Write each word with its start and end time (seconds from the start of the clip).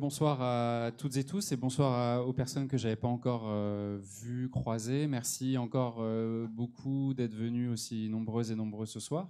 Bonsoir 0.00 0.40
à 0.40 0.92
toutes 0.92 1.18
et 1.18 1.24
tous 1.24 1.52
et 1.52 1.58
bonsoir 1.58 2.26
aux 2.26 2.32
personnes 2.32 2.68
que 2.68 2.78
j'avais 2.78 2.96
pas 2.96 3.06
encore 3.06 3.44
euh, 3.48 3.98
vues, 4.00 4.48
croisées. 4.48 5.06
Merci 5.06 5.58
encore 5.58 5.98
euh, 6.00 6.46
beaucoup 6.48 7.12
d'être 7.12 7.34
venus 7.34 7.70
aussi 7.70 8.08
nombreuses 8.08 8.50
et 8.50 8.54
nombreux 8.54 8.86
ce 8.86 8.98
soir 8.98 9.28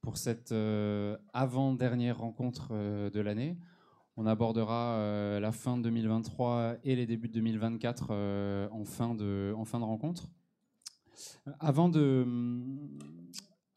pour 0.00 0.16
cette 0.16 0.52
euh, 0.52 1.18
avant-dernière 1.34 2.16
rencontre 2.16 2.72
de 3.10 3.20
l'année. 3.20 3.58
On 4.16 4.24
abordera 4.24 5.38
la 5.38 5.52
fin 5.52 5.76
de 5.76 5.82
2023 5.82 6.76
et 6.82 6.96
les 6.96 7.04
débuts 7.04 7.28
de 7.28 7.34
2024 7.34 8.06
euh, 8.08 8.68
en, 8.70 8.86
fin 8.86 9.14
de, 9.14 9.52
en 9.54 9.66
fin 9.66 9.80
de 9.80 9.84
rencontre. 9.84 10.30
Avant 11.58 11.90
de, 11.90 12.26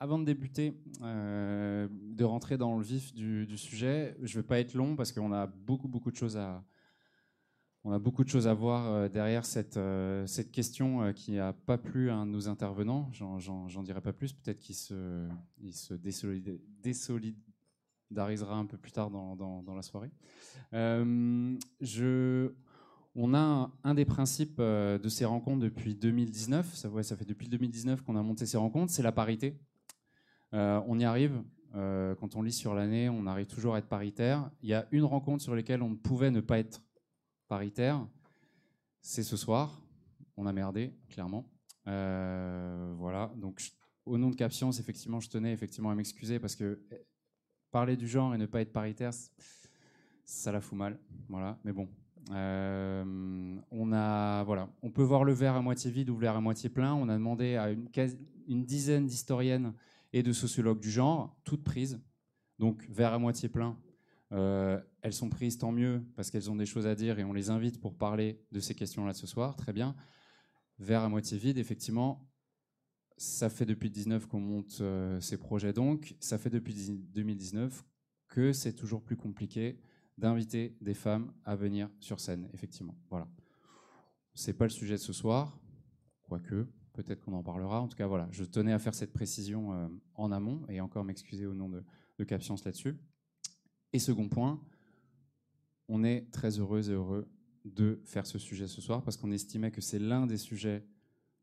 avant 0.04 0.20
de 0.20 0.26
débuter, 0.26 0.74
euh, 1.02 1.88
de 1.90 2.26
rentrer 2.26 2.58
dans 2.58 2.78
le 2.78 2.84
vif 2.84 3.14
du, 3.14 3.58
sujet, 3.58 4.18
je 4.22 4.38
ne 4.38 4.42
vais 4.44 4.46
pas 4.46 4.60
être 4.60 4.74
long 4.74 4.98
parce 4.98 5.14
qu'on 5.14 5.32
a 5.32 5.48
beaucoup, 5.48 5.88
beaucoup 5.88 6.12
de 6.12 6.18
choses 6.18 6.36
à, 6.36 6.62
on 7.86 7.92
a 7.94 8.00
beaucoup 8.00 8.26
de 8.26 8.30
choses 8.30 8.46
à 8.46 8.54
voir 8.54 8.92
euh, 8.92 9.08
derrière 9.08 9.46
cette, 9.46 9.78
euh, 9.78 10.28
cette 10.28 10.52
question 10.52 11.14
qui 11.14 11.32
n'a 11.32 11.54
pas 11.54 11.78
plu 11.78 12.10
à 12.10 12.16
un 12.18 12.26
de 12.26 12.32
nos 12.32 12.50
intervenants. 12.50 13.10
J'en- 13.14 13.82
dirai 13.82 14.02
pas 14.02 14.12
plus. 14.12 14.34
Peut-être 14.34 14.60
qu'il 14.60 14.76
se, 14.76 15.26
il 15.62 15.74
se 15.74 15.94
désolid- 15.94 16.60
désolidarisera 16.82 18.58
un 18.58 18.66
peu 18.66 18.76
plus 18.76 18.92
tard 18.92 19.10
dans, 19.10 19.38
dans- 19.38 19.74
la 19.74 19.82
soirée. 19.84 20.12
Je, 20.74 22.52
on 23.16 23.34
a 23.34 23.72
un, 23.86 23.94
des 23.94 24.04
principes 24.06 24.60
de 24.60 25.08
ces 25.08 25.24
rencontres 25.24 25.62
depuis 25.62 25.96
2019. 25.96 26.76
Ça, 26.76 26.90
ouais, 26.90 27.04
ça 27.04 27.16
fait 27.16 27.24
depuis 27.24 27.48
2019 27.48 28.02
qu'on 28.02 28.18
a 28.18 28.22
monté 28.22 28.46
ces 28.46 28.58
rencontres. 28.58 28.92
C'est 28.92 29.02
la 29.02 29.14
parité. 29.14 29.58
Euh, 30.54 30.82
on 30.88 31.00
y 31.00 31.04
arrive. 31.04 31.44
Euh, 31.76 32.14
quand 32.16 32.36
on 32.36 32.44
lit 32.44 32.52
sur 32.52 32.76
l'année, 32.76 33.10
on 33.10 33.26
arrive 33.26 33.48
toujours 33.48 33.76
à 33.76 33.80
être 33.80 33.88
paritaire. 33.88 34.50
Il 34.62 34.70
y 34.70 34.74
a 34.74 34.88
une 34.92 35.04
rencontre 35.04 35.42
sur 35.42 35.56
laquelle 35.56 35.82
on 35.82 35.90
ne 35.90 35.96
pouvait 35.96 36.32
ne 36.32 36.42
pas 36.42 36.60
être 36.60 36.82
paritaire. 37.48 38.06
C'est 39.02 39.24
ce 39.24 39.36
soir. 39.36 39.82
On 40.38 40.46
a 40.46 40.54
merdé, 40.54 40.94
clairement. 41.10 41.50
Euh, 41.88 42.94
voilà. 42.98 43.32
Donc, 43.36 43.62
au 44.06 44.18
nom 44.18 44.30
de 44.30 44.36
Cap 44.36 44.54
Science, 44.54 44.80
effectivement, 44.80 45.20
je 45.20 45.30
tenais 45.30 45.52
effectivement 45.52 45.90
à 45.90 45.96
m'excuser 45.96 46.40
parce 46.40 46.56
que 46.56 46.80
eh, 46.92 47.02
parler 47.72 47.98
du 47.98 48.08
genre 48.08 48.36
et 48.36 48.38
ne 48.38 48.46
pas 48.46 48.62
être 48.62 48.72
paritaire, 48.72 49.12
ça 50.26 50.52
la 50.52 50.62
fout 50.62 50.78
mal. 50.78 51.00
Voilà. 51.28 51.58
Mais 51.64 51.74
bon. 51.74 51.90
On 52.30 53.92
a 53.92 54.44
voilà, 54.46 54.70
on 54.82 54.90
peut 54.90 55.04
voir 55.04 55.26
le 55.26 55.34
verre 55.34 55.56
à 55.56 55.62
moitié 55.62 55.92
vide 55.92 56.10
ou 56.10 56.14
le 56.14 56.22
verre 56.22 56.38
à 56.38 56.42
moitié 56.42 56.70
plein. 56.70 56.94
On 56.94 57.10
a 57.10 57.14
demandé 57.14 57.58
à 57.58 57.70
une 58.48 58.64
dizaine 58.64 59.06
d'historiennes 59.08 59.74
et 60.14 60.24
de 60.24 60.32
sociologues 60.32 60.80
du 60.80 60.92
genre, 60.92 61.36
toutes 61.44 61.64
prises. 61.64 62.00
Donc, 62.60 62.88
verre 62.90 63.14
à 63.14 63.20
moitié 63.20 63.50
plein, 63.50 63.78
euh, 64.32 64.80
elles 65.02 65.14
sont 65.14 65.30
prises, 65.30 65.58
tant 65.58 65.72
mieux, 65.72 66.04
parce 66.16 66.32
qu'elles 66.32 66.50
ont 66.50 66.56
des 66.56 66.66
choses 66.66 66.88
à 66.88 66.96
dire 66.96 67.20
et 67.20 67.24
on 67.24 67.34
les 67.34 67.50
invite 67.50 67.82
pour 67.82 67.98
parler 67.98 68.42
de 68.52 68.60
ces 68.60 68.76
questions-là 68.76 69.14
ce 69.14 69.28
soir. 69.28 69.56
Très 69.56 69.74
bien. 69.74 69.96
Verre 70.80 71.04
à 71.04 71.10
moitié 71.10 71.38
vide, 71.38 71.58
effectivement, 71.58 72.30
ça 73.18 73.50
fait 73.50 73.66
depuis 73.66 73.90
19 73.90 74.28
qu'on 74.28 74.40
monte 74.40 74.80
euh, 74.82 75.20
ces 75.20 75.38
projets, 75.38 75.74
donc 75.74 76.16
ça 76.20 76.38
fait 76.38 76.50
depuis 76.50 76.74
2019 76.74 77.84
que 78.28 78.54
c'est 78.54 78.74
toujours 78.74 79.04
plus 79.04 79.16
compliqué 79.16 79.80
d'inviter 80.18 80.76
des 80.82 80.94
femmes 80.94 81.32
à 81.44 81.56
venir 81.56 81.90
sur 82.00 82.20
scène, 82.20 82.50
effectivement. 82.54 82.96
Voilà. 83.10 83.28
C'est 84.34 84.54
pas 84.54 84.66
le 84.66 84.72
sujet 84.72 84.96
de 84.96 85.00
ce 85.00 85.14
soir, 85.14 85.60
quoique, 86.24 86.68
peut-être 86.94 87.22
qu'on 87.22 87.34
en 87.34 87.44
parlera. 87.44 87.82
En 87.82 87.88
tout 87.88 87.98
cas, 87.98 88.08
voilà, 88.08 88.28
je 88.32 88.44
tenais 88.44 88.74
à 88.74 88.80
faire 88.80 88.96
cette 88.96 89.12
précision 89.12 89.74
euh, 89.74 89.88
en 90.16 90.32
amont 90.32 90.62
et 90.70 90.80
encore 90.80 91.04
m'excuser 91.04 91.46
au 91.46 91.54
nom 91.54 91.70
de, 91.70 91.84
de 92.18 92.24
Cap 92.24 92.42
là-dessus. 92.66 92.96
Et 93.92 94.00
second 94.00 94.30
point, 94.30 94.62
on 95.88 96.04
est 96.04 96.32
très 96.32 96.60
heureuse 96.60 96.90
et 96.90 96.94
heureux 96.94 97.28
de 97.66 98.02
faire 98.06 98.26
ce 98.26 98.40
sujet 98.40 98.68
ce 98.68 98.82
soir 98.82 99.04
parce 99.04 99.18
qu'on 99.18 99.32
estimait 99.32 99.72
que 99.72 99.82
c'est 99.82 100.00
l'un 100.00 100.26
des 100.26 100.38
sujets 100.38 100.86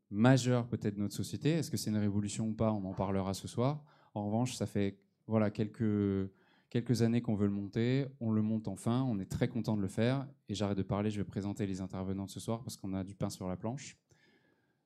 majeurs 0.09 0.67
peut-être 0.67 0.95
de 0.95 0.99
notre 0.99 1.15
société. 1.15 1.51
Est-ce 1.51 1.71
que 1.71 1.77
c'est 1.77 1.89
une 1.89 1.97
révolution 1.97 2.49
ou 2.49 2.53
pas? 2.53 2.71
On 2.71 2.83
en 2.85 2.93
parlera 2.93 3.33
ce 3.33 3.47
soir. 3.47 3.83
En 4.13 4.25
revanche, 4.25 4.55
ça 4.55 4.65
fait 4.65 4.99
voilà 5.27 5.49
quelques 5.51 6.29
quelques 6.69 7.01
années 7.01 7.21
qu'on 7.21 7.35
veut 7.35 7.47
le 7.47 7.53
monter. 7.53 8.07
On 8.19 8.31
le 8.31 8.41
monte 8.41 8.67
enfin. 8.67 9.03
On 9.03 9.19
est 9.19 9.29
très 9.29 9.47
content 9.47 9.75
de 9.75 9.81
le 9.81 9.87
faire. 9.87 10.27
Et 10.49 10.55
j'arrête 10.55 10.77
de 10.77 10.83
parler. 10.83 11.09
Je 11.09 11.17
vais 11.17 11.25
présenter 11.25 11.65
les 11.65 11.81
intervenants 11.81 12.25
de 12.25 12.31
ce 12.31 12.39
soir 12.39 12.61
parce 12.63 12.77
qu'on 12.77 12.93
a 12.93 13.03
du 13.03 13.15
pain 13.15 13.29
sur 13.29 13.47
la 13.47 13.57
planche. 13.57 13.97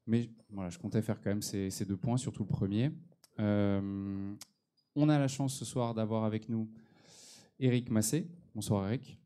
Mais 0.08 0.30
voilà, 0.50 0.70
je 0.70 0.78
comptais 0.78 1.02
faire 1.02 1.20
quand 1.22 1.30
même 1.30 1.42
ces, 1.42 1.70
ces 1.70 1.86
deux 1.86 1.98
points, 1.98 2.18
surtout 2.18 2.44
le 2.44 2.50
premier. 2.50 2.92
Euh, 3.40 4.34
on 4.96 5.10
a 5.10 5.20
la 5.20 5.28
chance 5.28 5.56
ce 5.56 5.66
soir 5.66 5.94
d'avoir 5.94 6.24
avec 6.24 6.48
nous 6.48 6.70
Eric 7.60 7.90
Massé. 7.90 8.28
Bonsoir 8.54 8.88
Eric. 8.88 9.20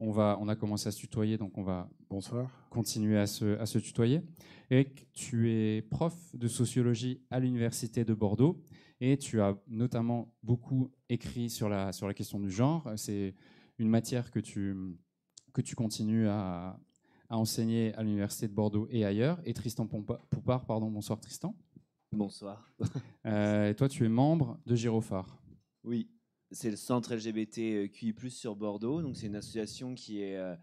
On, 0.00 0.10
va, 0.12 0.36
on 0.40 0.48
a 0.48 0.56
commencé 0.56 0.88
à 0.88 0.92
se 0.92 0.98
tutoyer, 0.98 1.38
donc 1.38 1.56
on 1.58 1.62
va 1.62 1.88
Bonsoir. 2.10 2.48
continuer 2.70 3.18
à 3.18 3.26
se, 3.26 3.58
à 3.58 3.66
se 3.66 3.78
tutoyer. 3.78 4.22
Eric, 4.70 5.10
tu 5.12 5.50
es 5.50 5.82
prof 5.82 6.14
de 6.36 6.46
sociologie 6.48 7.20
à 7.30 7.40
l'Université 7.40 8.04
de 8.04 8.14
Bordeaux 8.14 8.62
et 9.00 9.16
tu 9.16 9.40
as 9.40 9.56
notamment 9.68 10.34
beaucoup 10.42 10.90
écrit 11.08 11.50
sur 11.50 11.68
la, 11.68 11.92
sur 11.92 12.06
la 12.06 12.14
question 12.14 12.38
du 12.38 12.50
genre. 12.50 12.90
C'est 12.96 13.34
une 13.78 13.88
matière 13.88 14.30
que 14.30 14.40
tu, 14.40 14.76
que 15.52 15.60
tu 15.62 15.74
continues 15.74 16.28
à, 16.28 16.78
à 17.28 17.36
enseigner 17.36 17.94
à 17.94 18.02
l'Université 18.02 18.48
de 18.48 18.54
Bordeaux 18.54 18.88
et 18.90 19.04
ailleurs. 19.04 19.40
Et 19.44 19.54
Tristan 19.54 19.86
Poupard, 19.86 20.66
pardon, 20.66 20.90
bonsoir 20.90 21.20
Tristan. 21.20 21.54
Bonsoir. 22.12 22.72
Euh, 23.26 23.68
et 23.68 23.74
toi, 23.74 23.90
tu 23.90 24.06
es 24.06 24.08
membre 24.08 24.58
de 24.64 24.74
Girophare. 24.74 25.36
Oui, 25.84 26.08
c'est 26.50 26.70
le 26.70 26.76
centre 26.76 27.14
LGBTQI+ 27.14 28.14
sur 28.30 28.56
Bordeaux. 28.56 29.02
Donc 29.02 29.16
c'est 29.16 29.26
une 29.26 29.36
association 29.36 29.94
qui 29.94 30.22
est 30.22 30.36
euh, 30.36 30.56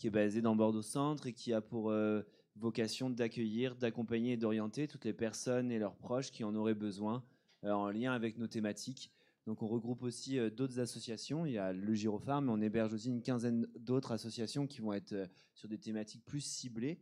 qui 0.00 0.06
est 0.06 0.10
basée 0.10 0.40
dans 0.40 0.56
Bordeaux 0.56 0.82
Centre 0.82 1.26
et 1.26 1.34
qui 1.34 1.52
a 1.52 1.60
pour 1.60 1.90
euh, 1.90 2.22
vocation 2.56 3.10
d'accueillir, 3.10 3.76
d'accompagner 3.76 4.32
et 4.32 4.36
d'orienter 4.38 4.88
toutes 4.88 5.04
les 5.04 5.12
personnes 5.12 5.70
et 5.70 5.78
leurs 5.78 5.94
proches 5.94 6.30
qui 6.30 6.42
en 6.42 6.54
auraient 6.54 6.74
besoin 6.74 7.22
euh, 7.64 7.72
en 7.72 7.90
lien 7.90 8.12
avec 8.12 8.38
nos 8.38 8.46
thématiques. 8.46 9.12
Donc 9.50 9.64
on 9.64 9.66
regroupe 9.66 10.04
aussi 10.04 10.38
euh, 10.38 10.48
d'autres 10.48 10.78
associations. 10.78 11.44
Il 11.44 11.50
y 11.50 11.58
a 11.58 11.72
le 11.72 11.92
Girophare, 11.92 12.40
mais 12.40 12.52
on 12.52 12.60
héberge 12.60 12.94
aussi 12.94 13.08
une 13.08 13.20
quinzaine 13.20 13.66
d'autres 13.80 14.12
associations 14.12 14.68
qui 14.68 14.80
vont 14.80 14.92
être 14.92 15.12
euh, 15.12 15.26
sur 15.54 15.68
des 15.68 15.76
thématiques 15.76 16.24
plus 16.24 16.40
ciblées. 16.40 17.00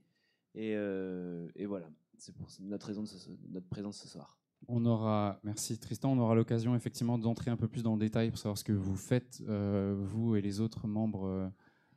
Et, 0.55 0.73
euh, 0.75 1.47
voilà, 1.67 1.91
c'est 2.17 2.35
pour 2.35 2.49
notre 2.61 2.87
raison 2.87 3.03
de 3.03 3.09
notre 3.51 3.69
présence 3.69 3.99
ce 3.99 4.09
soir. 4.09 4.39
On 4.67 4.87
aura, 4.87 5.39
merci 5.45 5.79
Tristan, 5.79 6.11
on 6.13 6.19
aura 6.19 6.35
l'occasion 6.35 6.75
effectivement 6.75 7.19
d'entrer 7.19 7.51
un 7.51 7.59
peu 7.59 7.69
plus 7.69 7.83
dans 7.83 7.93
le 7.93 8.01
détail 8.01 8.31
pour 8.31 8.39
savoir 8.39 8.57
ce 8.57 8.65
que 8.65 8.73
vous 8.73 8.97
faites, 8.97 9.43
vous 9.43 10.35
et 10.35 10.41
les 10.41 10.61
autres 10.61 10.89
membres 10.89 11.53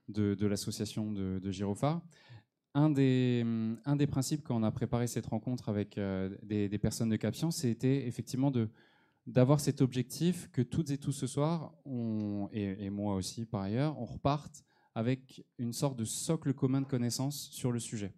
de, 0.10 0.46
l'association 0.46 1.14
de, 1.14 1.40
de. 1.40 1.52
Un 2.74 2.90
des, 2.90 4.08
principes 4.08 4.44
quand 4.44 4.58
on 4.58 4.64
a 4.64 4.72
préparé 4.72 5.08
cette 5.08 5.28
rencontre 5.28 5.70
avec 5.70 6.00
des, 6.44 6.78
personnes 6.78 7.10
de 7.10 7.16
Cap 7.16 7.36
c'était 7.52 8.06
effectivement 8.06 8.52
de 8.52 8.70
d'avoir 9.28 9.60
cet 9.60 9.82
objectif 9.82 10.50
que 10.52 10.62
toutes 10.62 10.90
et 10.92 10.98
tous 10.98 11.12
ce 11.12 11.28
soir, 11.28 11.74
et, 12.52 12.90
moi 12.90 13.16
aussi 13.16 13.46
par 13.46 13.62
ailleurs, 13.62 14.00
on 14.00 14.06
reparte 14.06 14.64
avec 14.96 15.46
une 15.58 15.74
sorte 15.74 15.98
de 15.98 16.06
socle 16.06 16.54
commun 16.54 16.82
de 16.82 16.88
connaissances 16.88 17.50
sur 17.52 17.72
le 17.72 17.80
sujet. 17.80 18.14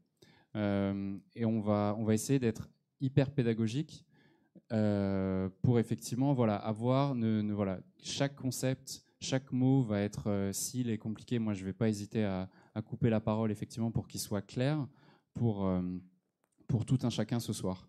Euh, 0.55 1.17
et 1.35 1.45
on 1.45 1.61
va, 1.61 1.95
on 1.97 2.03
va 2.03 2.13
essayer 2.13 2.39
d'être 2.39 2.69
hyper 2.99 3.31
pédagogique 3.31 4.05
euh, 4.71 5.49
pour 5.61 5.79
effectivement 5.79 6.33
voilà, 6.33 6.55
avoir 6.55 7.15
voilà, 7.15 7.79
chaque 8.01 8.35
concept, 8.35 9.03
chaque 9.19 9.51
mot 9.51 9.81
va 9.83 10.01
être, 10.01 10.29
euh, 10.29 10.53
s'il 10.53 10.89
est 10.89 10.97
compliqué, 10.97 11.37
moi 11.39 11.53
je 11.53 11.61
ne 11.61 11.65
vais 11.65 11.73
pas 11.73 11.89
hésiter 11.89 12.23
à, 12.23 12.49
à 12.73 12.81
couper 12.81 13.09
la 13.09 13.19
parole 13.19 13.51
effectivement 13.51 13.91
pour 13.91 14.07
qu'il 14.07 14.19
soit 14.19 14.41
clair 14.41 14.87
pour, 15.33 15.65
euh, 15.65 15.81
pour 16.67 16.85
tout 16.85 16.99
un 17.03 17.09
chacun 17.09 17.39
ce 17.39 17.53
soir. 17.53 17.87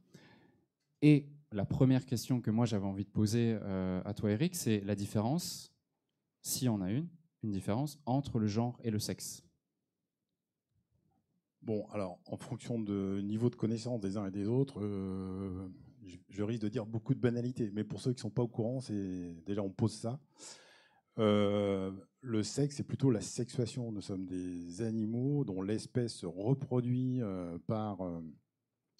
Et 1.02 1.28
la 1.54 1.64
première 1.64 2.04
question 2.04 2.40
que 2.40 2.50
moi 2.50 2.66
j'avais 2.66 2.86
envie 2.86 3.04
de 3.04 3.10
poser 3.10 3.56
euh, 3.62 4.02
à 4.04 4.12
toi 4.12 4.32
Eric, 4.32 4.56
c'est 4.56 4.80
la 4.80 4.94
différence, 4.94 5.72
s'il 6.42 6.66
y 6.66 6.68
en 6.68 6.80
a 6.80 6.90
une, 6.90 7.08
une 7.42 7.52
différence 7.52 7.98
entre 8.06 8.38
le 8.38 8.46
genre 8.46 8.78
et 8.82 8.90
le 8.90 8.98
sexe. 8.98 9.42
Bon, 11.62 11.86
alors, 11.92 12.18
en 12.26 12.36
fonction 12.36 12.78
de 12.78 13.20
niveau 13.22 13.48
de 13.48 13.54
connaissance 13.54 14.00
des 14.00 14.18
uns 14.18 14.26
et 14.26 14.30
des 14.30 14.46
autres, 14.46 14.82
euh, 14.82 15.68
je, 16.28 16.42
risque 16.42 16.60
de 16.62 16.68
dire 16.68 16.84
beaucoup 16.84 17.14
de 17.14 17.20
banalités. 17.20 17.70
Mais 17.72 17.84
pour 17.84 18.02
ceux 18.02 18.10
qui 18.10 18.18
ne 18.18 18.22
sont 18.22 18.30
pas 18.30 18.42
au 18.42 18.48
courant, 18.48 18.80
c'est 18.80 19.34
déjà 19.46 19.62
on 19.62 19.70
pose 19.70 19.94
ça. 19.94 20.20
Euh, 21.18 21.90
le 22.20 22.42
sexe, 22.42 22.76
c'est 22.76 22.82
plutôt 22.82 23.10
la 23.10 23.22
sexuation. 23.22 23.92
Nous 23.92 24.02
sommes 24.02 24.26
des 24.26 24.82
animaux 24.82 25.44
dont 25.44 25.62
l'espèce 25.62 26.12
se 26.12 26.26
reproduit 26.26 27.22
par 27.66 28.02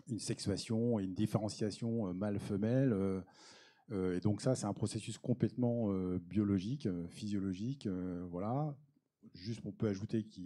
une 0.09 0.19
sexuation 0.19 0.99
et 0.99 1.05
une 1.05 1.15
différenciation 1.15 2.13
mâle-femelle. 2.15 2.95
et 3.91 4.21
donc 4.21 4.41
ça, 4.41 4.55
c'est 4.55 4.67
un 4.67 4.73
processus 4.73 5.19
complètement 5.19 5.89
biologique, 6.19 6.89
physiologique. 7.09 7.89
voilà. 8.31 8.77
Juste, 9.33 9.63
on 9.65 9.73
peut 9.73 9.89
ajouter 9.89 10.25
qu'il 10.25 10.45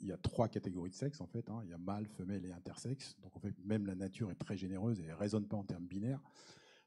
y 0.00 0.12
a 0.12 0.16
trois 0.18 0.48
catégories 0.48 0.90
de 0.90 0.94
sexe 0.94 1.20
en 1.20 1.26
fait. 1.26 1.48
Hein. 1.48 1.60
Il 1.64 1.70
y 1.70 1.72
a 1.72 1.78
mâle, 1.78 2.06
femelle 2.06 2.44
et 2.44 2.52
intersexe. 2.52 3.16
Donc 3.22 3.36
en 3.36 3.40
fait, 3.40 3.54
même 3.64 3.86
la 3.86 3.94
nature 3.94 4.30
est 4.30 4.36
très 4.36 4.56
généreuse 4.56 5.00
et 5.00 5.04
elle 5.04 5.14
raisonne 5.14 5.46
pas 5.46 5.56
en 5.56 5.64
termes 5.64 5.86
binaires. 5.86 6.20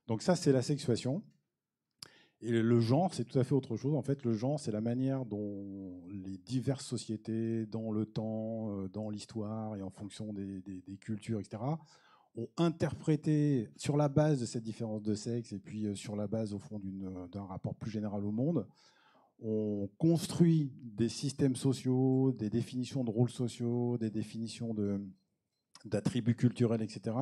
Donc 0.08 0.22
ça, 0.22 0.36
c'est 0.36 0.52
la 0.52 0.62
sexuation. 0.62 1.24
Et 2.42 2.52
le 2.52 2.80
genre, 2.80 3.14
c'est 3.14 3.24
tout 3.24 3.40
à 3.40 3.44
fait 3.44 3.54
autre 3.54 3.78
chose. 3.78 3.96
En 3.96 4.04
fait, 4.04 4.24
le 4.24 4.34
genre, 4.34 4.60
c'est 4.60 4.72
la 4.72 4.82
manière 4.82 5.26
dont 5.26 6.04
les 6.10 6.38
diverses 6.38 6.86
sociétés, 6.86 7.66
dans 7.66 7.92
le 7.92 8.06
temps, 8.06 8.72
euh, 8.72 8.88
dans 8.90 9.10
l'histoire 9.10 9.76
et 9.76 9.82
en 9.82 9.90
fonction 9.90 10.34
des, 10.34 10.62
cultures, 11.00 11.40
etc., 11.40 11.64
ont 12.36 12.48
interprété 12.58 13.72
sur 13.76 13.98
la 13.98 14.10
base 14.10 14.40
de 14.40 14.46
cette 14.46 14.64
différence 14.64 15.02
de 15.02 15.16
sexe 15.16 15.52
et 15.54 15.58
puis 15.58 15.88
euh, 15.88 15.96
sur 15.96 16.16
la 16.16 16.28
base, 16.28 16.54
au 16.54 16.60
fond, 16.60 16.80
d'un 17.32 17.46
rapport 17.46 17.74
plus 17.74 17.90
général 17.90 18.24
au 18.24 18.32
monde, 18.32 18.68
on 19.40 19.90
construit 19.98 20.72
des 20.82 21.10
systèmes 21.10 21.56
sociaux, 21.56 22.32
des 22.32 22.50
définitions 22.50 23.04
de 23.04 23.12
rôles 23.12 23.30
sociaux, 23.30 23.98
des 23.98 24.10
définitions 24.10 24.76
d'attributs 25.86 26.36
culturels, 26.36 26.82
etc., 26.82 27.16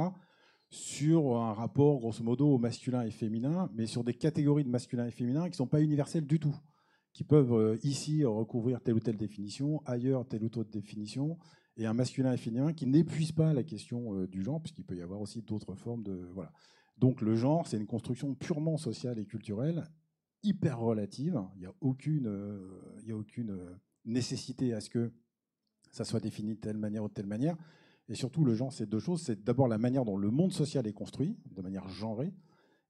sur 0.69 1.37
un 1.37 1.53
rapport, 1.53 1.99
grosso 1.99 2.23
modo, 2.23 2.47
au 2.47 2.57
masculin 2.57 3.03
et 3.03 3.11
féminin, 3.11 3.69
mais 3.73 3.85
sur 3.85 4.03
des 4.03 4.13
catégories 4.13 4.63
de 4.63 4.69
masculin 4.69 5.05
et 5.05 5.11
féminin 5.11 5.43
qui 5.43 5.51
ne 5.51 5.55
sont 5.55 5.67
pas 5.67 5.81
universelles 5.81 6.25
du 6.25 6.39
tout, 6.39 6.55
qui 7.13 7.23
peuvent 7.23 7.53
euh, 7.53 7.77
ici 7.83 8.25
recouvrir 8.25 8.81
telle 8.81 8.95
ou 8.95 8.99
telle 8.99 9.17
définition, 9.17 9.81
ailleurs 9.85 10.27
telle 10.27 10.43
ou 10.43 10.49
telle 10.49 10.69
définition, 10.69 11.37
et 11.77 11.85
un 11.85 11.93
masculin 11.93 12.33
et 12.33 12.37
féminin 12.37 12.73
qui 12.73 12.87
n'épuise 12.87 13.31
pas 13.31 13.53
la 13.53 13.63
question 13.63 14.13
euh, 14.15 14.27
du 14.27 14.43
genre, 14.43 14.61
puisqu'il 14.61 14.85
peut 14.85 14.95
y 14.95 15.01
avoir 15.01 15.21
aussi 15.21 15.41
d'autres 15.41 15.75
formes 15.75 16.03
de... 16.03 16.27
Voilà. 16.33 16.51
Donc 16.97 17.21
le 17.21 17.35
genre, 17.35 17.67
c'est 17.67 17.77
une 17.77 17.87
construction 17.87 18.33
purement 18.33 18.77
sociale 18.77 19.19
et 19.19 19.25
culturelle, 19.25 19.85
hyper 20.43 20.79
relative. 20.79 21.41
Il 21.55 21.59
n'y 21.59 21.65
a 21.65 21.73
aucune, 21.81 22.27
euh, 22.27 22.97
il 23.01 23.09
y 23.09 23.11
a 23.11 23.17
aucune 23.17 23.57
nécessité 24.05 24.73
à 24.73 24.81
ce 24.81 24.89
que 24.89 25.11
ça 25.91 26.05
soit 26.05 26.19
défini 26.19 26.55
de 26.55 26.59
telle 26.59 26.77
manière 26.77 27.03
ou 27.03 27.07
de 27.07 27.13
telle 27.13 27.27
manière. 27.27 27.57
Et 28.07 28.15
surtout, 28.15 28.45
le 28.45 28.53
genre, 28.53 28.71
c'est 28.71 28.87
deux 28.87 28.99
choses. 28.99 29.21
C'est 29.21 29.43
d'abord 29.43 29.67
la 29.67 29.77
manière 29.77 30.05
dont 30.05 30.17
le 30.17 30.29
monde 30.29 30.53
social 30.53 30.85
est 30.87 30.93
construit, 30.93 31.37
de 31.51 31.61
manière 31.61 31.87
genrée, 31.87 32.33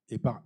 et 0.09 0.17
par 0.17 0.43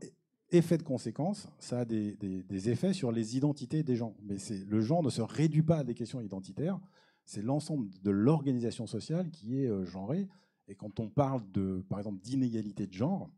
effet 0.51 0.77
de 0.77 0.83
conséquence, 0.83 1.47
ça 1.59 1.79
a 1.79 1.85
des, 1.85 2.69
effets 2.69 2.93
sur 2.93 3.11
les 3.11 3.37
identités 3.37 3.83
des 3.83 3.95
gens. 3.95 4.15
Mais 4.23 4.37
le 4.67 4.81
genre 4.81 5.03
ne 5.03 5.09
se 5.09 5.21
réduit 5.21 5.63
pas 5.63 5.79
à 5.79 5.83
des 5.83 5.93
questions 5.93 6.21
identitaires, 6.21 6.79
c'est 7.25 7.41
l'ensemble 7.41 7.89
de 8.01 8.09
l'organisation 8.09 8.87
sociale 8.87 9.29
qui 9.29 9.61
est 9.61 9.67
euh, 9.67 9.85
genrée. 9.85 10.27
Et 10.67 10.75
quand 10.75 10.99
on 10.99 11.09
parle, 11.09 11.43
de, 11.51 11.85
par 11.87 11.99
exemple, 11.99 12.19
d'inégalité 12.21 12.87
de 12.87 12.93
genre, 12.93 13.29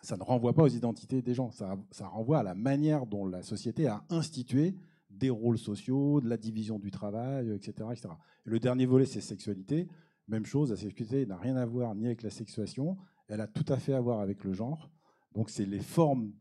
ça 0.00 0.16
ne 0.16 0.22
renvoie 0.24 0.54
pas 0.54 0.64
aux 0.64 0.68
identités 0.68 1.22
des 1.22 1.34
gens, 1.34 1.52
ça, 1.52 1.76
renvoie 2.00 2.40
à 2.40 2.42
la 2.42 2.56
manière 2.56 3.06
dont 3.06 3.24
la 3.24 3.42
société 3.42 3.86
a 3.86 4.04
institué 4.10 4.74
des 5.10 5.30
rôles 5.30 5.58
sociaux, 5.58 6.20
de 6.20 6.28
la 6.28 6.36
division 6.36 6.80
du 6.80 6.90
travail, 6.90 7.52
etc. 7.52 7.88
etc. 7.92 8.08
le 8.44 8.58
dernier 8.58 8.86
volet, 8.86 9.06
c'est 9.06 9.20
sexualité. 9.20 9.86
Même 10.28 10.46
chose, 10.46 10.70
la 10.70 10.76
sexualité 10.76 11.26
n'a 11.26 11.36
rien 11.36 11.56
à 11.56 11.66
voir 11.66 11.94
ni 11.94 12.06
avec 12.06 12.22
la 12.22 12.30
sexuation, 12.30 12.96
elle 13.28 13.40
a 13.40 13.46
tout 13.46 13.64
à 13.68 13.78
fait 13.78 13.94
à 13.94 14.00
voir 14.00 14.20
avec 14.20 14.44
le 14.44 14.52
genre. 14.52 14.90
Donc 15.34 15.50
c'est 15.50 15.66
les 15.66 15.80
formes 15.80 16.32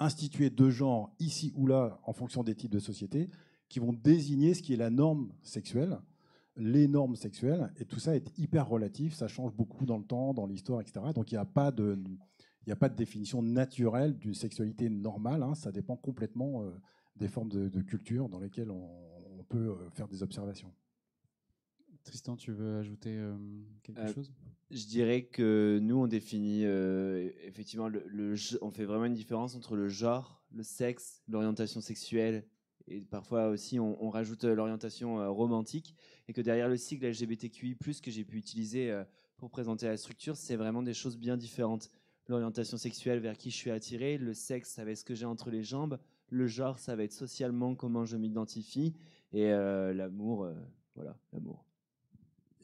instituées 0.00 0.50
de 0.50 0.70
genre 0.70 1.14
ici 1.18 1.52
ou 1.56 1.66
là 1.66 2.00
en 2.04 2.12
fonction 2.12 2.42
des 2.42 2.54
types 2.54 2.72
de 2.72 2.78
société 2.78 3.30
qui 3.68 3.78
vont 3.78 3.92
désigner 3.92 4.54
ce 4.54 4.62
qui 4.62 4.74
est 4.74 4.76
la 4.76 4.90
norme 4.90 5.32
sexuelle, 5.42 5.98
les 6.56 6.86
normes 6.86 7.16
sexuelles, 7.16 7.72
et 7.78 7.84
tout 7.84 7.98
ça 7.98 8.14
est 8.14 8.38
hyper 8.38 8.68
relatif, 8.68 9.14
ça 9.14 9.28
change 9.28 9.52
beaucoup 9.54 9.86
dans 9.86 9.98
le 9.98 10.04
temps, 10.04 10.34
dans 10.34 10.46
l'histoire, 10.46 10.80
etc. 10.80 11.06
Donc 11.14 11.32
il 11.32 11.34
n'y 11.34 11.40
a 11.40 11.44
pas 11.44 11.72
de 11.72 12.94
définition 12.94 13.42
naturelle 13.42 14.16
d'une 14.16 14.34
sexualité 14.34 14.88
normale. 14.88 15.42
Hein. 15.42 15.54
ça 15.54 15.72
dépend 15.72 15.96
complètement 15.96 16.62
euh, 16.62 16.70
des 17.16 17.28
formes 17.28 17.48
de, 17.48 17.82
culture 17.82 18.28
dans 18.28 18.38
lesquelles 18.38 18.70
on, 18.70 18.88
peut 19.48 19.70
euh, 19.70 19.90
faire 19.90 20.08
des 20.08 20.22
observations. 20.22 20.72
Tristan, 22.04 22.36
tu 22.36 22.52
veux 22.52 22.78
ajouter 22.78 23.16
euh, 23.16 23.34
quelque 23.82 24.12
chose? 24.12 24.32
Je 24.70 24.86
dirais 24.86 25.24
que 25.24 25.78
nous, 25.82 25.96
on 25.96 26.06
définit 26.06 26.64
effectivement, 27.42 27.88
le, 27.88 28.34
on 28.62 28.70
fait 28.70 28.84
vraiment 28.84 29.04
une 29.04 29.14
différence 29.14 29.54
entre 29.54 29.76
le 29.76 29.88
genre, 29.88 30.42
le 30.52 30.62
sexe, 30.62 31.22
l'orientation 31.28 31.80
sexuelle 31.80 32.44
et 32.86 33.00
parfois 33.00 33.48
aussi 33.48 33.78
on, 33.78 34.02
on 34.04 34.10
rajoute 34.10 34.44
l'orientation 34.44 35.32
romantique 35.32 35.94
et 36.28 36.32
que 36.32 36.40
derrière 36.40 36.68
le 36.68 36.76
sigle 36.76 37.06
LGBTQI+, 37.06 37.76
que 37.76 38.10
j'ai 38.10 38.24
pu 38.24 38.36
utiliser 38.36 39.02
pour 39.36 39.50
présenter 39.50 39.86
la 39.86 39.96
structure, 39.96 40.36
c'est 40.36 40.56
vraiment 40.56 40.82
des 40.82 40.94
choses 40.94 41.16
bien 41.16 41.36
différentes 41.36 41.90
l'orientation 42.28 42.76
sexuelle 42.76 43.18
vers 43.18 43.36
qui 43.36 43.50
je 43.50 43.56
suis 43.56 43.70
attiré, 43.70 44.18
le 44.18 44.34
sexe, 44.34 44.70
ça 44.70 44.84
va 44.84 44.92
être 44.92 44.98
ce 44.98 45.04
que 45.04 45.14
j'ai 45.14 45.26
entre 45.26 45.50
les 45.50 45.62
jambes, 45.62 45.98
le 46.30 46.46
genre, 46.46 46.78
ça 46.78 46.96
va 46.96 47.04
être 47.04 47.12
socialement 47.12 47.74
comment 47.74 48.04
je 48.04 48.16
m'identifie, 48.16 48.94
et 49.32 49.52
euh, 49.52 49.92
l'amour, 49.92 50.44
euh, 50.44 50.54
voilà, 50.94 51.18
l'amour. 51.32 51.64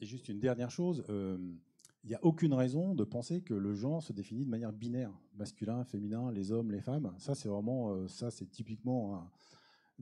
Et 0.01 0.05
juste 0.05 0.29
une 0.29 0.39
dernière 0.39 0.71
chose, 0.71 1.03
euh, 1.09 1.37
il 2.03 2.09
n'y 2.09 2.15
a 2.15 2.23
aucune 2.23 2.53
raison 2.53 2.95
de 2.95 3.03
penser 3.03 3.41
que 3.41 3.53
le 3.53 3.73
genre 3.73 4.01
se 4.01 4.11
définit 4.11 4.43
de 4.43 4.49
manière 4.49 4.73
binaire, 4.73 5.11
masculin, 5.37 5.83
féminin, 5.83 6.31
les 6.31 6.51
hommes, 6.51 6.71
les 6.71 6.81
femmes. 6.81 7.13
Ça, 7.19 7.35
c'est 7.35 7.47
vraiment, 7.47 8.07
ça, 8.07 8.31
c'est 8.31 8.47
typiquement 8.47 9.29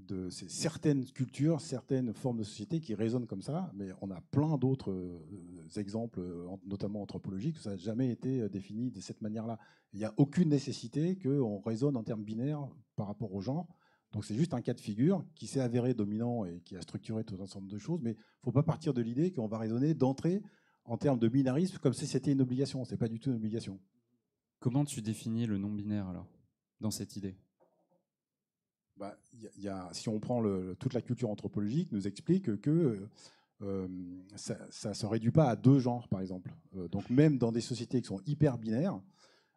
de 0.07 0.29
certaines 0.29 1.05
cultures, 1.05 1.61
certaines 1.61 2.13
formes 2.13 2.37
de 2.37 2.43
société 2.43 2.79
qui 2.79 2.95
résonnent 2.95 3.27
comme 3.27 3.41
ça, 3.41 3.71
mais 3.75 3.89
on 4.01 4.11
a 4.11 4.21
plein 4.31 4.57
d'autres 4.57 4.91
euh, 4.91 5.19
exemples, 5.77 6.21
notamment 6.65 7.01
anthropologiques, 7.01 7.57
où 7.57 7.59
ça 7.59 7.71
n'a 7.71 7.77
jamais 7.77 8.09
été 8.09 8.41
euh, 8.41 8.49
défini 8.49 8.91
de 8.91 9.01
cette 9.01 9.21
manière-là. 9.21 9.59
Il 9.93 9.99
n'y 9.99 10.05
a 10.05 10.13
aucune 10.17 10.49
nécessité 10.49 11.17
qu'on 11.17 11.59
raisonne 11.59 11.97
en 11.97 12.03
termes 12.03 12.23
binaires 12.23 12.67
par 12.95 13.07
rapport 13.07 13.33
au 13.33 13.41
genre. 13.41 13.67
Donc 14.11 14.25
c'est 14.25 14.35
juste 14.35 14.53
un 14.53 14.61
cas 14.61 14.73
de 14.73 14.81
figure 14.81 15.23
qui 15.35 15.45
s'est 15.45 15.59
avéré 15.59 15.93
dominant 15.93 16.45
et 16.45 16.61
qui 16.61 16.75
a 16.75 16.81
structuré 16.81 17.23
tout 17.23 17.35
un 17.35 17.43
ensemble 17.43 17.67
de 17.67 17.77
choses, 17.77 17.99
mais 18.01 18.11
il 18.11 18.17
ne 18.17 18.43
faut 18.43 18.51
pas 18.51 18.63
partir 18.63 18.93
de 18.93 19.01
l'idée 19.01 19.31
qu'on 19.31 19.47
va 19.47 19.59
raisonner 19.59 19.93
d'entrée 19.93 20.41
en 20.85 20.97
termes 20.97 21.19
de 21.19 21.27
binarisme 21.27 21.77
comme 21.77 21.93
si 21.93 22.07
c'était 22.07 22.31
une 22.31 22.41
obligation. 22.41 22.83
Ce 22.85 22.91
n'est 22.91 22.97
pas 22.97 23.07
du 23.07 23.19
tout 23.19 23.29
une 23.29 23.35
obligation. 23.35 23.79
Comment 24.59 24.83
tu 24.83 25.01
définis 25.01 25.45
le 25.45 25.57
non-binaire 25.57 26.07
alors, 26.07 26.27
dans 26.81 26.91
cette 26.91 27.15
idée? 27.15 27.37
Bah, 28.97 29.15
y 29.57 29.67
a, 29.67 29.87
si 29.93 30.09
on 30.09 30.19
prend 30.19 30.41
le, 30.41 30.75
toute 30.77 30.93
la 30.93 31.01
culture 31.01 31.29
anthropologique, 31.29 31.91
nous 31.91 32.07
explique 32.07 32.59
que 32.59 33.07
euh, 33.61 33.87
ça 34.35 34.89
ne 34.89 34.93
se 34.93 35.05
réduit 35.05 35.31
pas 35.31 35.49
à 35.49 35.55
deux 35.55 35.79
genres, 35.79 36.07
par 36.07 36.21
exemple. 36.21 36.51
Euh, 36.75 36.87
donc 36.87 37.09
même 37.09 37.37
dans 37.37 37.51
des 37.51 37.61
sociétés 37.61 38.01
qui 38.01 38.07
sont 38.07 38.21
hyper 38.25 38.57
binaires, 38.57 38.95
euh, 38.95 38.99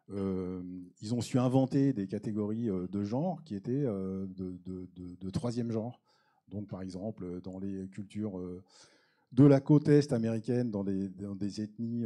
ils 0.09 1.13
ont 1.13 1.21
su 1.21 1.39
inventer 1.39 1.93
des 1.93 2.07
catégories 2.07 2.67
de 2.67 3.03
genre 3.03 3.43
qui 3.43 3.55
étaient 3.55 3.83
de, 3.83 5.29
troisième 5.31 5.71
genre. 5.71 6.01
Donc 6.49 6.67
par 6.67 6.81
exemple, 6.81 7.41
dans 7.41 7.59
les 7.59 7.87
cultures 7.89 8.39
de 9.31 9.45
la 9.45 9.59
côte 9.59 9.87
est 9.87 10.13
américaine 10.13 10.69
dans 10.69 10.83
des, 10.83 11.61
ethnies 11.61 12.05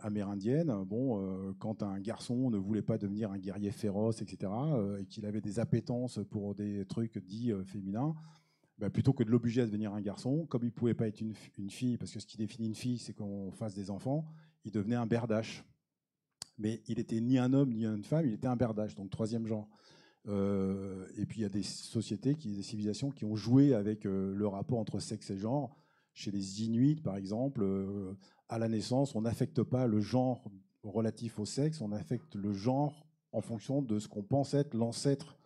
amérindiennes, 0.00 0.72
bon, 0.84 1.54
quand 1.58 1.82
un 1.82 2.00
garçon 2.00 2.50
ne 2.50 2.56
voulait 2.56 2.82
pas 2.82 2.96
devenir 2.96 3.30
un 3.30 3.38
guerrier 3.38 3.70
féroce, 3.70 4.22
etc., 4.22 4.52
et 5.00 5.04
qu'il 5.04 5.26
avait 5.26 5.42
des 5.42 5.58
appétences 5.58 6.20
pour 6.30 6.54
des 6.54 6.86
trucs 6.86 7.18
dits 7.18 7.52
féminins, 7.66 8.14
bah, 8.78 8.90
plutôt 8.90 9.14
que 9.14 9.24
de 9.24 9.30
l'obliger 9.30 9.62
à 9.62 9.66
devenir 9.66 9.94
un 9.94 10.00
garçon, 10.02 10.46
comme 10.46 10.62
il 10.62 10.66
ne 10.66 10.70
pouvait 10.70 10.94
pas 10.94 11.08
être 11.08 11.20
une, 11.20 11.32
une, 11.56 11.70
fille, 11.70 11.96
parce 11.96 12.12
que 12.12 12.20
ce 12.20 12.26
qui 12.26 12.36
définit 12.36 12.68
une 12.68 12.74
fille, 12.74 12.98
c'est 12.98 13.14
qu'on 13.14 13.50
fasse 13.52 13.74
des 13.74 13.90
enfants, 13.90 14.26
il 14.64 14.72
devenait 14.72 14.96
un 14.96 15.06
berdache. 15.06 15.64
Mais 16.58 16.82
il 16.88 16.98
n'était 16.98 17.20
ni 17.20 17.38
un 17.38 17.52
homme 17.52 17.72
ni 17.72 17.84
une 17.84 18.04
femme, 18.04 18.26
il 18.26 18.32
était 18.32 18.46
un 18.46 18.56
berdache, 18.56 18.94
donc 18.94 19.10
troisième 19.10 19.46
genre. 19.46 19.68
et 20.26 21.26
puis 21.26 21.40
il 21.40 21.42
y 21.42 21.44
a 21.44 21.48
des 21.48 21.62
sociétés, 21.62 22.34
des 22.34 22.62
civilisations 22.62 23.10
qui 23.10 23.24
ont 23.24 23.36
joué 23.36 23.74
avec 23.74 24.04
le 24.04 24.46
rapport 24.46 24.78
entre 24.78 24.98
sexe 24.98 25.30
et 25.30 25.36
genre 25.36 25.76
chez 26.16 26.30
les 26.30 26.64
Inuits, 26.64 27.02
par 27.02 27.16
exemple, 27.16 27.60
euh, 27.62 28.16
à 28.48 28.58
la 28.58 28.68
naissance, 28.68 29.14
on 29.14 29.20
n'affecte 29.20 29.62
pas 29.62 29.86
le 29.86 30.00
genre 30.00 30.50
relatif 30.82 31.38
au 31.38 31.44
sexe, 31.44 31.82
on 31.82 31.92
affecte 31.92 32.34
le 32.36 32.54
genre 32.54 33.06
en 33.32 33.42
fonction 33.42 33.82
de 33.82 33.98
ce 33.98 34.08
qu'on 34.08 34.22
pense 34.22 34.54
être 34.54 34.74
l'ancêtre 34.74 35.36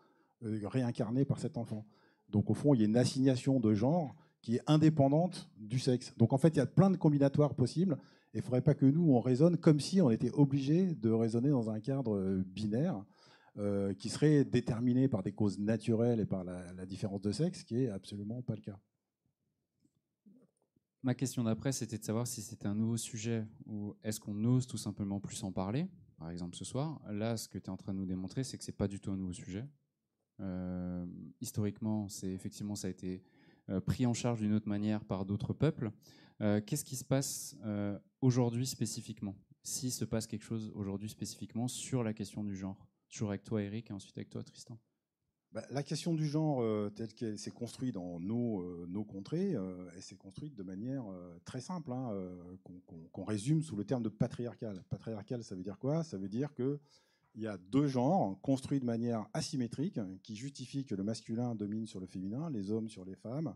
euh, 0.45 0.61
réincarné 0.63 1.25
par 1.25 1.41
cet 1.41 1.59
enfant. 1.59 1.85
Donc 2.29 2.51
au 2.51 2.55
fond, 2.55 2.73
il 2.73 2.81
y 2.81 2.83
a 2.85 2.87
une 2.87 2.97
assignation 2.97 3.59
de 3.59 3.75
genre 3.75 4.15
qui 4.43 4.57
est 4.57 4.63
indépendante 4.69 5.51
du 5.57 5.81
sexe. 5.81 6.15
Donc 6.17 6.33
en 6.33 6.39
fait, 6.39 6.51
il 6.51 6.59
y 6.59 6.63
a 6.63 6.67
plein 6.67 6.89
de 6.91 6.97
combinatoires 6.97 7.57
possibles. 7.57 7.99
Et 8.33 8.39
il 8.39 8.41
ne 8.41 8.45
faudrait 8.45 8.63
pas 8.63 8.75
que 8.75 8.87
nous, 8.87 9.13
on 9.13 9.21
raisonne 9.21 9.57
comme 9.57 9.81
si 9.81 10.01
on 10.01 10.11
était 10.11 10.31
obligé 10.33 10.95
de 10.95 11.11
raisonner 11.11 11.51
dans 11.51 11.71
un 11.71 11.81
cadre 11.81 12.17
euh, 12.17 12.43
binaire 12.47 13.05
qui 13.99 14.09
serait 14.09 14.45
déterminé 14.45 15.07
par 15.07 15.23
des 15.23 15.33
causes 15.33 15.59
naturelles 15.59 16.21
et 16.21 16.25
par 16.25 16.45
la, 16.45 16.87
différence 16.87 17.21
de 17.21 17.31
sexe, 17.31 17.59
ce 17.59 17.65
qui 17.65 17.75
n'est 17.75 17.91
absolument 17.91 18.41
pas 18.41 18.55
le 18.55 18.63
cas. 18.63 18.79
ma 21.03 21.15
question 21.15 21.45
d'après, 21.45 21.73
c'était 21.73 21.99
de 21.99 22.05
savoir 22.05 22.27
si 22.27 22.41
c'était 22.41 22.69
un 22.69 22.75
nouveau 22.75 22.97
sujet 22.97 23.47
ou 23.67 23.95
est-ce 24.03 24.19
qu'on 24.19 24.45
ose 24.45 24.67
tout 24.67 24.79
simplement 24.79 25.21
plus 25.21 25.43
en 25.43 25.53
parler, 25.53 25.89
par 26.17 26.31
exemple 26.31 26.57
ce 26.57 26.65
soir. 26.65 27.03
Là, 27.11 27.37
ce 27.37 27.49
que 27.49 27.59
tu 27.59 27.67
es 27.67 27.71
en 27.71 27.77
train 27.77 27.93
de 27.93 27.99
nous 27.99 28.07
démontrer, 28.07 28.45
c'est 28.45 28.57
que 28.57 28.65
c'est 28.65 28.73
pas 28.73 28.89
du 28.89 28.99
tout 28.99 29.11
un 29.11 29.17
nouveau 29.17 29.35
sujet. 29.35 29.69
Euh, 30.41 31.05
historiquement, 31.41 32.09
c'est 32.09 32.31
effectivement 32.31 32.75
ça 32.75 32.89
a 32.89 32.91
été 32.91 33.23
euh, 33.69 33.81
pris 33.81 34.07
en 34.07 34.15
charge 34.15 34.41
d'une 34.41 34.55
autre 34.55 34.69
manière 34.69 35.05
par 35.05 35.25
d'autres 35.25 35.53
peuples. 35.53 35.91
Euh, 36.41 36.61
qu'est-ce 36.65 36.85
qui 36.85 36.97
se 36.97 37.05
passe 37.05 37.57
aujourd'hui 38.21 38.67
spécifiquement? 38.67 39.35
S'il 39.63 39.93
se 39.93 40.05
passe 40.05 40.27
quelque 40.27 40.45
chose 40.45 40.73
aujourd'hui 40.75 41.09
spécifiquement 41.09 41.69
sur 41.69 42.03
la 42.03 42.15
question 42.15 42.45
du 42.45 42.57
genre 42.57 42.87
Toujours 43.11 43.31
avec 43.31 43.43
toi, 43.43 43.63
Eric, 43.63 43.91
et 43.91 43.93
ensuite 43.93 44.17
avec 44.17 44.31
toi, 44.31 44.43
Tristan? 44.43 44.79
Bah, 45.53 45.65
la 45.71 45.83
question 45.83 46.15
du 46.15 46.27
genre 46.27 46.65
telle 46.95 47.13
qu'elle 47.13 47.37
s'est 47.37 47.51
construite 47.51 47.95
dans 47.95 48.21
nos, 48.21 48.87
nos 48.87 49.05
contrées, 49.05 49.57
elle 49.95 50.03
s'est 50.03 50.17
construite 50.17 50.55
de 50.55 50.63
manière 50.63 51.05
très 51.45 51.61
simple, 51.61 51.91
hein, 51.93 52.15
qu'on 52.63 53.25
résume 53.25 53.63
sous 53.63 53.75
le 53.75 53.85
terme 53.85 54.05
de 54.05 54.09
patriarcal. 54.09 54.85
Patriarcal, 54.89 55.43
ça 55.43 55.57
veut 55.57 55.65
dire 55.65 55.79
quoi? 55.79 56.05
Ça 56.05 56.19
veut 56.19 56.29
dire 56.29 56.55
que 56.55 56.79
il 57.35 57.43
y 57.43 57.47
a 57.47 57.57
deux 57.59 57.87
genres 57.87 58.41
construits 58.41 58.81
de 58.81 58.85
manière 58.85 59.27
asymétrique 59.33 60.01
qui 60.23 60.37
justifient 60.37 60.85
que 60.85 60.95
le 60.95 61.05
masculin 61.05 61.55
domine 61.55 61.87
sur 61.87 62.01
le 62.01 62.07
féminin, 62.07 62.51
les 62.51 62.71
hommes 62.71 62.89
sur 62.89 63.05
les 63.05 63.15
femmes, 63.15 63.55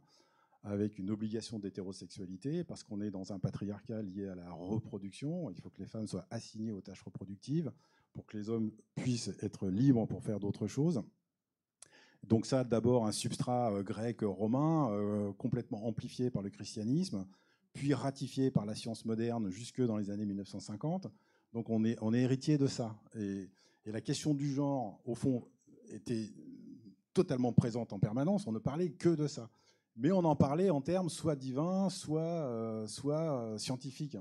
avec 0.64 0.98
une 0.98 1.10
obligation 1.10 1.58
d'hétérosexualité, 1.58 2.64
parce 2.64 2.82
qu'on 2.82 3.02
est 3.02 3.10
dans 3.10 3.32
un 3.32 3.38
patriarcat 3.38 4.02
lié 4.02 4.28
à 4.28 4.34
la 4.34 4.50
reproduction. 4.50 5.50
Il 5.50 5.60
faut 5.60 5.68
que 5.68 5.78
les 5.78 5.86
femmes 5.86 6.06
soient 6.06 6.26
assignées 6.30 6.72
aux 6.72 6.80
tâches 6.80 7.02
reproductives 7.02 7.70
pour 8.14 8.24
que 8.24 8.38
les 8.38 8.48
hommes 8.48 8.72
puissent 8.94 9.30
être 9.42 9.68
libres 9.68 10.06
pour 10.06 10.22
faire 10.22 10.40
d'autres 10.40 10.66
choses. 10.66 11.02
Donc 12.22 12.46
ça, 12.46 12.64
d'abord 12.64 13.06
un 13.06 13.12
substrat 13.12 13.72
euh, 13.72 13.82
grec 13.82 14.20
romain 14.22 14.90
euh, 14.90 15.32
complètement 15.34 15.86
amplifié 15.86 16.30
par 16.30 16.40
le 16.40 16.48
christianisme, 16.48 17.26
puis 17.74 17.92
ratifié 17.92 18.50
par 18.50 18.64
la 18.64 18.74
science 18.74 19.04
moderne 19.04 19.50
jusque 19.50 19.82
dans 19.82 19.98
les 19.98 20.08
années 20.08 20.24
1950. 20.24 21.08
Donc 21.52 21.68
on 21.68 21.84
est, 21.84 21.98
on 22.00 22.14
est 22.14 22.22
héritier 22.22 22.56
de 22.56 22.66
ça. 22.66 22.96
Et 23.14 23.50
la 23.84 24.00
question 24.00 24.32
du 24.32 24.50
genre, 24.50 24.98
au 25.04 25.14
fond, 25.14 25.46
était 25.90 26.32
totalement 27.12 27.52
présente 27.52 27.92
en 27.92 27.98
permanence. 27.98 28.46
On 28.46 28.52
ne 28.52 28.58
parlait 28.58 28.90
que 28.90 29.10
de 29.10 29.26
ça. 29.26 29.50
Mais 29.96 30.10
on 30.10 30.24
en 30.24 30.34
parlait 30.34 30.70
en 30.70 30.80
termes 30.80 31.08
soit 31.08 31.36
divins, 31.36 31.88
soit, 31.88 32.20
euh, 32.20 32.86
euh, 33.04 33.58
scientifiques. 33.58 34.16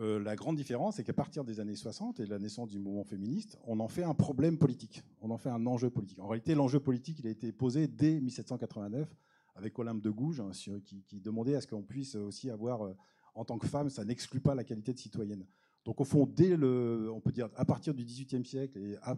Euh, 0.00 0.18
la 0.18 0.36
grande 0.36 0.56
différence, 0.56 0.96
c'est 0.96 1.04
qu'à 1.04 1.12
partir 1.12 1.44
des 1.44 1.60
années 1.60 1.76
60 1.76 2.20
et 2.20 2.24
de 2.24 2.30
la 2.30 2.38
naissance 2.38 2.68
du 2.68 2.78
mouvement 2.78 3.04
féministe, 3.04 3.58
on 3.64 3.80
en 3.80 3.88
fait 3.88 4.02
un 4.02 4.12
problème 4.12 4.58
politique, 4.58 5.02
on 5.20 5.30
en 5.30 5.38
fait 5.38 5.50
un 5.50 5.66
enjeu 5.66 5.88
politique. 5.88 6.18
En 6.18 6.26
réalité, 6.26 6.54
l'enjeu 6.54 6.80
politique, 6.80 7.20
il 7.20 7.26
a 7.26 7.30
été 7.30 7.52
posé 7.52 7.86
dès 7.86 8.20
1789 8.20 9.08
avec 9.54 9.78
Olympe 9.78 10.02
de 10.02 10.10
Gouges, 10.10 10.40
hein, 10.40 10.50
qui, 10.84 11.20
demandait 11.20 11.54
à 11.54 11.60
ce 11.60 11.68
qu'on 11.68 11.82
puisse 11.82 12.16
aussi 12.16 12.50
avoir, 12.50 12.92
en 13.36 13.44
tant 13.44 13.56
que 13.56 13.68
femme, 13.68 13.88
ça 13.88 14.04
n'exclut 14.04 14.40
pas 14.40 14.56
la 14.56 14.64
qualité 14.64 14.92
de 14.92 14.98
citoyenne. 14.98 15.46
Donc 15.84 16.00
au 16.00 16.04
fond, 16.04 16.26
dès 16.26 16.56
le, 16.56 17.10
on 17.12 17.20
peut 17.20 17.32
dire 17.32 17.50
à 17.56 17.64
partir 17.64 17.94
du 17.94 18.04
XVIIIe 18.04 18.44
siècle 18.44 18.78
et 18.78 18.96
euh, 19.06 19.14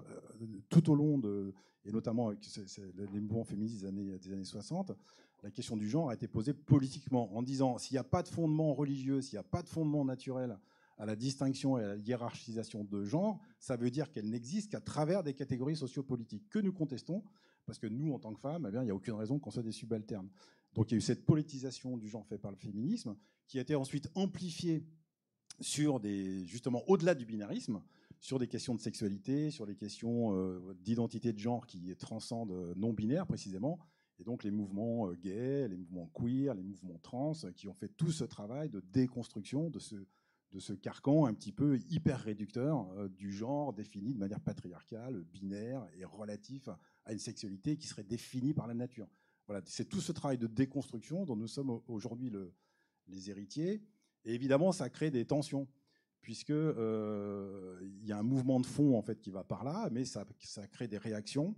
tout 0.69 0.91
au 0.91 0.95
long 0.95 1.19
de, 1.19 1.55
et 1.85 1.93
notamment 1.93 2.29
avec 2.29 2.41
les 2.97 3.21
mouvements 3.21 3.45
féministes 3.45 3.81
des 3.81 3.87
années, 3.87 4.19
des 4.19 4.33
années 4.33 4.45
60, 4.45 4.93
la 5.43 5.51
question 5.51 5.77
du 5.77 5.89
genre 5.89 6.11
a 6.11 6.15
été 6.15 6.27
posée 6.27 6.55
politiquement 6.55 7.37
en 7.37 7.43
disant 7.43 7.79
s'il 7.79 7.95
n'y 7.95 7.99
a 7.99 8.05
pas 8.05 8.23
de 8.23 8.29
fondement 8.29 8.75
religieux, 8.75 9.21
s'il 9.21 9.35
n'y 9.35 9.41
a 9.41 9.45
pas 9.45 9.63
de 9.63 9.69
fondement 9.69 10.05
naturel 10.05 10.59
à 10.99 11.07
la 11.07 11.15
distinction 11.15 11.79
et 11.79 11.85
à 11.85 11.89
la 11.89 11.97
hiérarchisation 11.97 12.85
de 12.85 13.05
genre, 13.05 13.39
ça 13.59 13.77
veut 13.77 13.91
dire 13.91 14.11
qu'elle 14.11 14.31
n'existe 14.31 14.73
qu'à 14.73 14.81
travers 14.81 15.23
des 15.23 15.35
catégories 15.35 15.77
sociopolitiques 15.77 16.49
que 16.49 16.59
nous 16.59 16.73
contestons, 16.73 17.23
parce 17.67 17.79
que 17.79 17.87
nous, 17.87 18.13
en 18.13 18.19
tant 18.19 18.33
que 18.33 18.41
femmes, 18.41 18.69
eh 18.73 18.77
il 18.77 18.85
n'y 18.85 18.91
a 18.91 18.95
aucune 18.95 19.15
raison 19.15 19.39
qu'on 19.39 19.51
soit 19.51 19.63
des 19.63 19.73
subalternes. 19.73 20.29
Donc 20.75 20.91
il 20.91 20.95
y 20.95 20.97
a 20.97 20.99
eu 20.99 21.03
cette 21.03 21.27
politisation 21.27 21.97
du 21.97 22.09
genre 22.09 22.27
fait 22.27 22.39
par 22.39 22.51
le 22.51 22.57
féminisme, 22.57 23.17
qui 23.47 23.59
a 23.59 23.63
été 23.63 23.75
ensuite 23.75 24.09
amplifiée 24.15 24.87
sur 25.61 26.01
des, 26.01 26.45
justement, 26.47 26.83
au-delà 26.89 27.15
du 27.15 27.25
binarisme, 27.25 27.83
sur 28.21 28.39
des 28.39 28.49
questions 28.49 28.75
de 28.75 28.81
sexualité, 28.81 29.51
sur 29.51 29.67
des 29.67 29.77
questions 29.77 30.35
euh, 30.35 30.75
d'identité 30.81 31.33
de 31.33 31.39
genre 31.39 31.67
qui 31.67 31.95
transcendent 31.97 32.53
euh, 32.53 32.75
non 32.77 32.93
binaires 32.93 33.27
précisément, 33.27 33.79
et 34.19 34.25
donc 34.25 34.45
les 34.45 34.51
mouvements 34.51 35.09
euh, 35.09 35.15
gays, 35.15 35.69
les 35.69 35.77
mouvements 35.77 36.11
queer, 36.15 36.55
les 36.55 36.63
mouvements 36.63 36.99
trans, 37.03 37.33
qui 37.55 37.69
ont 37.69 37.75
fait 37.75 37.89
tout 37.89 38.13
ce 38.13 38.25
travail 38.25 38.71
de 38.71 38.81
déconstruction 38.81 39.71
de 39.71 39.79
ce, 39.79 39.97
de 40.53 40.59
ce 40.61 40.73
carcan 40.73 41.27
un 41.27 41.35
petit 41.35 41.53
peu 41.53 41.79
hyper 41.91 42.21
réducteur 42.21 42.87
du 43.11 43.33
genre 43.33 43.73
défini 43.73 44.15
de 44.15 44.19
manière 44.19 44.41
patriarcale, 44.41 45.25
binaire 45.25 45.87
et 45.99 46.05
relatif 46.05 46.69
à 47.05 47.13
une 47.13 47.19
sexualité 47.19 47.77
qui 47.77 47.87
serait 47.87 48.05
définie 48.05 48.55
par 48.55 48.67
la 48.67 48.75
nature. 48.75 49.09
Voilà, 49.47 49.63
c'est 49.67 49.89
tout 49.89 50.01
ce 50.01 50.13
travail 50.13 50.39
de 50.39 50.47
déconstruction 50.47 51.25
dont 51.25 51.37
nous 51.37 51.47
sommes 51.47 51.81
aujourd'hui 51.87 52.31
le, 52.31 52.53
les 53.09 53.31
héritiers. 53.31 53.83
Et 54.27 54.35
évidemment, 54.35 54.73
ça 54.73 54.91
crée 54.91 55.11
des 55.11 55.25
tensions, 55.25 55.67
puisque 56.21 56.51
euh, 56.51 57.79
il 58.03 58.07
y 58.07 58.13
a 58.13 58.19
un 58.19 58.25
mouvement 58.25 58.61
de 58.61 58.67
fond 58.67 58.99
en 58.99 59.03
fait 59.03 59.21
qui 59.21 59.31
va 59.31 59.45
par 59.45 59.65
là, 59.65 59.89
mais 59.93 60.05
ça, 60.05 60.25
ça 60.41 60.67
crée 60.67 60.89
des 60.89 60.99
réactions, 60.99 61.55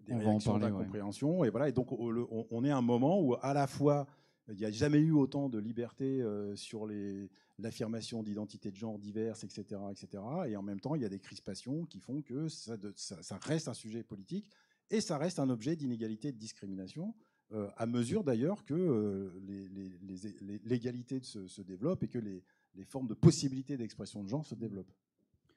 des 0.00 0.14
réactions 0.14 0.58
d'incompréhension. 0.58 1.44
Et 1.44 1.50
voilà. 1.50 1.68
Et 1.68 1.72
donc, 1.72 1.92
on, 1.92 2.64
est 2.64 2.70
à 2.70 2.76
un 2.76 2.82
moment 2.82 3.20
où 3.20 3.34
à 3.42 3.52
la 3.52 3.66
fois 3.66 4.06
il 4.50 4.56
n'y 4.56 4.64
a 4.64 4.70
jamais 4.70 4.98
eu 4.98 5.12
autant 5.12 5.50
de 5.50 5.58
liberté 5.58 6.22
euh, 6.22 6.56
sur 6.56 6.88
l'affirmation 7.58 8.22
d'identités 8.22 8.70
de 8.70 8.76
genre 8.76 8.98
diverses, 8.98 9.44
etc., 9.44 9.78
etc. 9.90 10.22
Et 10.46 10.56
en 10.56 10.62
même 10.62 10.80
temps, 10.80 10.94
il 10.94 11.02
y 11.02 11.04
a 11.04 11.10
des 11.10 11.18
crispations 11.18 11.84
qui 11.84 12.00
font 12.00 12.22
que 12.22 12.48
ça, 12.48 12.76
ça 12.96 13.38
reste 13.42 13.68
un 13.68 13.74
sujet 13.74 14.02
politique 14.02 14.50
et 14.90 15.02
ça 15.02 15.18
reste 15.18 15.38
un 15.38 15.50
objet 15.50 15.76
d'inégalité 15.76 16.28
et 16.28 16.32
de 16.32 16.38
discrimination. 16.38 17.14
Euh, 17.52 17.70
à 17.78 17.86
mesure 17.86 18.24
d'ailleurs 18.24 18.64
que 18.66 18.74
euh, 18.74 19.30
l'égalité 20.64 21.20
se, 21.22 21.62
développe 21.62 22.02
et 22.02 22.08
que 22.08 22.18
les, 22.18 22.42
formes 22.84 23.08
de 23.08 23.14
possibilités 23.14 23.76
d'expression 23.76 24.22
de 24.22 24.28
genre 24.28 24.44
se 24.44 24.54
développent. 24.54 24.92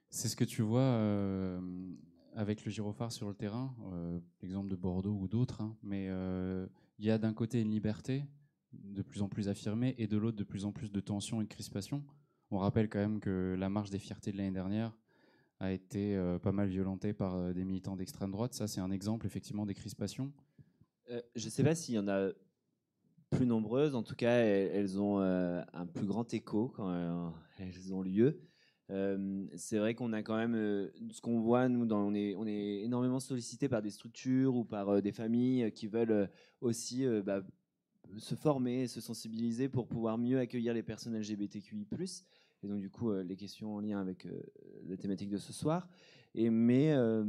C'est 0.10 0.30
ce 0.30 0.36
que 0.38 0.46
tu 0.46 0.62
vois 0.62 0.82
euh, 0.82 1.60
avec 2.34 2.64
le 2.64 2.72
gyrophare 2.72 3.12
sur 3.12 3.28
le 3.28 3.34
terrain, 3.34 3.76
l'exemple 4.42 4.70
de 4.70 4.76
Bordeaux 4.76 5.18
ou 5.20 5.28
d'autres, 5.28 5.62
hein, 5.62 5.76
mais 5.84 6.08
il 6.98 7.06
y 7.06 7.12
a 7.12 7.18
d'un 7.18 7.34
côté 7.34 7.62
une 7.62 7.72
liberté 7.72 8.26
de 8.74 9.02
plus 9.02 9.22
en 9.22 9.28
plus 9.28 9.50
affirmée 9.50 9.94
et 9.98 10.08
de 10.08 10.18
l'autre 10.18 10.38
de 10.38 10.44
plus 10.44 10.66
en 10.66 10.72
plus 10.72 10.92
de 10.92 11.00
tensions 11.00 11.42
et 11.42 11.44
de 11.44 11.50
crispations. 11.50 12.04
On 12.50 12.58
rappelle 12.58 12.90
quand 12.90 13.00
même 13.00 13.20
que 13.20 13.56
la 13.58 13.70
marche 13.70 13.90
des 13.90 14.00
fiertés 14.00 14.32
de 14.32 14.38
l'année 14.38 14.52
dernière 14.52 14.98
a 15.60 15.72
été 15.72 16.18
pas 16.42 16.52
mal 16.52 16.70
violentée 16.70 17.14
par 17.14 17.54
des 17.54 17.64
militants 17.64 17.96
d'extrême 17.96 18.32
droite. 18.32 18.54
Ça, 18.54 18.68
c'est 18.68 18.82
un 18.82 18.92
exemple 18.92 19.26
effectivement 19.28 19.66
des 19.66 19.76
crispations. 19.76 20.32
Euh, 21.12 21.22
je 21.36 21.46
ne 21.46 21.50
sais 21.50 21.64
pas 21.64 21.76
s'il 21.76 21.96
y 21.96 22.00
en 22.00 22.08
a 22.08 22.30
plus 23.30 23.46
nombreuses. 23.46 23.96
En 23.96 24.04
tout 24.04 24.16
cas, 24.16 24.32
elles, 24.32 25.00
ont 25.00 25.22
euh, 25.22 25.62
un 25.74 25.86
plus 25.86 26.06
grand 26.06 26.34
écho 26.34 26.70
quand 26.70 26.90
euh, 26.90 27.30
elles 27.60 27.94
ont 27.94 28.02
lieu. 28.02 28.42
c'est 29.56 29.78
vrai 29.78 29.96
qu'on 29.96 30.12
a 30.12 30.22
quand 30.22 30.36
même 30.36 30.90
ce 31.12 31.22
qu'on 31.22 31.40
voit 31.40 31.70
nous 31.70 31.86
dans, 31.86 32.02
on 32.02 32.14
est 32.14 32.36
on 32.36 32.46
est 32.46 32.82
énormément 32.82 33.22
sollicité 33.22 33.70
par 33.70 33.82
des 33.82 33.90
structures 33.90 34.56
ou 34.56 34.66
par 34.66 35.02
des 35.02 35.14
familles 35.14 35.72
qui 35.72 35.88
veulent 35.88 36.30
aussi 36.60 37.06
bah, 37.24 37.42
se 38.18 38.36
former, 38.36 38.88
se 38.88 39.00
sensibiliser 39.00 39.70
pour 39.70 39.88
pouvoir 39.88 40.18
mieux 40.18 40.40
accueillir 40.40 40.74
les 40.74 40.84
personnes 40.84 41.18
LGBTQI+. 41.18 41.88
Et 42.64 42.68
donc 42.68 42.82
du 42.82 42.90
coup 42.90 43.14
les 43.14 43.38
questions 43.38 43.76
en 43.76 43.80
lien 43.80 44.02
avec 44.02 44.28
la 44.90 44.98
thématique 44.98 45.30
de 45.30 45.38
ce 45.38 45.54
soir. 45.54 45.88
Mais, 46.36 46.94
euh, 46.94 47.24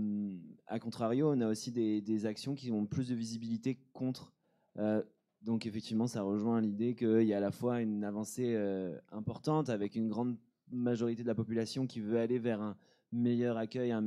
à 0.66 0.78
contrario, 0.78 1.32
on 1.32 1.40
a 1.40 1.48
aussi 1.48 1.72
des, 1.72 2.26
actions 2.26 2.54
qui 2.54 2.70
ont 2.70 2.86
plus 2.86 3.08
de 3.08 3.14
visibilité 3.14 3.78
contre. 3.92 4.32
Euh, 4.78 5.02
donc, 5.42 5.66
effectivement, 5.66 6.06
ça 6.06 6.22
rejoint 6.22 6.60
l'idée 6.60 6.94
qu'il 6.94 7.24
y 7.24 7.34
a 7.34 7.38
à 7.38 7.40
la 7.40 7.50
fois 7.50 7.80
une 7.80 8.04
avancée 8.04 8.54
euh, 8.54 8.96
importante 9.10 9.70
avec 9.70 9.96
une 9.96 10.08
grande 10.08 10.36
majorité 10.70 11.22
de 11.22 11.28
la 11.28 11.34
population 11.34 11.86
qui 11.86 12.00
veut 12.00 12.18
aller 12.18 12.38
vers 12.38 12.60
un 12.60 12.76
meilleur 13.10 13.56
accueil, 13.56 13.90
une 13.90 14.06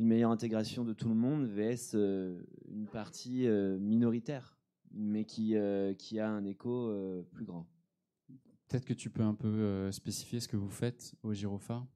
meilleure 0.00 0.30
intégration 0.30 0.84
de 0.84 0.92
tout 0.92 1.08
le 1.08 1.14
monde, 1.14 1.46
vs 1.46 1.94
une 2.68 2.86
partie 2.86 3.48
minoritaire, 3.80 4.58
mais 4.90 5.24
qui, 5.24 5.54
qui 5.96 6.20
a 6.20 6.28
un 6.28 6.44
écho 6.44 6.92
plus 7.30 7.46
grand. 7.46 7.66
Peut-être 8.66 8.84
que 8.84 8.92
tu 8.92 9.08
peux 9.08 9.22
un 9.22 9.34
peu 9.34 9.90
spécifier 9.90 10.40
ce 10.40 10.48
que 10.48 10.58
vous 10.58 10.68
faites 10.68 11.14
au 11.22 11.32
Girophare 11.32 11.86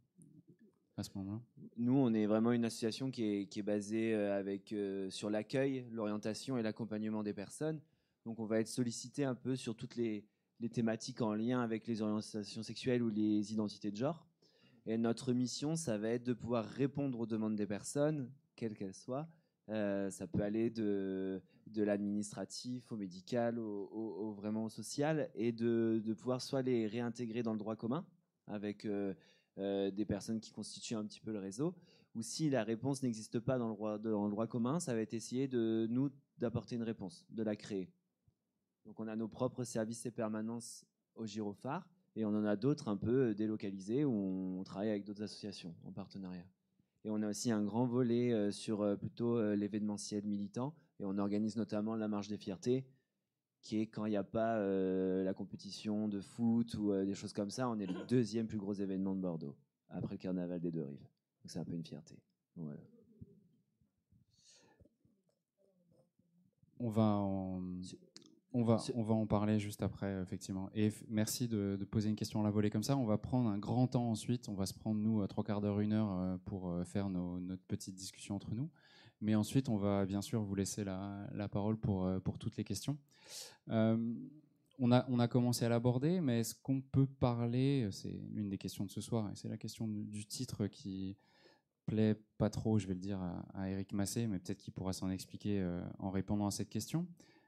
à 0.97 1.03
ce 1.03 1.11
moment-là? 1.17 1.41
Nous, 1.77 1.97
on 1.97 2.13
est 2.13 2.27
vraiment 2.27 2.53
une 2.53 2.65
association 2.65 3.11
qui 3.11 3.25
est, 3.25 3.63
basée 3.63 4.15
euh, 4.15 4.39
avec, 4.39 4.73
euh, 4.73 5.11
sur 5.11 5.31
l'accueil, 5.31 5.87
l'orientation 5.91 6.59
et 6.59 6.63
l'accompagnement 6.63 7.23
des 7.23 7.33
personnes. 7.33 7.81
Donc, 8.25 8.39
on 8.39 8.47
va 8.47 8.61
être 8.61 8.69
sollicité 8.69 9.25
un 9.25 9.35
peu 9.35 9.57
sur 9.57 9.75
toutes 9.75 9.97
les, 9.97 10.25
thématiques 10.73 11.21
en 11.23 11.35
lien 11.35 11.61
avec 11.61 11.89
les 11.89 12.03
orientations 12.03 12.63
sexuelles 12.63 13.03
ou 13.03 13.11
les 13.11 13.53
identités 13.53 13.91
de 13.91 13.97
genre. 13.97 14.25
Et 14.87 14.97
notre 14.97 15.33
mission, 15.33 15.75
ça 15.75 15.99
va 15.99 16.11
être 16.11 16.23
de 16.23 16.35
pouvoir 16.35 16.65
répondre 16.65 17.19
aux 17.19 17.27
demandes 17.27 17.57
des 17.57 17.67
personnes, 17.67 18.31
quelles 18.55 18.75
qu'elles 18.75 18.95
soient. 18.95 19.29
Euh, 19.71 20.09
ça 20.11 20.29
peut 20.29 20.43
aller 20.43 20.71
de, 20.71 21.43
l'administratif 21.75 22.93
au 22.93 22.97
médical, 22.97 23.59
au, 23.59 24.33
vraiment 24.37 24.67
au 24.67 24.69
social, 24.69 25.31
et 25.35 25.51
de, 25.51 26.01
pouvoir 26.17 26.41
soit 26.41 26.63
les 26.63 26.87
réintégrer 26.87 27.43
dans 27.43 27.53
le 27.53 27.59
droit 27.59 27.75
commun 27.75 28.07
avec 28.47 28.87
des 29.57 30.05
personnes 30.07 30.41
qui 30.41 30.51
constituent 30.51 30.95
un 30.95 31.05
petit 31.05 31.21
peu 31.21 31.33
le 31.33 31.39
réseau, 31.39 31.75
ou 32.15 32.23
si 32.23 32.51
la 32.51 32.65
réponse 32.65 33.03
n'existe 33.03 33.39
pas 33.41 33.59
dans 33.59 33.69
le, 33.69 33.75
droit, 33.75 33.99
dans 33.99 34.25
le 34.25 34.31
droit 34.31 34.47
commun, 34.47 34.81
ça 34.81 34.95
va 34.95 35.01
être 35.01 35.15
essayer 35.15 35.49
de 35.49 35.87
nous 35.91 36.11
d'apporter 36.39 36.77
une 36.77 36.83
réponse, 36.83 37.27
de 37.31 37.43
la 37.43 37.57
créer. 37.57 37.91
Donc 38.85 38.99
on 38.99 39.07
a 39.07 39.17
nos 39.17 39.29
propres 39.29 39.65
services 39.65 40.07
et 40.07 40.11
permanences 40.11 40.85
au 41.15 41.27
Girophare 41.27 41.89
et 42.17 42.25
on 42.25 42.31
en 42.31 42.45
a 42.45 42.57
d'autres 42.57 42.89
un 42.89 42.97
peu 42.97 43.35
délocalisés 43.35 44.05
où 44.05 44.13
on 44.59 44.65
travaille 44.65 44.91
avec 44.91 45.05
d'autres 45.05 45.23
associations 45.23 45.75
en 45.85 45.93
partenariat. 45.93 46.47
Et 47.05 47.11
on 47.11 47.21
a 47.23 47.29
aussi 47.29 47.51
un 47.51 47.63
grand 47.63 47.87
volet 47.87 48.33
euh, 48.33 48.51
sur 48.53 48.83
euh, 48.83 48.97
plutôt 48.97 49.37
euh, 49.37 49.57
l'événementiel 49.57 50.25
militant 50.25 50.75
et 51.01 51.05
on 51.05 51.19
organise 51.19 51.57
notamment 51.57 51.97
la 51.97 52.09
marche 52.09 52.29
des 52.29 52.37
fiertés 52.37 52.87
qui 53.63 53.79
est 53.79 53.87
quand 53.87 54.05
il 54.07 54.11
n'y 54.11 54.17
a 54.17 54.25
pas 54.25 54.59
la 54.59 55.35
compétition 55.35 56.09
de 56.09 56.21
foot 56.21 56.75
ou 56.75 56.93
des 57.05 57.15
choses 57.15 57.33
comme 57.33 57.51
ça, 57.51 57.69
on 57.69 57.79
est 57.79 57.87
le 57.87 58.05
deuxième 58.07 58.47
plus 58.47 58.59
gros 58.59 58.75
événement 58.75 59.15
de 59.15 59.21
Bordeaux 59.21 59.57
après 59.89 60.15
le 60.15 60.19
carnaval 60.19 60.61
des 60.61 60.71
deux 60.71 60.83
rives. 60.83 60.99
Donc 60.99 61.51
c'est 61.51 61.59
un 61.59 61.65
peu 61.65 61.75
une 61.75 61.85
fierté. 61.85 62.19
Voilà. 62.57 62.81
On 66.79 66.89
va 66.89 67.03
en... 67.03 67.63
On 68.55 68.65
va, 68.65 68.77
on 68.95 69.03
va 69.03 69.15
en 69.15 69.27
parler 69.27 69.59
juste 69.59 69.81
après, 69.81 70.21
effectivement. 70.21 70.69
Et 70.75 70.93
merci 71.09 71.49
de, 71.49 71.79
poser 71.91 72.11
une 72.11 72.17
question 72.17 72.43
à 72.43 72.45
la 72.45 72.51
volée 72.51 72.69
comme 72.69 72.83
ça. 72.83 72.99
On 72.99 73.07
va 73.07 73.17
prendre 73.17 73.49
un 73.49 73.57
grand 73.57 73.87
temps 73.87 74.11
ensuite. 74.11 74.51
On 74.51 74.55
va 74.55 74.67
se 74.67 74.75
prendre, 74.75 75.01
nous, 75.01 75.27
trois 75.27 75.43
quarts 75.43 75.63
d'heure, 75.63 75.81
une 75.81 75.95
heure 75.95 76.13
euh, 76.13 76.37
pour 76.45 76.69
euh, 76.69 76.85
faire 76.85 77.09
notre 77.09 77.63
petite 77.63 77.95
discussion 77.95 78.35
entre 78.35 78.55
nous. 78.55 78.69
Mais 79.23 79.35
ensuite, 79.35 79.71
on 79.71 79.77
va 79.77 80.05
bien 80.05 80.21
sûr 80.21 80.43
vous 80.43 80.55
laisser 80.55 80.85
la, 80.85 81.49
parole 81.51 81.79
pour, 81.79 82.05
euh, 82.05 82.21
pour 82.21 82.39
toutes 82.39 82.57
les 82.57 82.65
questions. 82.65 82.99
on, 83.69 84.93
a, 84.93 85.07
on 85.09 85.19
a 85.19 85.29
commencé 85.29 85.65
à 85.65 85.69
l'aborder, 85.71 86.21
mais 86.21 86.41
est-ce 86.41 86.55
qu'on 86.55 86.83
peut 86.83 87.07
parler, 87.07 87.89
c'est 87.91 88.21
l'une 88.31 88.51
des 88.51 88.59
questions 88.59 88.85
de 88.85 88.91
ce 88.91 89.01
soir, 89.01 89.31
et 89.31 89.37
c'est 89.37 89.49
la 89.49 89.57
question 89.57 89.89
du 89.89 90.27
titre 90.27 90.67
qui 90.67 91.17
plaît 91.87 92.17
pas 92.37 92.51
trop, 92.51 92.79
je 92.79 92.87
vais 92.87 92.95
le 92.95 93.01
dire, 93.01 93.21
à, 93.55 93.71
Eric 93.71 93.93
Massé, 93.93 94.27
mais 94.27 94.39
peut-être 94.39 94.59
qu'il 94.59 94.73
pourra 94.75 94.93
s'en 94.93 95.09
expliquer 95.09 95.65
en 95.99 96.11
répondant 96.11 96.47
à 96.47 96.51
cette 96.51 96.69
question. 96.69 97.07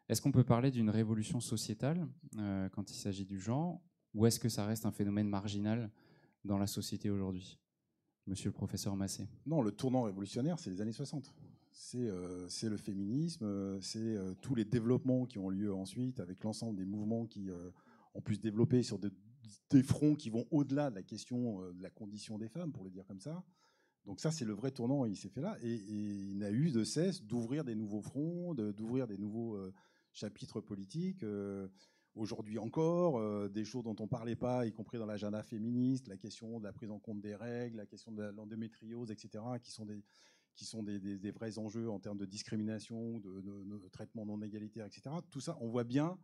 Est-ce 0.08 0.20
qu'on 0.20 0.32
peut 0.32 0.44
parler 0.44 0.70
d'une 0.70 0.90
révolution 0.90 1.40
sociétale 1.40 2.06
euh, 2.36 2.68
quand 2.68 2.90
il 2.90 2.96
s'agit 2.96 3.24
du 3.24 3.40
genre, 3.40 3.80
ou 4.12 4.26
est-ce 4.26 4.38
que 4.38 4.48
ça 4.48 4.66
reste 4.66 4.84
un 4.84 4.92
phénomène 4.92 5.28
marginal 5.28 5.90
dans 6.44 6.58
la 6.58 6.66
société 6.66 7.08
aujourd'hui? 7.08 7.58
Monsieur 8.26 8.48
le 8.48 8.54
professeur 8.54 8.96
Massé. 8.96 9.26
Non, 9.46 9.62
le 9.62 9.72
tournant 9.72 10.02
révolutionnaire, 10.02 10.58
c'est 10.58 10.70
les 10.70 10.80
années 10.80 10.92
60. 10.92 11.34
Euh, 11.96 12.46
c'est 12.48 12.68
le 12.68 12.76
féminisme, 12.76 13.44
euh, 13.44 13.80
c'est 13.80 14.16
tous 14.40 14.54
les 14.54 14.64
développements 14.64 15.26
qui 15.26 15.38
ont 15.38 15.50
lieu 15.50 15.72
ensuite, 15.74 16.20
avec 16.20 16.42
l'ensemble 16.44 16.76
des 16.76 16.84
mouvements 16.84 17.26
qui 17.26 17.48
ont 18.14 18.20
pu 18.20 18.36
se 18.36 18.40
développer 18.40 18.82
sur 18.82 18.98
des 18.98 19.82
fronts 19.82 20.14
qui 20.14 20.30
vont 20.30 20.46
au-delà 20.50 20.90
de 20.90 20.94
la 20.94 21.02
question 21.02 21.60
de 21.72 21.82
la 21.82 21.90
condition 21.90 22.38
des 22.38 22.48
femmes, 22.48 22.72
pour 22.72 22.84
le 22.84 22.90
dire 22.90 23.04
comme 23.06 23.20
ça. 23.20 23.44
Donc 24.06 24.20
ça, 24.20 24.30
c'est 24.30 24.44
le 24.44 24.52
vrai 24.52 24.70
tournant, 24.70 25.04
il 25.06 25.16
s'est 25.16 25.30
fait 25.30 25.40
là, 25.40 25.56
et, 25.62 25.74
il 25.74 26.38
n'a 26.38 26.50
eu 26.50 26.70
de 26.70 26.84
cesse 26.84 27.22
d'ouvrir 27.22 27.64
des 27.64 27.74
nouveaux 27.74 28.02
fronts, 28.02 28.54
d'ouvrir 28.54 29.06
des 29.06 29.18
nouveaux 29.18 29.58
chapitre 30.14 30.60
politique. 30.60 31.22
Euh, 31.22 31.68
aujourd'hui 32.14 32.58
encore, 32.58 33.18
euh, 33.18 33.48
des 33.48 33.64
choses 33.64 33.82
dont 33.82 33.96
on 33.98 34.04
ne 34.04 34.08
parlait 34.08 34.36
pas, 34.36 34.64
y 34.64 34.72
compris 34.72 34.98
dans 34.98 35.06
l'agenda 35.06 35.42
féministe, 35.42 36.08
la 36.08 36.16
question 36.16 36.60
de 36.60 36.64
la 36.64 36.72
prise 36.72 36.90
en 36.90 37.00
compte 37.00 37.20
des 37.20 37.34
règles, 37.34 37.76
la 37.76 37.86
question 37.86 38.12
de 38.12 38.22
l'endométriose, 38.22 39.10
etc., 39.10 39.44
qui 39.60 39.72
sont 39.72 39.84
des, 39.84 40.00
qui 40.54 40.64
sont 40.64 40.82
des, 40.82 41.30
vrais 41.30 41.58
enjeux 41.58 41.90
en 41.90 41.98
termes 41.98 42.18
de 42.18 42.26
discrimination, 42.26 43.18
de, 43.18 43.40
de, 43.40 43.88
traitement 43.88 44.24
non 44.24 44.40
égalitaire, 44.42 44.86
etc. 44.86 45.10
Tout 45.30 45.40
ça, 45.40 45.56
on 45.60 45.68
voit 45.68 45.84
bien. 45.84 46.18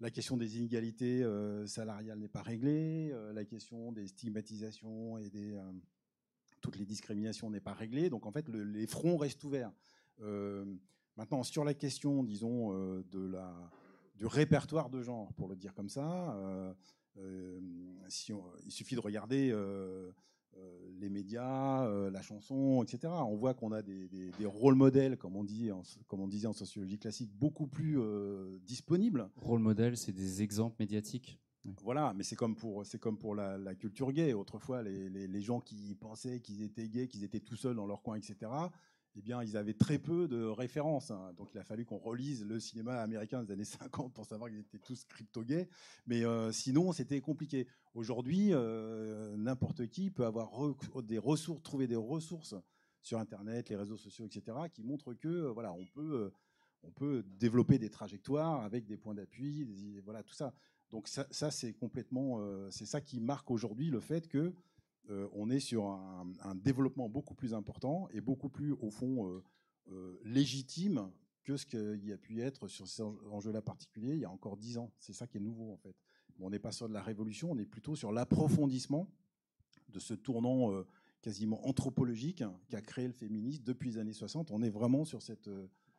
La 0.00 0.10
question 0.10 0.36
des 0.36 0.56
inégalités 0.56 1.22
euh, 1.22 1.66
salariales 1.66 2.18
n'est 2.18 2.28
pas 2.28 2.42
réglée, 2.42 3.14
la 3.34 3.44
question 3.44 3.92
des 3.92 4.06
stigmatisations 4.06 5.18
et 5.18 5.28
des 5.28 5.60
toutes 6.60 6.76
les 6.76 6.84
discriminations 6.84 7.48
n'est 7.50 7.60
pas 7.60 7.72
réglée. 7.72 8.10
Donc 8.10 8.26
en 8.26 8.32
fait, 8.32 8.48
les 8.48 8.86
fronts 8.86 9.16
restent 9.16 9.44
ouverts. 9.44 9.72
Maintenant, 11.20 11.42
sur 11.42 11.64
la 11.64 11.74
question, 11.74 12.22
disons, 12.22 12.72
euh, 12.72 13.04
de 13.10 13.20
la, 13.20 13.70
du 14.16 14.24
répertoire 14.24 14.88
de 14.88 15.02
genre, 15.02 15.32
pour 15.34 15.48
le 15.48 15.54
dire 15.54 15.74
comme 15.74 15.90
ça, 15.90 16.34
euh, 16.34 16.72
euh, 17.18 17.60
il 18.64 18.72
suffit 18.72 18.94
de 18.94 19.00
regarder 19.00 19.54
les 20.98 21.08
médias, 21.08 21.88
la 22.10 22.22
chanson, 22.22 22.82
etc. 22.82 23.12
On 23.26 23.36
voit 23.36 23.54
qu'on 23.54 23.72
a 23.72 23.82
des, 23.82 24.32
rôles 24.44 24.74
modèles, 24.74 25.16
comme 25.16 25.36
on, 25.36 25.44
dit 25.44 25.70
comme 26.08 26.20
on 26.20 26.28
disait 26.28 26.46
en 26.46 26.52
sociologie 26.52 26.98
classique, 26.98 27.30
beaucoup 27.34 27.66
plus 27.66 27.98
disponibles. 28.62 29.30
Rôle 29.36 29.60
modèle, 29.60 29.96
c'est 29.96 30.12
des 30.12 30.42
exemples 30.42 30.76
médiatiques. 30.78 31.38
Voilà, 31.82 32.14
mais 32.14 32.22
c'est 32.22 32.36
comme 32.36 32.56
pour, 32.56 32.86
c'est 32.86 32.98
comme 32.98 33.18
pour 33.18 33.34
la, 33.34 33.74
culture 33.74 34.12
gay. 34.12 34.32
Autrefois, 34.32 34.82
les, 34.82 35.08
les 35.08 35.42
gens 35.42 35.60
qui 35.60 35.94
pensaient 35.94 36.40
qu'ils 36.40 36.62
étaient 36.62 36.88
gays, 36.88 37.06
qu'ils 37.06 37.24
étaient 37.24 37.40
tout 37.40 37.56
seuls 37.56 37.76
dans 37.76 37.86
leur 37.86 38.02
coin, 38.02 38.16
etc., 38.16 38.50
eh 39.16 39.22
bien, 39.22 39.42
ils 39.42 39.56
avaient 39.56 39.74
très 39.74 39.98
peu 39.98 40.28
de 40.28 40.44
références. 40.44 41.10
Hein. 41.10 41.32
Donc, 41.36 41.52
il 41.52 41.58
a 41.58 41.64
fallu 41.64 41.84
qu'on 41.84 41.98
relise 41.98 42.44
le 42.44 42.60
cinéma 42.60 43.00
américain 43.00 43.42
des 43.42 43.52
années 43.52 43.64
50 43.64 44.12
pour 44.12 44.24
savoir 44.24 44.50
qu'ils 44.50 44.60
étaient 44.60 44.78
tous 44.78 45.04
crypto-gays. 45.04 45.68
Mais 46.06 46.24
euh, 46.24 46.52
sinon, 46.52 46.92
c'était 46.92 47.20
compliqué. 47.20 47.66
Aujourd'hui, 47.94 48.50
euh, 48.52 49.36
n'importe 49.36 49.88
qui 49.88 50.10
peut 50.10 50.24
avoir 50.24 50.50
des 51.02 51.18
ressources, 51.18 51.62
trouver 51.62 51.86
des 51.86 51.96
ressources 51.96 52.54
sur 53.02 53.18
Internet, 53.18 53.68
les 53.68 53.76
réseaux 53.76 53.96
sociaux, 53.96 54.26
etc., 54.26 54.56
qui 54.72 54.84
montrent 54.84 55.14
que 55.14 55.28
euh, 55.28 55.52
voilà, 55.52 55.72
on 55.72 55.86
peut, 55.86 56.30
on 56.82 56.90
peut 56.92 57.24
développer 57.38 57.78
des 57.78 57.90
trajectoires 57.90 58.62
avec 58.62 58.86
des 58.86 58.96
points 58.96 59.14
d'appui, 59.14 60.00
voilà, 60.04 60.22
tout 60.22 60.34
ça. 60.34 60.54
Donc 60.90 61.08
ça, 61.08 61.26
ça 61.30 61.50
c'est 61.52 61.72
complètement, 61.72 62.40
c'est 62.70 62.84
ça 62.84 63.00
qui 63.00 63.20
marque 63.20 63.48
aujourd'hui 63.52 63.90
le 63.90 64.00
fait 64.00 64.26
que 64.26 64.52
euh, 65.10 65.28
on 65.32 65.50
est 65.50 65.60
sur 65.60 65.86
un, 65.86 66.54
développement 66.54 67.08
beaucoup 67.08 67.34
plus 67.34 67.52
important 67.52 68.08
et 68.12 68.20
beaucoup 68.20 68.48
plus, 68.48 68.72
au 68.72 68.90
fond, 68.90 69.28
euh, 69.28 69.42
euh, 69.90 70.20
légitime 70.24 71.10
que 71.42 71.56
ce 71.56 71.66
qu'il 71.66 72.04
y 72.04 72.12
a 72.12 72.18
pu 72.18 72.40
être 72.42 72.68
sur 72.68 72.86
ces 72.86 73.02
enjeux-là 73.02 73.62
particuliers 73.62 74.14
il 74.14 74.20
y 74.20 74.24
a 74.24 74.30
encore 74.30 74.56
dix 74.56 74.78
ans. 74.78 74.92
C'est 74.98 75.12
ça 75.12 75.26
qui 75.26 75.38
est 75.38 75.40
nouveau, 75.40 75.72
en 75.72 75.76
fait. 75.76 75.96
on 76.38 76.50
n'est 76.50 76.58
pas 76.58 76.70
sur 76.70 76.88
de 76.88 76.94
la 76.94 77.02
révolution, 77.02 77.50
on 77.50 77.58
est 77.58 77.66
plutôt 77.66 77.96
sur 77.96 78.12
l'approfondissement 78.12 79.10
de 79.88 79.98
ce 79.98 80.14
tournant 80.14 80.70
quasiment 81.22 81.66
anthropologique 81.66 82.44
qui 82.68 82.76
a 82.76 82.80
créé 82.80 83.06
le 83.06 83.12
féminisme 83.12 83.64
depuis 83.64 83.90
les 83.90 83.98
années 83.98 84.12
60. 84.12 84.52
On 84.52 84.62
est 84.62 84.70
vraiment 84.70 85.04
sur 85.04 85.22
cette, 85.22 85.50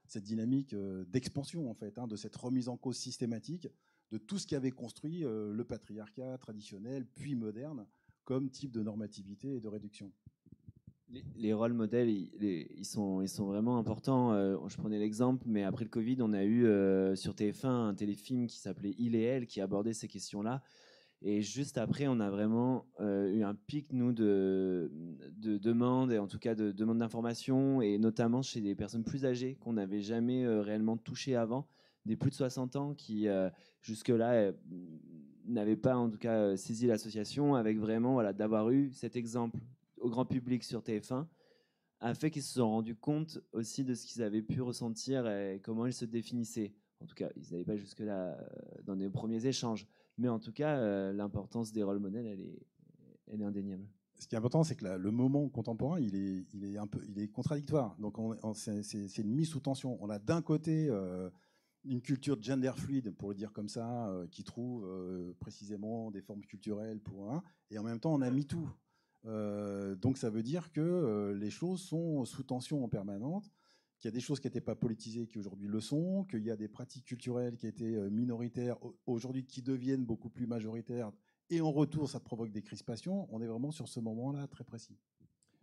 cette 0.08 0.24
dynamique 0.24 0.74
d'expansion, 1.08 1.69
en 1.69 1.74
fait, 1.74 1.97
hein, 1.97 2.08
de 2.08 2.15
cette 2.15 2.36
remise 2.36 2.69
en 2.69 2.78
cause 2.78 2.97
systématique 2.97 3.67
de 4.12 4.17
tout 4.17 4.38
ce 4.38 4.47
qui 4.47 4.56
avait 4.56 4.71
construit 4.71 5.21
le 5.21 5.63
patriarcat 5.63 6.38
traditionnel, 6.38 7.06
puis 7.06 7.36
moderne, 7.36 7.86
comme 8.24 8.50
type 8.50 8.72
de 8.72 8.82
normativité 8.82 9.56
et 9.56 9.60
de 9.60 9.68
réduction 9.68 10.12
les, 11.36 11.54
rôles 11.54 11.74
modèles, 11.74 12.10
ils, 12.10 12.86
sont, 12.86 13.24
vraiment 13.46 13.78
importants. 13.78 14.34
Euh, 14.34 14.58
je 14.68 14.78
prenais 14.78 15.00
l'exemple, 15.00 15.44
mais 15.48 15.64
après 15.64 15.86
le 15.86 15.90
Covid, 15.90 16.18
on 16.22 16.34
a 16.34 16.44
eu 16.44 16.66
euh, 16.66 17.16
sur 17.16 17.34
TF1 17.34 17.68
un 17.68 17.94
téléfilm 17.94 18.48
qui 18.48 18.60
s'appelait 18.60 18.96
Il 18.98 19.16
et 19.16 19.22
Elle, 19.22 19.48
qui 19.48 19.62
abordait 19.62 19.94
ces 19.94 20.08
questions-là. 20.08 20.62
Et 21.24 21.42
juste 21.42 21.78
après, 21.78 22.08
on 22.08 22.20
a 22.20 22.32
vraiment 22.32 22.88
euh, 23.00 23.32
eu 23.32 23.44
un 23.44 23.54
pic, 23.54 23.94
nous, 23.94 24.12
de 24.12 24.90
demandes, 25.38 26.12
et 26.12 26.18
en 26.18 26.28
tout 26.28 26.40
cas 26.40 26.56
de 26.56 26.72
demandes 26.72 26.98
d'informations, 26.98 27.82
et 27.82 27.98
notamment 28.00 28.42
chez 28.42 28.62
des 28.62 28.74
personnes 28.74 29.04
plus 29.04 29.26
âgées 29.26 29.56
qu'on 29.60 29.74
n'avait 29.74 30.02
jamais 30.02 30.48
réellement 30.48 30.98
touchées 30.98 31.36
avant, 31.36 31.68
des 32.06 32.16
plus 32.16 32.32
de 32.32 32.36
60 32.36 32.76
ans 32.76 32.94
qui, 32.96 33.28
jusque-là, 33.82 34.52
n'avaient 35.48 35.76
pas 35.76 35.96
en 35.98 36.10
tout 36.10 36.18
cas 36.18 36.36
euh, 36.36 36.56
saisi 36.56 36.88
l'association 36.88 37.56
avec 37.56 37.78
vraiment 37.78 38.14
voilà, 38.14 38.34
d'avoir 38.34 38.70
eu 38.70 38.92
cet 38.94 39.16
exemple 39.16 39.60
au 39.98 40.10
grand 40.10 40.26
public 40.26 40.64
sur 40.64 40.82
TF1 40.82 41.26
a 42.02 42.14
fait 42.16 42.32
qu'ils 42.32 42.42
se 42.42 42.56
sont 42.56 42.70
rendus 42.70 42.96
compte 42.96 43.40
aussi 43.54 43.84
de 43.84 43.94
ce 43.94 44.06
qu'ils 44.08 44.24
avaient 44.24 44.42
pu 44.42 44.62
ressentir 44.62 45.28
et 45.28 45.62
comment 45.64 45.86
ils 45.86 45.94
se 45.94 46.06
définissaient. 46.06 46.74
En 47.00 47.06
tout 47.06 47.16
cas, 47.16 47.30
ils 47.36 47.52
n'allaient 47.52 47.64
pas 47.64 47.78
jusque-là 47.78 48.38
euh, 48.38 48.48
dans 48.84 48.96
les 48.96 49.10
premiers 49.10 49.46
échanges. 49.46 49.88
Mais 50.18 50.28
en 50.28 50.40
tout 50.40 50.52
cas, 50.52 50.78
euh, 50.78 51.14
l'importance 51.14 51.72
des 51.72 51.84
rôles 51.84 52.00
modèles, 52.00 52.26
elle 52.26 52.42
est, 52.42 52.60
elle 53.28 53.42
est 53.42 53.46
indéniable. 53.46 53.86
Ce 54.18 54.28
qui 54.28 54.36
est 54.36 54.38
important, 54.38 54.64
c'est 54.64 54.76
que 54.76 54.86
le 54.86 55.12
moment 55.12 55.48
contemporain, 55.50 56.00
il 56.00 56.16
est, 56.16 56.46
il 56.54 56.66
est, 56.66 56.78
un 56.78 56.86
peu, 56.86 57.02
il 57.08 57.20
est 57.20 57.28
contradictoire. 57.28 57.96
Donc, 58.00 58.18
c'est 58.54 59.18
une 59.18 59.34
mise 59.34 59.50
sous 59.50 59.60
tension. 59.60 59.98
On 60.00 60.10
a 60.12 60.20
d'un 60.20 60.44
côté 60.44 60.92
une 61.84 62.02
culture 62.02 62.41
gender 62.41 62.72
fluide, 62.76 63.12
pour 63.12 63.30
le 63.30 63.36
dire 63.36 63.52
comme 63.52 63.70
ça, 63.70 64.08
euh, 64.10 64.28
qui 64.28 64.44
trouve 64.44 64.86
euh, 64.86 65.34
précisément 65.39 66.12
des 66.12 66.22
formes 66.22 66.44
culturelles 66.44 67.00
pour 67.00 67.32
un, 67.32 67.44
et 67.70 67.78
en 67.78 67.84
même 67.84 68.00
temps 68.00 68.13
on 68.13 68.22
a 68.22 68.30
mis 68.30 68.46
tout. 68.46 68.70
Euh, 69.26 69.96
donc 69.96 70.17
ça 70.17 70.30
veut 70.30 70.44
dire 70.44 70.72
que 70.72 71.34
les 71.36 71.50
choses 71.50 71.82
sont 71.82 72.26
sous 72.26 72.44
tension 72.44 72.84
en 72.84 72.89
permanente, 72.89 73.52
qu'il 74.00 74.08
y 74.08 74.13
a 74.13 74.13
des 74.13 74.20
choses 74.20 74.39
qui 74.39 74.48
n'étaient 74.48 74.62
pas 74.62 74.76
politisées 74.76 75.28
qui 75.28 75.38
aujourd'hui 75.38 75.67
le 75.67 75.80
sont, 75.80 76.26
qu'il 76.26 76.44
y 76.44 76.52
a 76.52 76.56
des 76.56 76.67
pratiques 76.67 77.06
culturelles 77.06 77.58
qui 77.58 77.67
étaient 77.67 78.10
minoritaires 78.10 78.78
aujourd'hui 79.06 79.46
qui 79.46 79.62
deviennent 79.62 80.06
beaucoup 80.06 80.30
plus 80.30 80.48
majoritaires, 80.48 81.12
et 81.50 81.62
en 81.62 81.72
retour 81.72 82.10
ça 82.10 82.20
provoque 82.20 82.52
des 82.52 82.63
crispations. 82.63 83.28
On 83.32 83.41
est 83.41 83.48
vraiment 83.48 83.72
sur 83.72 83.88
ce 83.88 84.00
moment-là 84.00 84.48
très 84.48 84.63
précis. 84.63 84.98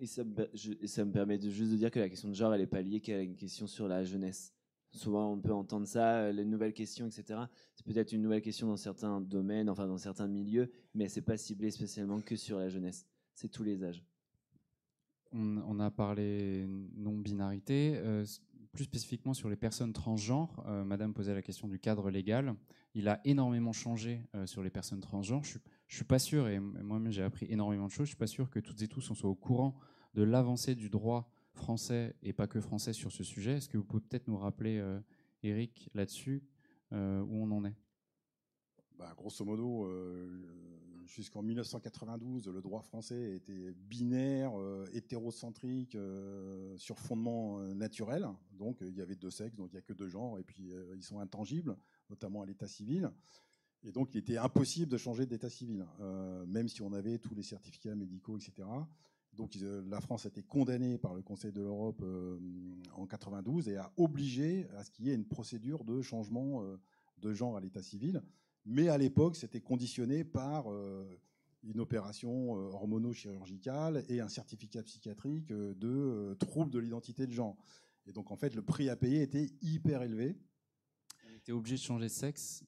Et 0.00 0.06
ça, 0.06 0.22
me, 0.22 1.10
permet 1.10 1.40
juste 1.40 1.72
de 1.72 1.76
dire 1.76 1.90
que 1.90 1.98
la 1.98 2.08
question 2.08 2.28
de 2.28 2.34
genre, 2.34 2.54
elle 2.54 2.60
n'est 2.60 2.68
pas 2.68 2.82
liée 2.82 3.00
qu'à 3.00 3.20
une 3.20 3.34
question 3.34 3.66
sur 3.66 3.88
la 3.88 4.04
jeunesse. 4.04 4.54
Souvent, 4.90 5.32
on 5.32 5.38
peut 5.38 5.52
entendre 5.52 5.86
ça, 5.86 6.16
euh, 6.16 6.32
les 6.32 6.44
nouvelles 6.44 6.72
questions, 6.72 7.06
etc. 7.06 7.40
C'est 7.74 7.84
peut-être 7.84 8.12
une 8.12 8.22
nouvelle 8.22 8.40
question 8.40 8.68
dans 8.68 8.76
certains 8.76 9.20
domaines, 9.20 9.68
enfin 9.68 9.86
dans 9.86 9.98
certains 9.98 10.28
milieux, 10.28 10.70
mais 10.94 11.08
c'est 11.08 11.22
pas 11.22 11.36
ciblé 11.36 11.70
spécialement 11.70 12.20
que 12.20 12.36
sur 12.36 12.58
la 12.58 12.68
jeunesse. 12.68 13.06
C'est 13.34 13.48
tous 13.48 13.62
les 13.62 13.84
âges. 13.84 14.02
On, 15.32 15.78
a 15.78 15.90
parlé 15.90 16.66
non-binarité. 16.96 17.96
Euh, 17.96 18.24
plus 18.72 18.84
spécifiquement 18.84 19.34
sur 19.34 19.50
les 19.50 19.56
personnes 19.56 19.92
transgenres, 19.92 20.64
euh, 20.66 20.84
Madame 20.84 21.12
posait 21.12 21.34
la 21.34 21.42
question 21.42 21.68
du 21.68 21.78
cadre 21.78 22.10
légal. 22.10 22.54
Il 22.94 23.08
a 23.08 23.20
énormément 23.24 23.72
changé 23.72 24.22
sur 24.46 24.62
les 24.62 24.70
personnes 24.70 25.00
transgenres. 25.00 25.44
Je 25.44 25.58
ne 25.58 25.62
suis 25.88 26.04
pas 26.04 26.18
sûr, 26.18 26.48
et 26.48 26.58
moi-même 26.58 27.12
j'ai 27.12 27.22
appris 27.22 27.46
énormément 27.50 27.86
de 27.86 27.90
choses, 27.90 28.06
je 28.06 28.10
suis 28.10 28.16
pas 28.16 28.26
sûr 28.26 28.48
que 28.50 28.58
toutes 28.58 28.80
et 28.80 28.88
tous 28.88 29.10
on 29.10 29.14
soit 29.14 29.28
au 29.28 29.34
courant 29.34 29.78
de 30.14 30.22
l'avancée 30.22 30.74
du 30.74 30.88
droit 30.88 31.30
français 31.58 32.14
et 32.22 32.32
pas 32.32 32.46
que 32.46 32.60
français 32.60 32.92
sur 32.92 33.12
ce 33.12 33.24
sujet. 33.24 33.58
Est-ce 33.58 33.68
que 33.68 33.76
vous 33.76 33.84
pouvez 33.84 34.02
peut-être 34.02 34.28
nous 34.28 34.38
rappeler, 34.38 34.82
Eric, 35.42 35.90
là-dessus, 35.94 36.42
où 36.92 36.96
on 36.96 37.50
en 37.50 37.64
est? 37.64 37.76
Bah, 38.96 39.12
Grosso 39.16 39.44
modo, 39.44 39.86
jusqu'en 41.08 41.42
1992, 41.42 42.48
le 42.48 42.60
droit 42.60 42.82
français 42.82 43.34
était 43.34 43.72
binaire, 43.72 44.58
euh, 44.58 44.86
hétérocentrique, 44.92 45.94
euh, 45.94 46.76
sur 46.76 46.98
fondement 46.98 47.58
euh, 47.58 47.74
naturel. 47.74 48.28
Donc 48.52 48.78
il 48.80 48.94
y 48.94 49.00
avait 49.00 49.16
deux 49.16 49.30
sexes, 49.30 49.56
donc 49.56 49.70
il 49.72 49.76
n'y 49.76 49.78
a 49.78 49.82
que 49.82 49.92
deux 49.92 50.08
genres, 50.08 50.38
et 50.38 50.44
puis 50.44 50.70
ils 50.94 51.02
sont 51.02 51.20
intangibles, 51.20 51.76
notamment 52.10 52.42
à 52.42 52.46
l'état 52.46 52.68
civil. 52.68 53.10
Et 53.84 53.92
donc 53.92 54.14
il 54.14 54.18
était 54.18 54.36
impossible 54.36 54.90
de 54.90 54.96
changer 54.96 55.26
d'état 55.26 55.50
civil, 55.50 55.86
même 56.46 56.68
si 56.68 56.82
on 56.82 56.92
avait 56.92 57.18
tous 57.18 57.34
les 57.34 57.44
certificats 57.44 57.94
médicaux, 57.94 58.36
etc. 58.36 58.68
Donc 59.34 59.56
la 59.60 60.00
France 60.00 60.26
a 60.26 60.28
été 60.28 60.42
condamnée 60.42 60.98
par 60.98 61.14
le 61.14 61.22
Conseil 61.22 61.52
de 61.52 61.62
l'Europe 61.62 62.04
en 62.94 63.06
92 63.06 63.68
et 63.68 63.76
a 63.76 63.92
obligé 63.96 64.66
à 64.76 64.82
ce 64.82 64.90
qu'il 64.90 65.06
y 65.06 65.10
ait 65.10 65.14
une 65.14 65.26
procédure 65.26 65.84
de 65.84 66.02
changement 66.02 66.64
de 67.20 67.32
genre 67.32 67.56
à 67.56 67.60
l'état 67.60 67.82
civil. 67.82 68.22
Mais 68.64 68.88
à 68.88 68.98
l'époque, 68.98 69.36
c'était 69.36 69.62
conditionné 69.62 70.24
par 70.24 70.70
euh, 70.70 71.04
une 71.62 71.80
opération 71.80 72.54
euh, 72.54 72.70
hormono-chirurgicale 72.70 74.04
et 74.08 74.20
un 74.20 74.28
certificat 74.28 74.82
psychiatrique 74.82 75.50
euh, 75.50 75.74
de 75.74 76.34
trouble 76.34 76.70
de 76.70 76.78
l'identité 76.78 77.26
de 77.26 77.32
genre. 77.32 77.56
Et 78.06 78.12
donc, 78.12 78.30
en 78.30 78.36
fait, 78.36 78.54
le 78.54 78.62
prix 78.62 78.90
à 78.90 78.96
payer 78.96 79.22
était 79.22 79.46
hyper 79.62 80.02
élevé. 80.02 80.36
On 81.26 81.34
était 81.34 81.52
obligé 81.52 81.76
de 81.76 81.80
changer 81.80 82.04
de 82.04 82.10
sexe 82.10 82.62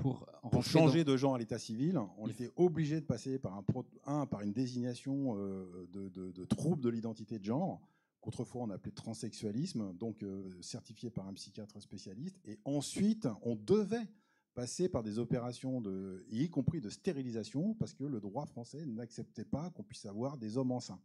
pour, 0.00 0.26
changer 0.62 1.04
de 1.04 1.16
genre 1.16 1.34
à 1.34 1.38
l'état 1.38 1.58
civil. 1.58 2.00
On 2.18 2.28
était 2.28 2.50
obligé 2.56 3.00
de 3.00 3.06
passer 3.06 3.38
par, 3.38 3.54
un, 3.54 3.64
un 4.06 4.26
par 4.26 4.40
une 4.40 4.52
désignation 4.52 5.34
de, 5.34 6.08
de, 6.08 6.44
trouble 6.44 6.82
de 6.82 6.88
l'identité 6.88 7.38
de 7.38 7.44
genre 7.44 7.80
qu'autrefois 8.20 8.62
on 8.62 8.70
appelait 8.70 8.92
transsexualisme, 8.92 9.94
donc 9.94 10.24
certifié 10.60 11.10
par 11.10 11.26
un 11.26 11.32
psychiatre 11.34 11.80
spécialiste. 11.80 12.38
Et 12.44 12.58
ensuite, 12.64 13.28
on 13.42 13.56
devait 13.56 14.06
passer 14.54 14.88
par 14.88 15.02
des 15.02 15.18
opérations, 15.18 15.80
de, 15.80 16.24
y 16.30 16.50
compris 16.50 16.80
de 16.80 16.90
stérilisation, 16.90 17.74
parce 17.74 17.94
que 17.94 18.04
le 18.04 18.20
droit 18.20 18.46
français 18.46 18.84
n'acceptait 18.84 19.44
pas 19.44 19.70
qu'on 19.70 19.84
puisse 19.84 20.06
avoir 20.06 20.36
des 20.36 20.58
hommes 20.58 20.72
enceints. 20.72 21.00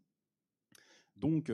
Donc, 1.15 1.51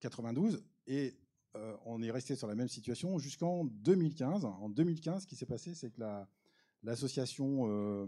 92, 0.00 0.54
euh, 0.54 0.58
et 0.86 1.16
euh, 1.56 1.76
on 1.84 2.02
est 2.02 2.10
resté 2.10 2.36
sur 2.36 2.46
la 2.46 2.54
même 2.54 2.68
situation 2.68 3.18
jusqu'en 3.18 3.64
2015. 3.64 4.44
En 4.44 4.68
2015, 4.68 5.22
ce 5.22 5.26
qui 5.26 5.36
s'est 5.36 5.46
passé, 5.46 5.74
c'est 5.74 5.90
que 5.90 6.00
l'association 6.82 7.66
euh, 7.68 8.06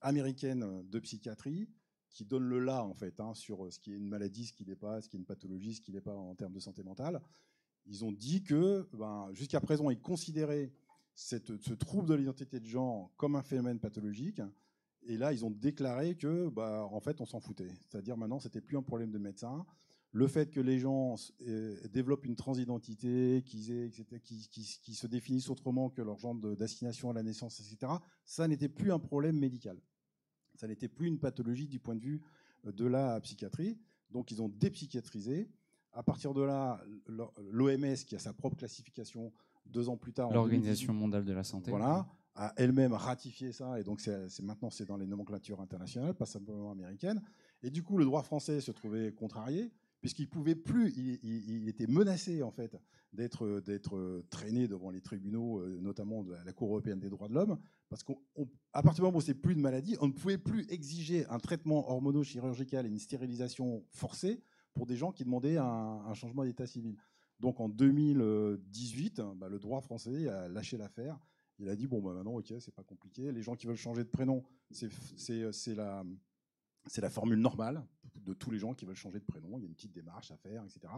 américaine 0.00 0.84
de 0.88 0.98
psychiatrie, 1.00 1.68
qui 2.08 2.24
donne 2.24 2.44
le 2.44 2.60
là, 2.60 2.82
en 2.82 2.94
fait, 2.94 3.20
hein, 3.20 3.34
sur 3.34 3.70
ce 3.70 3.78
qui 3.78 3.92
est 3.92 3.96
une 3.96 4.08
maladie, 4.08 4.46
ce 4.46 4.52
qui 4.52 4.64
n'est 4.64 4.76
pas, 4.76 5.02
ce 5.02 5.08
qui 5.08 5.16
est 5.16 5.20
une 5.20 5.26
pathologie, 5.26 5.74
ce 5.74 5.80
qui 5.82 5.92
n'est 5.92 6.00
pas 6.00 6.14
en 6.14 6.34
termes 6.34 6.54
de 6.54 6.60
santé 6.60 6.82
mentale, 6.82 7.20
ils 7.86 8.04
ont 8.04 8.12
dit 8.12 8.42
que, 8.42 8.88
ben, 8.94 9.28
jusqu'à 9.32 9.60
présent, 9.60 9.90
ils 9.90 10.00
considéraient 10.00 10.72
ce 11.14 11.72
trouble 11.72 12.08
de 12.08 12.14
l'identité 12.14 12.60
de 12.60 12.66
genre 12.66 13.12
comme 13.16 13.36
un 13.36 13.42
phénomène 13.42 13.78
pathologique. 13.78 14.40
Et 15.02 15.16
là, 15.16 15.32
ils 15.32 15.44
ont 15.44 15.50
déclaré 15.50 16.16
que, 16.16 16.48
bah, 16.48 16.88
en 16.90 17.00
fait, 17.00 17.20
on 17.20 17.26
s'en 17.26 17.40
foutait. 17.40 17.70
C'est-à-dire 17.80 18.16
maintenant, 18.16 18.40
c'était 18.40 18.60
plus 18.60 18.76
un 18.76 18.82
problème 18.82 19.10
de 19.10 19.18
médecin. 19.18 19.64
Le 20.16 20.28
fait 20.28 20.50
que 20.50 20.60
les 20.60 20.78
gens 20.78 21.16
euh, 21.46 21.76
développent 21.92 22.24
une 22.24 22.36
transidentité, 22.36 23.42
qu'ils 23.44 23.90
qui, 24.22 24.94
se 24.94 25.06
définissent 25.06 25.50
autrement 25.50 25.90
que 25.90 26.00
leur 26.00 26.18
genre 26.18 26.34
d'assignation 26.34 27.10
à 27.10 27.12
la 27.12 27.22
naissance, 27.22 27.60
etc., 27.60 27.92
ça 28.24 28.48
n'était 28.48 28.70
plus 28.70 28.92
un 28.92 28.98
problème 28.98 29.38
médical. 29.38 29.78
Ça 30.54 30.68
n'était 30.68 30.88
plus 30.88 31.08
une 31.08 31.18
pathologie 31.18 31.68
du 31.68 31.80
point 31.80 31.94
de 31.94 32.00
vue 32.00 32.22
de 32.64 32.86
la 32.86 33.20
psychiatrie. 33.20 33.78
Donc, 34.10 34.30
ils 34.30 34.40
ont 34.40 34.48
dépsychiatrisé. 34.48 35.50
À 35.92 36.02
partir 36.02 36.32
de 36.32 36.40
là, 36.40 36.82
l'OMS, 37.50 37.96
qui 38.06 38.16
a 38.16 38.18
sa 38.18 38.32
propre 38.32 38.56
classification, 38.56 39.34
deux 39.66 39.90
ans 39.90 39.98
plus 39.98 40.14
tard. 40.14 40.32
L'Organisation 40.32 40.94
mondiale 40.94 41.26
de 41.26 41.34
la 41.34 41.44
santé. 41.44 41.70
Voilà, 41.70 42.08
a 42.36 42.54
elle-même 42.56 42.94
ratifié 42.94 43.52
ça, 43.52 43.78
et 43.78 43.84
donc 43.84 44.00
c'est 44.00 44.42
maintenant 44.42 44.70
c'est 44.70 44.86
dans 44.86 44.96
les 44.96 45.06
nomenclatures 45.06 45.60
internationales, 45.60 46.14
pas 46.14 46.24
simplement 46.24 46.70
américaines. 46.70 47.20
Et 47.62 47.70
du 47.70 47.82
coup, 47.82 47.98
le 47.98 48.06
droit 48.06 48.22
français 48.22 48.62
se 48.62 48.70
trouvait 48.70 49.12
contrarié, 49.12 49.72
puisqu'il 50.06 50.28
pouvait 50.28 50.54
plus, 50.54 50.92
il, 50.96 51.68
était 51.68 51.88
menacé 51.88 52.40
en 52.44 52.52
fait 52.52 52.76
d'être 53.12 53.58
d'être 53.58 54.22
traîné 54.30 54.68
devant 54.68 54.90
les 54.90 55.00
tribunaux, 55.00 55.58
euh, 55.58 55.80
notamment 55.80 56.22
de 56.22 56.32
la 56.32 56.52
Cour 56.52 56.68
européenne 56.68 57.00
des 57.00 57.10
droits 57.10 57.26
de 57.26 57.34
l'homme, 57.34 57.58
parce 57.88 58.04
qu'à 58.04 58.14
partir 58.72 58.94
du 58.94 59.00
moment 59.02 59.18
où 59.18 59.20
c'est 59.20 59.34
plus 59.34 59.56
de 59.56 59.60
maladie, 59.60 59.96
on 60.00 60.06
ne 60.06 60.12
pouvait 60.12 60.38
plus 60.38 60.64
exiger 60.70 61.26
un 61.26 61.40
traitement 61.40 61.90
hormono-chirurgical 61.90 62.86
et 62.86 62.88
une 62.88 63.00
stérilisation 63.00 63.84
forcée 63.90 64.44
pour 64.74 64.86
des 64.86 64.94
gens 64.94 65.10
qui 65.10 65.24
demandaient 65.24 65.56
un, 65.56 66.14
changement 66.14 66.44
d'état 66.44 66.68
civil. 66.68 66.96
Donc 67.40 67.58
en 67.58 67.68
2018, 67.68 69.22
bah, 69.34 69.48
le 69.48 69.58
droit 69.58 69.80
français 69.80 70.28
a 70.28 70.46
lâché 70.46 70.76
l'affaire. 70.76 71.18
Il 71.58 71.68
a 71.68 71.74
dit 71.74 71.88
bon, 71.88 72.00
bah, 72.00 72.12
maintenant, 72.12 72.36
ok, 72.36 72.54
c'est 72.60 72.74
pas 72.74 72.84
compliqué. 72.84 73.32
Les 73.32 73.42
gens 73.42 73.56
qui 73.56 73.66
veulent 73.66 73.74
changer 73.74 74.04
de 74.04 74.08
prénom, 74.08 74.44
c'est 74.70 75.74
la, 75.74 76.04
la 76.96 77.10
formule 77.10 77.38
normale 77.38 77.84
de 78.14 78.34
tous 78.34 78.50
les 78.50 78.58
gens 78.58 78.74
qui 78.74 78.84
veulent 78.84 78.96
changer 78.96 79.20
de 79.20 79.24
prénom. 79.24 79.58
Il 79.58 79.62
y 79.62 79.64
a 79.64 79.68
une 79.68 79.74
petite 79.74 79.92
démarche 79.92 80.30
à 80.30 80.36
faire, 80.36 80.64
etc. 80.64 80.92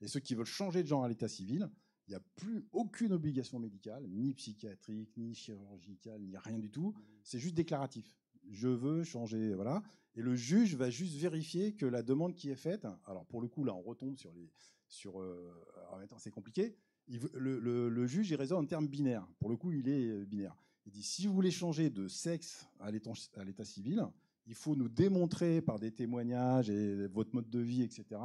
Et 0.00 0.08
ceux 0.08 0.20
qui 0.20 0.34
veulent 0.34 0.46
changer 0.46 0.82
de 0.82 0.88
genre 0.88 1.04
à 1.04 1.08
l'état 1.08 1.28
civil, 1.28 1.70
il 2.06 2.10
n'y 2.10 2.16
a 2.16 2.20
plus 2.36 2.66
aucune 2.72 3.12
obligation 3.12 3.58
médicale, 3.58 4.06
ni 4.08 4.34
psychiatrique, 4.34 5.16
ni 5.16 5.34
chirurgicale, 5.34 6.20
ni 6.20 6.36
rien 6.36 6.58
du 6.58 6.70
tout. 6.70 6.94
C'est 7.22 7.38
juste 7.38 7.54
déclaratif. 7.54 8.16
Je 8.50 8.68
veux 8.68 9.04
changer, 9.04 9.54
voilà. 9.54 9.82
Et 10.14 10.20
le 10.20 10.36
juge 10.36 10.76
va 10.76 10.90
juste 10.90 11.16
vérifier 11.16 11.74
que 11.74 11.86
la 11.86 12.02
demande 12.02 12.34
qui 12.34 12.50
est 12.50 12.56
faite, 12.56 12.86
alors 13.06 13.24
pour 13.26 13.40
le 13.40 13.48
coup, 13.48 13.64
là, 13.64 13.74
on 13.74 13.80
retombe 13.80 14.16
sur 14.16 14.32
les, 14.32 14.50
sur. 14.86 15.20
Euh, 15.20 15.50
c'est 16.18 16.30
compliqué. 16.30 16.76
le, 17.08 18.06
juge, 18.06 18.30
il 18.30 18.36
raisonne 18.36 18.64
en 18.64 18.66
termes 18.66 18.88
binaires. 18.88 19.26
Pour 19.38 19.48
le 19.48 19.56
coup, 19.56 19.72
il 19.72 19.88
est 19.88 20.08
euh, 20.08 20.26
binaire. 20.26 20.54
Il 20.86 20.92
dit 20.92 21.02
si 21.02 21.26
vous 21.26 21.32
voulez 21.32 21.50
changer 21.50 21.88
de 21.88 22.08
sexe 22.08 22.68
à 22.80 22.90
l'état 22.90 23.64
civil, 23.64 24.06
il 24.46 24.54
faut 24.54 24.76
nous 24.76 24.88
démontrer 24.88 25.60
par 25.60 25.78
des 25.78 25.90
témoignages 25.90 26.70
et 26.70 27.06
votre 27.08 27.34
mode 27.34 27.48
de 27.50 27.60
vie, 27.60 27.82
etc., 27.82 28.20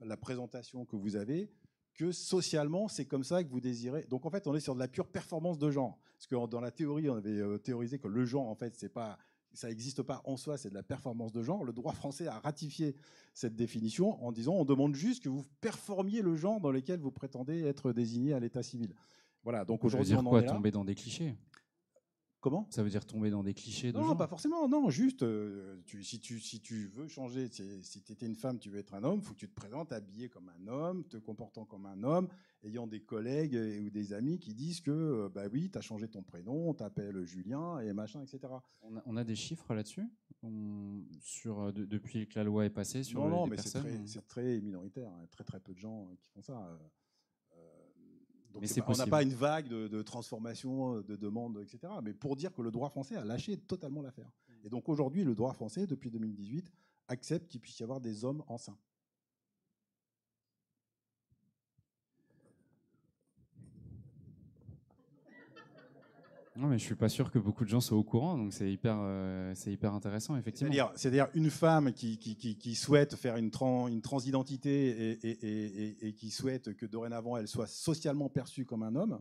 la 0.00 0.16
présentation 0.16 0.84
que 0.84 0.96
vous 0.96 1.16
avez, 1.16 1.50
que 1.94 2.12
socialement, 2.12 2.88
c'est 2.88 3.04
comme 3.04 3.24
ça 3.24 3.44
que 3.44 3.48
vous 3.50 3.60
désirez. 3.60 4.06
Donc 4.08 4.24
en 4.24 4.30
fait, 4.30 4.46
on 4.46 4.54
est 4.54 4.60
sur 4.60 4.74
de 4.74 4.80
la 4.80 4.88
pure 4.88 5.08
performance 5.08 5.58
de 5.58 5.70
genre. 5.70 5.98
Parce 6.16 6.26
que 6.26 6.46
dans 6.48 6.60
la 6.60 6.70
théorie, 6.70 7.10
on 7.10 7.16
avait 7.16 7.40
euh, 7.40 7.58
théorisé 7.58 7.98
que 7.98 8.08
le 8.08 8.24
genre, 8.24 8.48
en 8.48 8.54
fait, 8.54 8.74
c'est 8.76 8.88
pas 8.88 9.18
ça 9.52 9.68
n'existe 9.68 10.02
pas 10.02 10.22
en 10.24 10.36
soi, 10.36 10.56
c'est 10.56 10.70
de 10.70 10.74
la 10.74 10.82
performance 10.82 11.32
de 11.32 11.42
genre. 11.42 11.64
Le 11.64 11.72
droit 11.72 11.92
français 11.92 12.26
a 12.26 12.38
ratifié 12.38 12.94
cette 13.34 13.56
définition 13.56 14.22
en 14.24 14.32
disant 14.32 14.54
on 14.54 14.64
demande 14.64 14.94
juste 14.94 15.24
que 15.24 15.28
vous 15.28 15.44
performiez 15.60 16.22
le 16.22 16.36
genre 16.36 16.60
dans 16.60 16.70
lequel 16.70 17.00
vous 17.00 17.10
prétendez 17.10 17.64
être 17.64 17.92
désigné 17.92 18.32
à 18.32 18.40
l'état 18.40 18.62
civil. 18.62 18.94
Voilà, 19.42 19.64
donc 19.64 19.84
aujourd'hui 19.84 20.14
on 20.14 20.26
en 20.26 20.38
est 20.38 20.42
là. 20.42 20.52
tomber 20.52 20.70
dans 20.70 20.84
des 20.84 20.94
clichés? 20.94 21.34
Comment? 22.40 22.66
Ça 22.70 22.82
veut 22.82 22.88
dire 22.88 23.04
tomber 23.04 23.30
dans 23.30 23.42
des 23.42 23.52
clichés 23.52 23.92
de 23.92 23.98
Non, 23.98 24.16
pas 24.16 24.26
forcément. 24.26 24.66
Non, 24.66 24.88
juste, 24.88 25.22
euh, 25.22 25.76
si, 26.00 26.20
tu, 26.20 26.40
si 26.40 26.60
tu 26.60 26.86
veux 26.86 27.06
changer, 27.06 27.48
si 27.50 28.02
tu 28.02 28.12
étais 28.12 28.24
une 28.24 28.34
femme, 28.34 28.58
tu 28.58 28.70
veux 28.70 28.78
être 28.78 28.94
un 28.94 29.04
homme, 29.04 29.18
il 29.18 29.24
faut 29.24 29.34
que 29.34 29.40
tu 29.40 29.48
te 29.48 29.54
présentes 29.54 29.92
habillé 29.92 30.30
comme 30.30 30.48
un 30.48 30.68
homme, 30.68 31.04
te 31.04 31.18
comportant 31.18 31.66
comme 31.66 31.84
un 31.84 32.02
homme, 32.02 32.28
ayant 32.64 32.86
des 32.86 33.00
collègues 33.00 33.58
ou 33.82 33.90
des 33.90 34.14
amis 34.14 34.38
qui 34.38 34.54
disent 34.54 34.80
que, 34.80 34.90
euh, 34.90 35.28
bah 35.28 35.48
oui, 35.52 35.68
tu 35.70 35.76
as 35.76 35.82
changé 35.82 36.08
ton 36.08 36.22
prénom, 36.22 36.70
on 36.70 36.74
t'appelle 36.74 37.24
Julien 37.24 37.78
et 37.80 37.92
machin, 37.92 38.22
etc. 38.22 38.40
On 39.04 39.16
a, 39.16 39.24
des 39.24 39.36
chiffres 39.36 39.74
là-dessus? 39.74 40.08
Sur 41.20 41.60
euh, 41.60 41.72
depuis 41.72 42.26
que 42.26 42.38
la 42.38 42.44
loi 42.44 42.64
est 42.64 42.70
passée 42.70 43.02
sur 43.02 43.20
Non, 43.20 43.28
non, 43.28 43.46
mais 43.46 43.58
c'est 43.58 43.80
très, 43.80 44.22
très, 44.26 44.60
minoritaire. 44.62 45.10
Hein. 45.10 45.26
Très, 45.30 45.44
très 45.44 45.60
peu 45.60 45.74
de 45.74 45.78
gens 45.78 46.08
qui 46.22 46.30
font 46.30 46.40
ça 46.40 46.78
on 48.54 48.92
n'a 48.92 49.06
pas 49.06 49.22
une 49.22 49.34
vague 49.34 49.68
de, 49.68 50.02
transformation, 50.02 50.96
euh, 50.96 51.02
de 51.02 51.16
demande, 51.16 51.58
etc. 51.60 51.92
Mais 52.02 52.12
pour 52.12 52.36
dire 52.36 52.52
que 52.52 52.62
le 52.62 52.70
droit 52.70 52.90
français 52.90 53.16
a 53.16 53.24
lâché 53.24 53.56
totalement 53.56 54.02
l'affaire. 54.02 54.30
Mm. 54.48 54.66
Et 54.66 54.68
donc 54.68 54.88
aujourd'hui, 54.88 55.24
le 55.24 55.34
droit 55.34 55.52
français, 55.52 55.86
depuis 55.86 56.10
2018, 56.10 56.72
accepte 57.08 57.48
qu'il 57.48 57.60
puisse 57.60 57.78
y 57.80 57.82
avoir 57.82 58.00
des 58.00 58.24
hommes 58.24 58.42
enceints. 58.46 58.78
Non, 66.56 66.66
mais 66.66 66.78
je 66.78 66.84
suis 66.84 66.96
pas 66.96 67.08
sûr 67.08 67.30
que 67.30 67.38
beaucoup 67.38 67.64
de 67.64 67.70
gens 67.70 67.80
soient 67.80 67.96
au 67.96 68.02
courant, 68.02 68.36
donc 68.36 68.52
c'est 68.52 68.70
hyper, 68.70 68.96
euh, 68.98 69.54
hyper 69.66 69.94
intéressant, 69.94 70.36
effectivement. 70.36 70.72
C'est-à-dire 70.96 71.28
une 71.34 71.48
femme 71.48 71.92
qui, 71.92 72.74
souhaite 72.74 73.14
faire 73.14 73.36
une, 73.36 73.50
transidentité 73.50 75.12
et, 75.12 76.08
et, 76.08 76.12
qui 76.14 76.30
souhaite 76.30 76.74
que 76.74 76.86
dorénavant 76.86 77.36
elle 77.36 77.46
soit 77.46 77.68
socialement 77.68 78.28
perçue 78.28 78.66
comme 78.66 78.82
un 78.82 78.96
homme, 78.96 79.20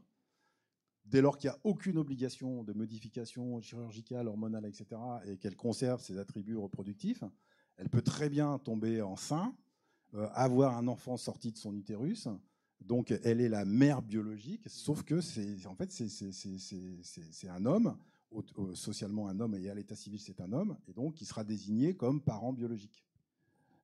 dès 1.05 1.21
lors 1.21 1.37
qu'il 1.37 1.49
n'y 1.49 1.55
a 1.55 1.59
aucune 1.63 1.97
obligation 1.97 2.63
de 2.63 2.73
modification 2.73 3.61
chirurgicale, 3.61 4.27
hormonale, 4.27 4.65
etc., 4.65 4.99
et 5.25 5.37
qu'elle 5.37 5.55
conserve 5.55 6.01
ses 6.01 6.17
attributs 6.17 6.57
reproductifs, 6.57 7.23
elle 7.77 7.89
peut 7.89 8.01
très 8.01 8.29
bien 8.29 8.57
tomber 8.59 9.01
enceinte, 9.01 9.55
euh, 10.15 10.27
avoir 10.33 10.77
un 10.77 10.87
enfant 10.87 11.17
sorti 11.17 11.51
de 11.51 11.57
son 11.57 11.75
utérus, 11.75 12.27
Donc 12.81 13.11
elle 13.23 13.41
est 13.41 13.49
la 13.49 13.65
mère 13.65 14.01
biologique, 14.01 14.63
sauf 14.67 15.03
que 15.03 15.21
c'est 15.21 15.65
en 15.65 15.75
fait 15.75 15.91
c'est 15.91 17.49
un 17.49 17.65
homme, 17.65 17.97
socialement 18.73 19.27
un 19.27 19.39
homme 19.39 19.55
et 19.55 19.69
à 19.69 19.75
l'état 19.75 19.95
civil 19.95 20.19
c'est 20.19 20.41
un 20.41 20.53
homme, 20.53 20.77
et 20.87 20.93
donc 20.93 21.15
qui 21.15 21.25
sera 21.25 21.43
désigné 21.43 21.95
comme 21.95 22.21
parent 22.21 22.53
biologique. 22.53 23.05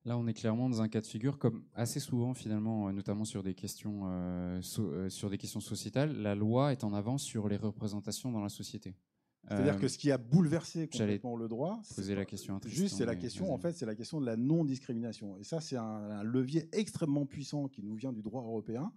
Là, 0.06 0.16
on 0.16 0.28
est 0.28 0.34
clairement 0.34 0.70
dans 0.70 0.80
un 0.80 0.88
cas 0.88 1.00
de 1.00 1.06
figure, 1.06 1.36
comme 1.36 1.64
assez 1.74 1.98
souvent 1.98 2.32
finalement, 2.32 2.86
euh, 2.86 2.92
notamment 2.92 3.24
sur 3.24 3.42
des 3.42 3.54
questions, 3.54 4.02
euh, 4.04 4.60
euh, 4.78 5.10
sur 5.10 5.30
des 5.30 5.36
questions 5.36 5.58
sociétales, 5.58 6.16
la 6.22 6.36
loi 6.36 6.70
est 6.70 6.84
en 6.84 6.94
avance 6.94 7.24
sur 7.24 7.48
les 7.48 7.56
représentations 7.56 8.30
dans 8.30 8.40
la 8.40 8.48
société. 8.48 8.94
C'est-à-dire 9.48 9.78
que 9.78 9.88
ce 9.88 9.96
qui 9.96 10.10
a 10.10 10.18
bouleversé 10.18 10.88
complètement 10.88 11.36
le 11.36 11.48
droit, 11.48 11.80
poser 11.94 12.14
la 12.14 12.24
question. 12.24 12.60
Juste, 12.66 12.96
c'est 12.96 13.06
la 13.06 13.16
question. 13.16 13.52
En 13.52 13.58
fait, 13.58 13.72
c'est 13.72 13.86
la 13.86 13.94
question 13.94 14.20
de 14.20 14.26
la 14.26 14.36
non-discrimination. 14.36 15.36
Et 15.38 15.44
ça, 15.44 15.60
c'est 15.60 15.76
un, 15.76 16.22
levier 16.24 16.68
extrêmement 16.72 17.26
puissant 17.26 17.68
qui 17.68 17.82
nous 17.82 17.94
vient 17.94 18.12
du 18.12 18.22
droit 18.22 18.42
européen. 18.42 18.92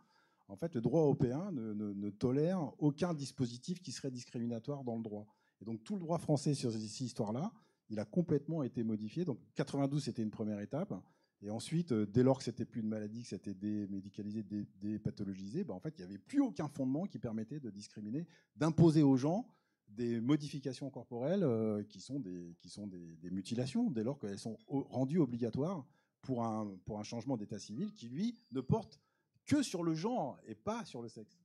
En 0.47 0.55
fait, 0.55 0.73
le 0.73 0.81
droit 0.81 1.01
européen 1.01 1.51
ne, 1.51 1.73
ne, 1.73 2.09
tolère 2.09 2.71
aucun 2.79 3.13
dispositif 3.13 3.81
qui 3.81 3.91
serait 3.91 4.09
discriminatoire 4.09 4.83
dans 4.83 4.95
le 4.95 5.03
droit. 5.03 5.27
Et 5.61 5.65
donc, 5.65 5.83
tout 5.83 5.93
le 5.93 5.99
droit 5.99 6.17
français 6.17 6.55
sur 6.55 6.71
ces 6.71 7.03
histoires-là, 7.03 7.51
il 7.89 7.99
a 7.99 8.05
complètement 8.05 8.63
été 8.63 8.83
modifié. 8.83 9.25
Donc 9.25 9.39
92, 9.55 10.03
c'était 10.03 10.23
une 10.23 10.31
première 10.31 10.59
étape. 10.59 10.93
Et 11.41 11.49
ensuite, 11.49 11.91
euh, 11.91 12.05
dès 12.05 12.23
lors 12.23 12.37
que 12.37 12.43
c'était 12.43 12.65
plus 12.65 12.81
une 12.81 12.87
maladie, 12.87 13.21
que 13.21 13.29
c'était 13.29 13.53
démédicalisé, 13.53 14.43
dépathologisé, 14.81 15.63
ben 15.63 15.73
en 15.73 15.79
fait, 15.79 15.93
il 15.97 16.01
n'y 16.01 16.09
avait 16.09 16.17
plus 16.17 16.41
aucun 16.41 16.67
fondement 16.67 17.05
qui 17.05 17.17
permettait 17.17 17.59
de 17.59 17.69
discriminer, 17.69 18.27
d'imposer 18.55 19.03
aux 19.03 19.15
gens 19.15 19.47
des 19.89 20.21
modifications 20.21 20.89
corporelles 20.89 21.43
euh, 21.43 21.83
qui 21.83 21.99
sont, 21.99 22.19
des, 22.19 22.55
qui 22.59 22.69
sont 22.69 22.87
des, 22.87 23.17
mutilations, 23.31 23.89
dès 23.89 24.03
lors 24.03 24.19
qu'elles 24.19 24.39
sont 24.39 24.57
rendues 24.67 25.19
obligatoires 25.19 25.85
pour 26.21 26.43
un, 26.43 26.77
pour 26.85 26.99
un 26.99 27.03
changement 27.03 27.37
d'état 27.37 27.59
civil 27.59 27.93
qui, 27.93 28.07
lui, 28.07 28.37
ne 28.51 28.61
porte 28.61 28.99
que 29.45 29.63
sur 29.63 29.83
le 29.83 29.93
genre 29.93 30.39
et 30.45 30.55
pas 30.55 30.85
sur 30.85 31.01
le 31.01 31.09
sexe. 31.09 31.39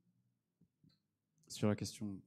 Sur 1.48 1.68
la 1.68 1.76
question 1.76 2.20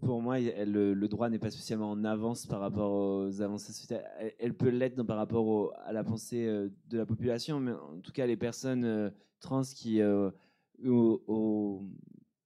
pour 0.00 0.22
moi, 0.22 0.38
le, 0.38 1.06
droit 1.06 1.28
n'est 1.28 1.38
pas 1.38 1.50
spécialement 1.50 1.90
en 1.90 2.04
avance 2.04 2.46
par 2.46 2.60
rapport 2.60 2.92
aux 2.92 3.40
avancées 3.42 3.72
sociétales. 3.72 4.34
Elle, 4.38 4.54
peut 4.54 4.68
l'être 4.68 5.02
par 5.02 5.16
rapport 5.16 5.74
à 5.84 5.92
la 5.92 6.04
pensée 6.04 6.46
euh, 6.46 6.68
de 6.88 6.98
la 6.98 7.06
population, 7.06 7.60
mais 7.60 7.72
en 7.72 8.00
tout 8.00 8.12
cas, 8.12 8.26
les 8.26 8.36
personnes 8.36 8.84
euh, 8.84 9.10
trans 9.40 9.62
qui, 9.62 10.00
euh, 10.00 10.30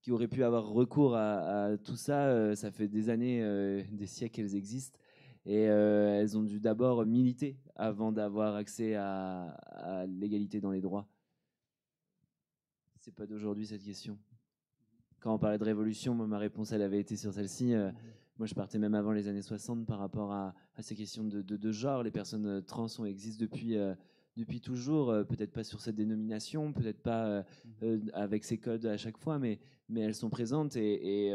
qui 0.05 0.13
auraient 0.13 0.29
pu 0.29 0.45
avoir 0.45 0.69
recours 0.69 1.17
à, 1.17 1.71
tout 1.83 1.97
ça, 1.97 2.55
ça 2.55 2.71
fait 2.71 2.89
des 2.89 3.09
années, 3.09 3.41
des 3.91 4.07
siècles 4.07 4.37
qu'elles 4.37 4.55
existent. 4.55 4.99
Et 5.47 5.63
elles 5.63 6.37
ont 6.37 6.43
dû 6.43 6.61
d'abord 6.61 7.07
militer 7.07 7.57
avant 7.75 8.13
d'avoir 8.13 8.55
accès 8.55 8.97
à, 8.97 9.47
à 9.67 10.07
l'égalité 10.07 10.61
dans 10.61 10.73
les 10.73 10.83
droits. 10.83 11.09
C'est 13.01 13.15
pas 13.15 13.27
d'aujourd'hui 13.27 13.67
cette 13.67 13.83
question 13.83 14.19
quand 15.25 15.33
on 15.33 15.39
parlait 15.39 15.57
de 15.57 15.65
révolution, 15.65 16.15
moi, 16.15 16.27
ma 16.27 16.37
réponse, 16.37 16.73
elle 16.73 16.83
avait 16.83 17.01
été 17.01 17.17
sur 17.17 17.33
celle-ci. 17.33 17.73
Euh, 17.73 17.89
mhm. 17.89 17.95
moi, 18.37 18.47
je 18.47 18.55
partais 18.55 18.79
même 18.79 18.95
avant 18.95 19.11
les 19.11 19.27
années 19.27 19.41
60 19.41 19.87
par 19.87 19.99
rapport 19.99 20.33
à, 20.33 20.55
ces 20.81 20.95
questions 20.95 21.25
de, 21.25 21.73
genre. 21.73 22.03
Les 22.03 22.11
personnes 22.11 22.45
euh, 22.45 22.61
trans 22.61 22.89
ont, 22.99 23.07
existent 23.07 23.41
depuis, 23.41 23.79
euh, 23.79 23.95
depuis 24.37 24.61
toujours, 24.61 25.07
peut-être 25.27 25.51
pas 25.51 25.65
sur 25.65 25.81
cette 25.81 25.97
dénomination, 25.97 26.75
peut-être 26.75 27.03
pas 27.03 27.43
mhm. 27.81 28.11
avec 28.13 28.45
ces 28.45 28.59
codes 28.59 28.85
à 28.85 28.99
chaque 28.99 29.17
fois, 29.17 29.39
mais, 29.39 29.61
mais 29.89 30.01
elles 30.01 30.15
sont 30.15 30.31
présentes. 30.31 30.77
Et, 30.77 31.33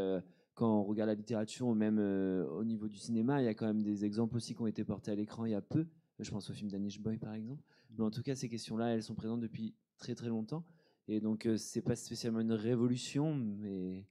quand 0.55 0.81
on 0.81 0.83
regarde 0.83 1.07
la 1.07 1.15
littérature, 1.15 1.73
même 1.73 1.99
au 1.99 2.65
niveau 2.65 2.89
du 2.89 2.97
cinéma, 2.97 3.41
il 3.41 3.45
y 3.45 3.47
a 3.47 3.53
quand 3.53 3.67
même 3.67 3.81
des 3.81 4.03
exemples 4.03 4.35
aussi 4.35 4.53
qui 4.53 4.61
ont 4.61 4.67
été 4.67 4.83
portés 4.83 5.11
à 5.11 5.15
l'écran 5.15 5.45
il 5.45 5.51
y 5.51 5.55
a 5.55 5.61
peu. 5.61 5.87
Je 6.19 6.31
pense 6.31 6.49
au 6.49 6.53
film 6.53 6.69
Danish 6.69 6.99
Boy, 6.99 7.17
par 7.17 7.33
exemple. 7.33 7.63
Mais 7.97 8.03
en 8.03 8.11
tout 8.11 8.21
cas, 8.21 8.35
ces 8.35 8.49
questions-là, 8.49 8.93
elles 8.93 9.03
sont 9.03 9.15
présentes 9.15 9.39
depuis 9.39 9.73
très 9.97 10.15
très 10.15 10.27
longtemps. 10.27 10.65
Et 11.07 11.19
donc, 11.19 11.43
ce 11.43 11.49
euh, 11.49 11.57
c'est 11.57 11.81
pas 11.81 11.95
spécialement 11.95 12.39
une 12.39 12.51
révolution, 12.51 13.33
mais 13.33 14.05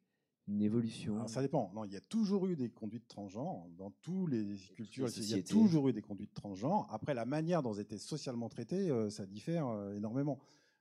une 0.49 0.63
évolution. 0.63 1.27
ça 1.29 1.43
dépend. 1.43 1.71
Non, 1.75 1.85
il 1.85 1.93
y 1.93 1.97
a 1.97 2.01
toujours 2.01 2.47
eu 2.47 2.57
des 2.57 2.71
conduites 2.71 3.07
transgenres 3.07 3.69
dans 3.77 3.91
toutes 4.03 4.31
les 4.31 4.57
cultures. 4.75 5.09
il 5.17 5.31
y 5.31 5.35
a 5.35 5.43
toujours 5.43 5.89
eu 5.89 5.93
des 5.93 6.03
conduites 6.03 6.33
transgenres. 6.33 6.89
Après, 6.91 7.15
la 7.15 7.27
manière 7.27 7.63
dont 7.63 7.75
elles 7.75 7.81
étaient 7.81 7.99
socialement 7.99 8.49
traitées, 8.49 8.91
euh, 8.91 9.11
ça 9.11 9.27
diffère 9.27 9.69
euh, 9.69 9.95
énormément. 9.95 10.39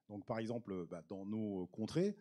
Donc, 0.10 0.26
par 0.26 0.40
exemple, 0.40 0.88
bah, 0.90 1.04
dans 1.10 1.26
nos 1.26 1.68
contrées, 1.68 2.16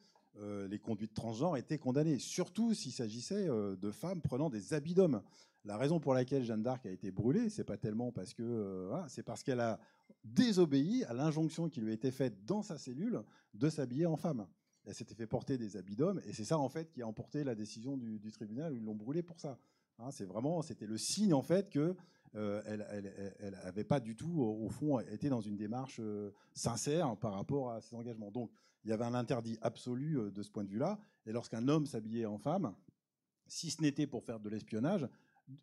les 0.69 0.79
conduites 0.79 1.15
transgenres 1.15 1.57
étaient 1.57 1.79
condamnées, 1.79 2.19
surtout 2.19 2.75
s'il 2.75 2.93
s'agissait 2.93 3.47
de 3.47 3.91
femmes 3.91 4.21
prenant 4.21 4.51
des 4.51 4.75
habits 4.75 4.95
d'hommes. 4.95 5.23
La 5.65 5.77
raison 5.77 5.99
pour 5.99 6.15
laquelle 6.15 6.45
Jeanne 6.45 6.63
d'Arc 6.63 6.87
a 6.87 6.91
été 6.91 7.11
brûlée, 7.11 7.51
c'est 7.51 7.65
pas 7.65 7.77
tellement 7.77 8.13
parce 8.13 8.35
que, 8.35 8.91
c'est 9.09 9.25
parce 9.25 9.43
qu'elle 9.43 9.61
a 9.61 9.81
désobéi 10.25 11.05
à 11.05 11.13
l'injonction 11.13 11.69
qui 11.69 11.81
lui 11.81 11.91
a 11.91 11.95
été 11.95 12.11
faite 12.11 12.45
dans 12.45 12.63
sa 12.63 12.79
cellule 12.79 13.23
de 13.55 13.69
s'habiller 13.69 14.07
en 14.07 14.17
femme. 14.17 14.47
Elle 14.85 14.95
s'était 14.95 15.15
fait 15.15 15.27
porter 15.27 15.59
des 15.59 15.77
habits 15.77 15.97
d'homme, 15.97 16.21
et 16.25 16.33
c'est 16.33 16.45
ça 16.45 16.59
en 16.59 16.69
fait 16.69 16.93
qui 16.93 17.03
a 17.03 17.07
emporté 17.07 17.43
la 17.43 17.57
décision 17.57 17.97
du, 17.97 18.31
tribunal 18.31 18.73
où 18.73 18.77
ils 18.77 18.85
l'ont 18.85 18.95
brûlée 18.95 19.23
pour 19.23 19.41
ça. 19.41 19.59
Hein, 19.99 20.11
c'est 20.13 20.25
vraiment, 20.25 20.63
c'était 20.63 20.87
le 20.87 20.99
signe 20.99 21.35
en 21.35 21.43
fait 21.43 21.71
que 21.71 21.97
euh, 22.37 22.63
elle, 23.41 23.55
avait 23.65 23.85
pas 23.85 24.01
du 24.01 24.15
tout, 24.15 24.43
au 24.43 24.69
fond, 24.69 25.01
été 25.01 25.29
dans 25.29 25.41
une 25.41 25.57
démarche 25.57 26.01
euh, 26.01 26.33
sincère 26.53 27.17
par 27.17 27.33
rapport 27.33 27.71
à 27.71 27.81
ses 27.81 27.97
engagements. 27.97 28.31
Donc, 28.31 28.51
il 28.85 28.91
y 28.91 28.93
avait 28.93 29.05
un 29.05 29.15
interdit 29.15 29.59
absolu 29.63 30.19
euh, 30.19 30.31
de 30.31 30.43
ce 30.43 30.51
point 30.51 30.65
de 30.65 30.69
vue-là. 30.69 30.99
Et 31.25 31.33
lorsqu'un 31.33 31.67
homme 31.69 31.87
s'habillait 31.87 32.27
en 32.27 32.37
femme, 32.37 32.75
si 33.47 33.71
ce 33.71 33.81
n'était 33.81 34.07
pour 34.07 34.23
faire 34.23 34.39
de 34.39 34.51
l'espionnage, 34.51 35.09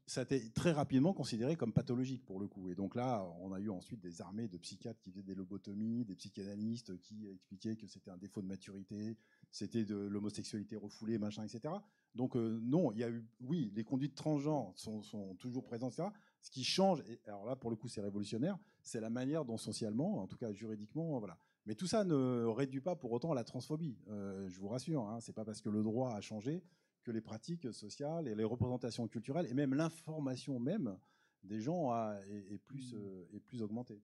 ça 0.08 0.22
a 0.22 0.24
été 0.24 0.50
très 0.52 0.72
rapidement 0.72 1.14
considéré 1.14 1.56
comme 1.58 1.74
pathologique 1.74 2.26
pour 2.26 2.40
le 2.40 2.48
coup. 2.48 2.70
Et 2.70 2.76
donc 2.76 2.96
là, 2.96 3.24
on 3.42 3.52
a 3.52 3.60
eu 3.60 3.70
ensuite 3.70 4.00
des 4.00 4.22
armées 4.22 4.48
de 4.48 4.58
psychiatres 4.58 5.00
qui 5.02 5.12
faisaient 5.12 5.24
des 5.24 5.36
lobotomies, 5.36 6.06
des 6.06 6.16
psychanalystes 6.16 6.98
qui 7.02 7.28
expliquaient 7.28 7.76
que 7.76 7.86
c'était 7.86 8.10
un 8.10 8.18
défaut 8.18 8.42
de 8.42 8.48
maturité, 8.48 9.18
c'était 9.52 9.84
de 9.84 9.96
l'homosexualité 9.96 10.78
refoulée, 10.78 11.18
machin, 11.18 11.44
etc. 11.44 11.74
Donc 12.16 12.36
non, 12.36 12.94
il 12.94 13.00
y 13.00 13.04
a 13.04 13.10
eu, 13.10 13.26
oui, 13.42 13.74
les 13.76 13.84
conduites 13.84 14.16
transgenres 14.16 14.74
sont, 14.78 15.36
toujours 15.38 15.66
présentes, 15.66 15.94
etc. 15.94 16.10
Ce 16.44 16.52
qui 16.52 16.64
change, 16.64 17.02
et 17.08 17.20
alors 17.26 17.46
là 17.46 17.56
pour 17.56 17.70
le 17.70 17.76
coup 17.78 17.88
c'est 17.88 18.02
révolutionnaire, 18.02 18.60
c'est 18.84 19.00
la 19.00 19.10
manière 19.10 19.46
dont 19.46 19.58
socialement, 19.58 20.22
en 20.22 20.28
tout 20.28 20.38
cas 20.38 20.52
juridiquement, 20.52 21.18
voilà. 21.18 21.38
Mais 21.66 21.74
tout 21.74 21.88
ça 21.88 22.04
ne 22.04 22.46
réduit 22.46 22.82
pas 22.82 22.98
pour 22.98 23.14
autant 23.14 23.34
la 23.34 23.46
transphobie. 23.46 23.98
Euh, 24.10 24.50
je 24.50 24.60
vous 24.60 24.68
rassure, 24.68 25.08
hein, 25.08 25.22
c'est 25.22 25.34
pas 25.34 25.46
parce 25.46 25.62
que 25.62 25.70
le 25.70 25.82
droit 25.82 26.14
a 26.14 26.20
changé 26.20 26.62
que 27.04 27.12
les 27.12 27.22
pratiques 27.22 27.74
sociales 27.74 28.28
et 28.28 28.36
les 28.36 28.44
représentations 28.44 29.08
culturelles 29.08 29.48
et 29.50 29.54
même 29.54 29.74
l'information 29.74 30.60
même 30.60 30.98
des 31.44 31.62
gens 31.62 31.92
est, 32.28 32.58
plus, 32.58 32.94
mmh. 32.94 32.98
euh, 32.98 33.26
est 33.34 33.40
plus 33.40 33.62
augmentée. 33.62 34.02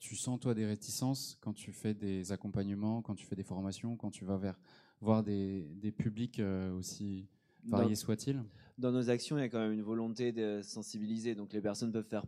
Tu 0.00 0.16
sens 0.16 0.40
toi 0.40 0.54
des 0.54 0.66
réticences 0.66 1.38
quand 1.40 1.52
tu 1.52 1.72
fais 1.72 1.94
des 1.94 2.32
accompagnements, 2.32 3.02
quand 3.02 3.14
tu 3.14 3.26
fais 3.26 3.36
des 3.36 3.44
formations, 3.44 3.96
quand 3.96 4.10
tu 4.10 4.24
vas 4.24 4.36
vers 4.36 4.58
voir 5.00 5.22
des, 5.22 5.62
des 5.76 5.92
publics 5.92 6.40
euh, 6.40 6.72
aussi 6.72 7.28
variés 7.64 7.94
soient-ils 7.94 8.42
Dans 8.78 8.92
nos 8.92 9.10
actions, 9.10 9.38
il 9.38 9.40
y 9.40 9.44
a 9.44 9.48
quand 9.48 9.60
même 9.60 9.72
une 9.72 9.82
volonté 9.82 10.32
de 10.32 10.60
sensibiliser. 10.62 11.34
Donc 11.34 11.52
les 11.52 11.60
personnes 11.60 11.92
peuvent 11.92 12.08
faire 12.08 12.24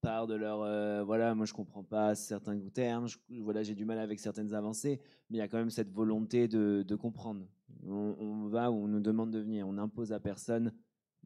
part 0.00 0.26
de 0.26 0.34
leur 0.34 0.62
euh, 0.62 1.02
voilà 1.02 1.34
moi 1.34 1.44
je 1.44 1.52
comprends 1.52 1.82
pas 1.82 2.14
certains 2.14 2.56
termes 2.72 3.08
voilà 3.40 3.64
j'ai 3.64 3.74
du 3.74 3.84
mal 3.84 3.98
avec 3.98 4.20
certaines 4.20 4.54
avancées 4.54 5.00
mais 5.28 5.38
il 5.38 5.40
y 5.40 5.42
a 5.42 5.48
quand 5.48 5.58
même 5.58 5.70
cette 5.70 5.90
volonté 5.90 6.48
de, 6.48 6.84
de 6.86 6.96
comprendre. 6.96 7.46
On, 7.86 8.48
va 8.48 8.70
où 8.70 8.76
on 8.84 8.88
nous 8.88 9.00
demande 9.00 9.30
de 9.30 9.38
venir. 9.38 9.68
On 9.68 9.74
n'impose 9.74 10.12
à 10.12 10.20
personne 10.20 10.72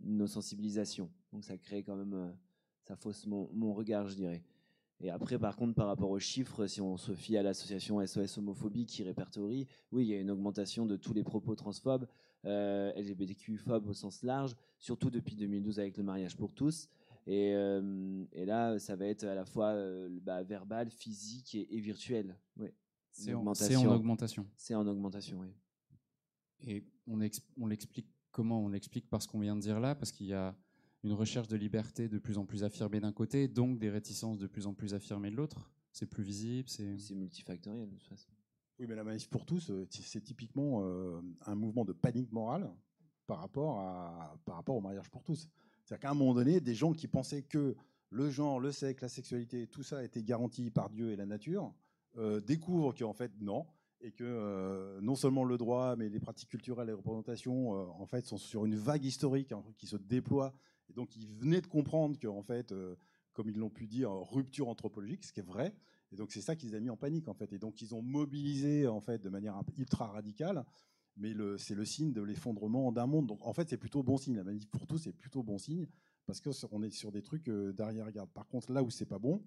nos 0.00 0.26
sensibilisations. 0.26 1.10
Donc 1.32 1.44
ça 1.44 1.56
crée 1.56 1.82
quand 1.82 1.96
même 1.96 2.14
euh, 2.14 2.30
ça 2.82 2.96
fausse 2.96 3.26
mon, 3.26 3.48
mon, 3.52 3.72
regard 3.72 4.08
je 4.08 4.16
dirais. 4.16 4.42
Et 5.00 5.10
après 5.10 5.38
par 5.38 5.56
contre 5.56 5.74
par 5.74 5.86
rapport 5.86 6.10
aux 6.10 6.18
chiffres 6.18 6.66
si 6.66 6.80
on 6.80 6.96
se 6.96 7.12
fie 7.12 7.36
à 7.36 7.42
l'association 7.42 8.04
SOS 8.04 8.38
homophobie 8.38 8.86
qui 8.86 9.02
répertorie 9.02 9.66
oui 9.92 10.04
il 10.04 10.08
y 10.08 10.14
a 10.14 10.20
une 10.20 10.30
augmentation 10.30 10.86
de 10.86 10.96
tous 10.96 11.12
les 11.12 11.24
propos 11.24 11.54
transphobes 11.54 12.06
euh, 12.44 12.92
LGBTQ 12.94 13.56
phobes 13.56 13.86
au 13.86 13.92
sens 13.92 14.22
large 14.22 14.56
surtout 14.78 15.10
depuis 15.10 15.36
2012 15.36 15.78
avec 15.78 15.96
le 15.96 16.02
mariage 16.02 16.36
pour 16.36 16.52
tous 16.52 16.88
et, 17.26 17.52
euh, 17.54 18.24
et, 18.32 18.44
là, 18.44 18.78
ça 18.78 18.96
va 18.96 19.06
être 19.06 19.24
à 19.24 19.34
la 19.34 19.44
fois 19.44 19.68
euh, 19.68 20.08
bah, 20.22 20.42
verbal, 20.42 20.90
physique 20.90 21.54
et, 21.54 21.80
virtuel. 21.80 22.36
Ouais. 22.56 22.74
C'est 23.12 23.32
en, 23.32 23.40
augmentation. 23.40 24.46
C'est 24.56 24.74
en 24.74 24.86
augmentation, 24.86 25.40
oui. 25.40 25.54
Et 26.66 26.84
on, 27.06 27.20
on 27.60 27.66
l'explique 27.66 28.08
comment 28.30 28.64
On 28.64 28.68
l'explique 28.68 29.08
par 29.08 29.22
ce 29.22 29.28
qu'on 29.28 29.40
vient 29.40 29.54
de 29.54 29.60
dire 29.60 29.78
là, 29.78 29.94
parce 29.94 30.10
qu'il 30.10 30.26
y 30.26 30.32
a 30.32 30.56
une 31.04 31.12
recherche 31.12 31.48
de 31.48 31.56
liberté 31.56 32.08
de 32.08 32.18
plus 32.18 32.38
en 32.38 32.46
plus 32.46 32.64
affirmée 32.64 33.00
d'un 33.00 33.12
côté, 33.12 33.48
donc 33.48 33.78
des 33.78 33.90
réticences 33.90 34.38
de 34.38 34.46
plus 34.46 34.66
en 34.66 34.74
plus 34.74 34.94
affirmées 34.94 35.30
de 35.30 35.36
l'autre. 35.36 35.70
C'est 35.92 36.06
plus 36.06 36.22
visible, 36.22 36.68
c'est. 36.68 36.98
C'est 36.98 37.14
multifactoriel 37.14 37.90
de 37.90 37.96
toute 37.96 38.08
façon. 38.08 38.30
Oui, 38.82 38.88
mais 38.88 38.96
la 38.96 39.04
manif 39.04 39.30
pour 39.30 39.46
tous, 39.46 39.70
euh, 39.70 39.86
c'est 39.90 40.22
typiquement 40.22 40.82
un 41.46 41.54
mouvement 41.54 41.84
de 41.84 41.92
panique 41.92 42.32
morale 42.32 42.68
par 43.28 43.38
rapport, 43.38 43.78
à, 43.78 44.36
par 44.44 44.56
rapport 44.56 44.74
au 44.74 44.80
mariage 44.80 45.08
pour 45.08 45.22
tous. 45.22 45.48
C'est-à-dire 45.84 46.00
qu'à 46.00 46.10
un 46.10 46.14
moment 46.14 46.34
donné, 46.34 46.60
des 46.60 46.74
gens 46.74 46.92
qui 46.92 47.06
pensaient 47.06 47.44
que 47.44 47.76
le 48.10 48.28
genre, 48.28 48.58
le 48.58 48.72
sexe, 48.72 49.00
la 49.00 49.08
sexualité, 49.08 49.68
tout 49.68 49.84
ça 49.84 50.02
était 50.02 50.24
garanti 50.24 50.68
par 50.72 50.90
Dieu 50.90 51.12
et 51.12 51.16
la 51.16 51.26
nature, 51.26 51.72
euh, 52.18 52.40
découvrent 52.40 52.92
qu'en 52.92 53.12
fait, 53.12 53.30
non, 53.40 53.66
et 54.00 54.10
que 54.10 54.24
euh, 54.24 55.00
non 55.00 55.14
seulement 55.14 55.44
le 55.44 55.58
droit, 55.58 55.94
mais 55.94 56.08
les 56.08 56.18
pratiques 56.18 56.48
culturelles 56.48 56.88
et 56.88 56.90
les 56.90 56.96
représentations, 56.96 57.76
euh, 57.76 57.84
en 58.00 58.06
fait, 58.06 58.26
sont 58.26 58.36
sur 58.36 58.64
une 58.66 58.74
vague 58.74 59.04
historique 59.04 59.54
qui 59.78 59.86
se 59.86 59.96
déploie. 59.96 60.52
Et 60.90 60.92
donc, 60.92 61.14
ils 61.14 61.28
venaient 61.28 61.60
de 61.60 61.68
comprendre 61.68 62.18
que, 62.18 62.26
en 62.26 62.42
fait, 62.42 62.74
comme 63.32 63.48
ils 63.48 63.56
l'ont 63.56 63.70
pu 63.70 63.86
dire, 63.86 64.10
rupture 64.10 64.68
anthropologique, 64.68 65.22
ce 65.22 65.32
qui 65.32 65.38
est 65.38 65.44
vrai. 65.44 65.72
Et 66.12 66.16
donc 66.16 66.30
c'est 66.30 66.42
ça 66.42 66.54
qui 66.56 66.66
les 66.66 66.74
a 66.74 66.80
mis 66.80 66.90
en 66.90 66.96
panique 66.96 67.28
en 67.28 67.34
fait. 67.34 67.52
Et 67.52 67.58
donc 67.58 67.80
ils 67.80 67.94
ont 67.94 68.02
mobilisé 68.02 68.86
en 68.86 69.00
fait 69.00 69.18
de 69.18 69.28
manière 69.28 69.60
ultra 69.76 70.06
radicale, 70.08 70.64
mais 71.16 71.34
c'est 71.58 71.74
le 71.74 71.84
signe 71.84 72.12
de 72.12 72.22
l'effondrement 72.22 72.92
d'un 72.92 73.06
monde. 73.06 73.26
Donc 73.26 73.44
en 73.46 73.52
fait 73.52 73.68
c'est 73.68 73.78
plutôt 73.78 74.02
bon 74.02 74.18
signe. 74.18 74.36
La 74.36 74.44
manif 74.44 74.68
pour 74.68 74.86
tous 74.86 74.98
c'est 74.98 75.12
plutôt 75.12 75.42
bon 75.42 75.58
signe 75.58 75.86
parce 76.26 76.40
qu'on 76.40 76.82
est 76.82 76.90
sur 76.90 77.10
des 77.12 77.22
trucs 77.22 77.48
euh, 77.48 77.72
d'arrière-garde. 77.72 78.30
Par 78.30 78.46
contre 78.46 78.72
là 78.72 78.82
où 78.82 78.90
c'est 78.90 79.06
pas 79.06 79.18
bon, 79.18 79.42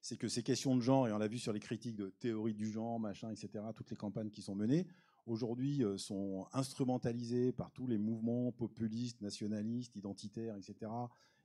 c'est 0.00 0.16
que 0.16 0.28
ces 0.28 0.42
questions 0.42 0.76
de 0.76 0.80
genre, 0.80 1.06
et 1.08 1.12
on 1.12 1.18
l'a 1.18 1.28
vu 1.28 1.38
sur 1.38 1.52
les 1.52 1.60
critiques 1.60 1.96
de 1.96 2.10
théorie 2.10 2.54
du 2.54 2.68
genre, 2.68 2.98
machin, 2.98 3.30
etc., 3.30 3.64
toutes 3.74 3.90
les 3.90 3.96
campagnes 3.96 4.30
qui 4.30 4.42
sont 4.42 4.56
menées, 4.56 4.86
aujourd'hui 5.26 5.84
euh, 5.84 5.96
sont 5.96 6.46
instrumentalisées 6.52 7.52
par 7.52 7.70
tous 7.70 7.86
les 7.86 7.98
mouvements 7.98 8.50
populistes, 8.50 9.20
nationalistes, 9.20 9.94
identitaires, 9.94 10.56
etc., 10.56 10.90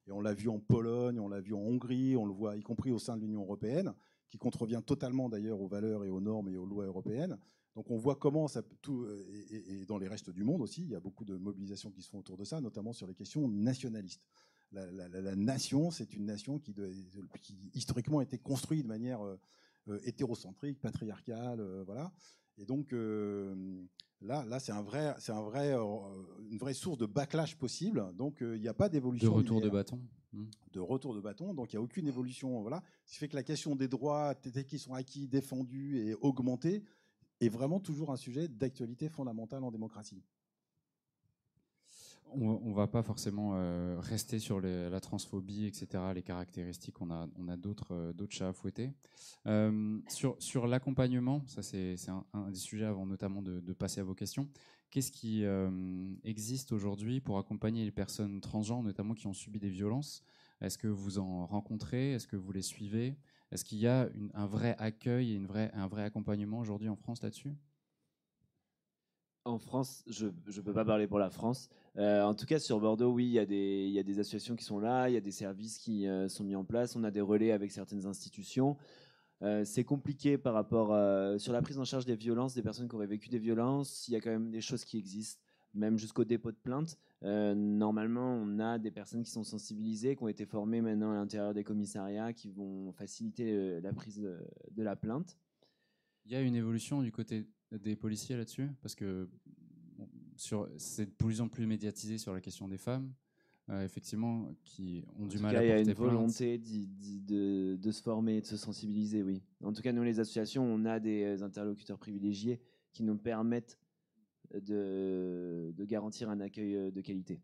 et 0.08 0.12
on 0.12 0.22
l'a 0.22 0.34
vu 0.34 0.50
en 0.50 0.60
Pologne, 0.60 1.20
on 1.20 1.28
l'a 1.28 1.42
vu 1.42 1.54
en 1.54 1.60
Hongrie, 1.60 2.16
on 2.16 2.26
le 2.26 2.34
voit 2.34 2.56
y 2.56 2.62
compris 2.62 2.92
au 2.92 3.00
sein 3.00 3.18
de 3.18 3.22
l'Union 3.22 3.42
européenne, 3.42 3.94
qui 4.30 4.38
contrevient 4.38 4.82
totalement 4.86 5.30
d'ailleurs 5.30 5.62
aux 5.62 5.68
valeurs 5.68 6.04
et 6.04 6.10
aux 6.10 6.22
normes 6.22 6.50
et 6.50 6.58
aux 6.58 6.66
lois 6.66 6.86
européennes. 6.86 7.38
Donc 7.76 7.92
on 7.92 7.98
voit 7.98 8.16
comment 8.16 8.48
ça 8.48 8.64
tout 8.82 9.06
et, 9.40 9.86
dans 9.86 9.98
les 9.98 10.08
restes 10.08 10.32
du 10.32 10.44
monde 10.44 10.62
aussi, 10.62 10.82
il 10.82 10.90
y 10.90 10.96
a 10.96 11.00
beaucoup 11.00 11.26
de 11.26 11.38
mobilisations 11.38 11.92
qui 11.92 12.02
se 12.02 12.10
font 12.10 12.20
autour 12.20 12.38
de 12.38 12.44
ça, 12.44 12.60
notamment 12.60 12.92
sur 12.94 13.06
les 13.06 13.14
questions 13.14 13.48
nationalistes. 13.48 14.24
La, 14.72 15.36
nation, 15.36 15.92
c'est 15.92 16.14
une 16.14 16.26
nation 16.26 16.60
qui, 16.60 16.74
qui, 17.42 17.56
historiquement 17.74 18.20
a 18.20 18.24
été 18.24 18.38
construite 18.38 18.84
de 18.84 18.88
manière 18.88 19.22
euh, 19.22 19.36
euh, 19.36 19.38
hétérocentrique, 20.04 20.80
patriarcale, 20.80 21.60
euh, 21.60 21.84
voilà. 21.86 22.12
Et 22.58 22.66
donc 22.66 22.94
Là, 24.22 24.44
là 24.46 24.60
c'est 24.60 24.72
un 24.72 24.82
vrai, 24.82 25.16
c'est 25.20 25.32
un 25.32 25.42
vrai, 25.42 25.74
euh, 25.74 25.84
une 26.50 26.58
vraie 26.58 26.74
source 26.74 26.98
de 26.98 27.06
backlash 27.06 27.56
possible. 27.56 28.12
Donc, 28.16 28.42
euh, 28.42 28.56
il 28.56 28.62
n'y 28.62 28.68
a 28.68 28.74
pas 28.74 28.90
d'évolution. 28.90 29.30
De 29.30 29.36
retour 29.36 29.62
de 29.62 29.70
bâton. 29.70 30.00
Hmm. 30.34 30.46
De 30.74 30.80
retour 30.80 31.14
de 31.14 31.22
bâton. 31.22 31.54
Donc, 31.54 31.72
il 31.72 31.76
n'y 31.76 31.80
a 31.80 31.84
aucune 31.84 32.08
évolution. 32.08 32.62
Voilà. 32.62 32.84
Ce 33.06 33.14
qui 33.14 33.20
fait 33.20 33.28
que 33.28 33.36
la 33.36 33.44
question 33.44 33.76
des 33.76 33.88
droits 33.88 34.34
qui 34.36 34.80
sont 34.80 34.94
acquis, 34.94 35.28
défendus 35.28 36.00
et 36.00 36.16
augmentés 36.16 36.84
est 37.40 37.50
vraiment 37.50 37.80
toujours 37.80 38.12
un 38.12 38.18
sujet 38.18 38.48
d'actualité 38.48 39.10
fondamentale 39.10 39.64
en 39.64 39.72
démocratie 39.72 40.24
on 42.34 42.70
ne 42.70 42.74
va 42.74 42.88
pas 42.88 43.04
forcément 43.04 43.52
euh, 43.56 43.98
rester 44.00 44.40
sur 44.40 44.62
la 44.62 45.00
transphobie, 45.00 45.66
etc., 45.66 45.88
les 46.14 46.24
caractéristiques, 46.24 47.02
on 47.02 47.10
a, 47.12 47.28
a 47.50 47.58
d'autres 47.58 47.94
euh, 47.94 48.28
chats 48.30 48.50
à 48.50 48.54
fouetter. 48.54 48.92
Euh, 49.46 50.00
sur 50.08 50.68
l'accompagnement, 50.68 51.44
ça 51.48 51.62
c'est 51.62 51.96
un, 52.34 52.52
des 52.52 52.58
sujets 52.58 52.86
avant 52.86 53.06
notamment 53.06 53.42
de, 53.42 53.74
passer 53.74 54.02
à 54.02 54.04
vos 54.04 54.16
questions. 54.16 54.48
Qu'est-ce 54.90 55.12
qui 55.12 55.44
existe 56.24 56.72
aujourd'hui 56.72 57.20
pour 57.20 57.38
accompagner 57.38 57.84
les 57.84 57.92
personnes 57.92 58.40
transgenres, 58.40 58.84
notamment 58.84 59.14
qui 59.14 59.28
ont 59.28 59.34
subi 59.34 59.60
des 59.60 59.70
violences? 59.70 60.24
Est-ce 60.62 60.78
que 60.78 60.88
vous 60.88 61.20
en 61.20 61.46
rencontrez? 61.46 62.14
Est-ce 62.14 62.28
que 62.28 62.38
vous 62.38 62.52
les 62.52 62.62
suivez? 62.62 63.18
Est-ce 63.52 63.66
qu'il 63.66 63.80
y 63.80 63.88
a 63.88 64.10
un 64.34 64.46
vrai 64.46 64.76
accueil 64.80 65.34
et 65.34 65.42
un 65.74 65.88
vrai 65.88 66.04
accompagnement 66.04 66.60
aujourd'hui 66.60 66.90
en 66.90 66.96
France 66.96 67.22
là-dessus? 67.22 67.56
En 69.48 69.60
France, 69.60 70.04
je 70.08 70.28
ne 70.28 70.62
peux 70.62 70.74
pas 70.74 70.86
parler 70.86 71.08
pour 71.08 71.20
la 71.20 71.30
France. 71.30 71.70
Euh, 71.98 72.22
en 72.24 72.34
tout 72.36 72.46
cas, 72.46 72.60
sur 72.60 72.80
Bordeaux, 72.80 73.12
oui, 73.12 73.26
il 73.26 73.32
y, 73.32 73.40
a 73.40 73.46
des, 73.46 74.20
associations 74.20 74.56
qui 74.56 74.64
sont 74.64 74.80
là, 74.80 75.10
il 75.10 75.14
y 75.14 75.18
a 75.18 75.22
des 75.22 75.32
services 75.32 75.78
qui 75.78 76.08
euh, 76.08 76.28
sont 76.28 76.44
mis 76.44 76.56
en 76.56 76.64
place, 76.64 76.96
on 76.96 77.04
a 77.04 77.12
des 77.12 77.22
relais 77.22 77.52
avec 77.52 77.72
certaines 77.72 78.06
institutions. 78.06 78.78
Euh, 79.44 79.64
c'est 79.66 79.84
compliqué 79.84 80.38
par 80.38 80.54
rapport 80.54 80.88
sur 81.40 81.54
la 81.54 81.62
prise 81.62 81.80
en 81.80 81.86
charge 81.86 82.06
des 82.06 82.16
violences, 82.16 82.54
des 82.54 82.62
personnes 82.62 82.88
qui 82.88 82.96
auraient 82.96 83.08
vécu 83.08 83.30
des 83.30 83.40
violences. 83.40 84.08
Il 84.08 84.14
y 84.14 84.16
a 84.16 84.22
quand 84.22 84.32
même 84.32 84.52
des 84.52 84.62
choses 84.62 84.84
qui 84.84 84.98
existent, 84.98 85.42
même 85.74 85.98
jusqu'au 85.98 86.26
dépôt 86.26 86.52
de 86.52 86.58
plainte. 86.58 86.98
normalement, 87.22 88.34
on 88.34 88.60
a 88.60 88.78
des 88.78 88.92
personnes 88.92 89.24
qui 89.24 89.32
sont 89.32 89.44
sensibilisées, 89.44 90.16
qui 90.16 90.24
ont 90.24 90.28
été 90.28 90.46
formées 90.46 90.82
maintenant 90.82 91.12
à 91.12 91.16
l'intérieur 91.16 91.54
des 91.54 91.64
commissariats, 91.64 92.34
qui 92.34 92.50
vont 92.50 92.92
faciliter 92.92 93.80
la 93.82 93.94
prise 93.94 94.20
de 94.20 94.84
la 94.84 94.96
plainte. 94.96 95.38
Il 96.28 96.34
y 96.34 96.36
a 96.36 96.42
une 96.42 96.56
évolution 96.56 97.02
du 97.02 97.12
côté 97.12 97.46
des 97.72 97.96
policiers 97.96 98.36
là-dessus? 98.36 98.70
Parce 98.82 98.96
que 98.96 99.30
c'est 100.76 101.06
de 101.06 101.12
plus 101.12 101.40
en 101.40 101.48
plus 101.48 101.66
médiatisé 101.66 102.18
sur 102.18 102.34
la 102.34 102.42
question 102.42 102.68
des 102.68 102.78
femmes, 102.78 103.14
euh, 103.70 103.86
effectivement, 103.86 104.54
qui 104.66 105.06
ont 105.18 105.26
du 105.26 105.40
mal 105.40 105.56
à 105.56 105.60
porter 105.60 105.68
Il 105.68 105.70
y 105.70 105.72
a 105.72 105.80
une 105.80 105.94
volonté 105.94 106.58
de, 106.58 107.78
de, 107.78 107.92
se 107.92 108.02
former, 108.02 108.42
de 108.42 108.46
se 108.46 108.58
sensibiliser, 108.58 109.24
oui. 109.24 109.42
En 109.64 109.72
tout 109.72 109.82
cas, 109.82 109.94
nous, 109.94 110.04
les 110.04 110.20
associations, 110.20 110.66
on 110.66 110.84
a 110.84 111.00
des 111.00 111.24
euh, 111.24 111.46
interlocuteurs 111.46 111.98
privilégiés 111.98 112.60
qui 112.92 113.04
nous 113.04 113.18
permettent 113.18 113.80
de, 114.54 115.74
de 115.78 115.86
garantir 115.86 116.30
un 116.30 116.42
accueil 116.42 116.76
euh, 116.76 116.92
de 116.92 117.00
qualité. 117.00 117.40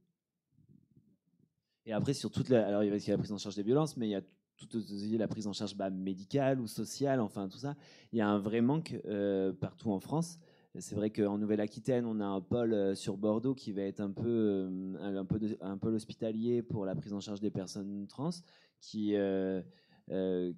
Et 1.86 1.93
après, 1.93 2.13
sur 2.13 2.32
toute 2.32 2.50
la, 2.50 2.67
alors 2.67 2.84
il 2.84 2.88
y 2.88 2.91
a 2.91 3.12
la 3.13 3.17
prise 3.17 3.32
en 3.32 3.38
charge 3.38 3.56
des 3.56 3.63
violences, 3.63 3.96
mais 3.96 4.08
il 4.08 4.12
y 4.12 4.15
a 4.15 4.22
tout 4.58 4.78
aussi 4.78 5.18
la 5.18 5.28
prise 5.28 5.48
en 5.48 5.54
charge 5.54 5.76
bah, 5.76 5.89
médicale 5.89 6.60
ou 6.60 6.68
sociale, 6.68 7.20
enfin 7.20 7.50
tout 7.50 7.58
ça. 7.58 7.76
Il 8.12 8.20
y 8.20 8.22
a 8.22 8.28
un 8.28 8.39
vrai 8.39 8.62
manque 8.62 8.96
partout 9.60 9.92
en 9.92 10.00
France. 10.00 10.39
C'est 10.80 10.96
vrai 10.96 11.12
qu'en 11.12 11.38
Nouvelle-Aquitaine, 11.38 12.04
on 12.06 12.20
a 12.20 12.26
un 12.26 12.42
pôle 12.42 12.74
euh, 12.74 12.96
sur 12.96 13.16
Bordeaux 13.16 13.54
qui 13.54 13.72
va 13.72 13.84
être 13.84 14.00
un 14.00 14.10
peu, 14.10 14.24
euh, 14.28 15.24
un 15.62 15.78
peu 15.78 15.92
l'hospitalier 15.92 16.63
pour 16.63 16.84
la 16.84 16.96
prise 16.96 17.13
en 17.13 17.20
charge 17.20 17.39
des 17.39 17.52
personnes 17.52 18.08
trans, 18.08 18.32
euh, 18.96 19.62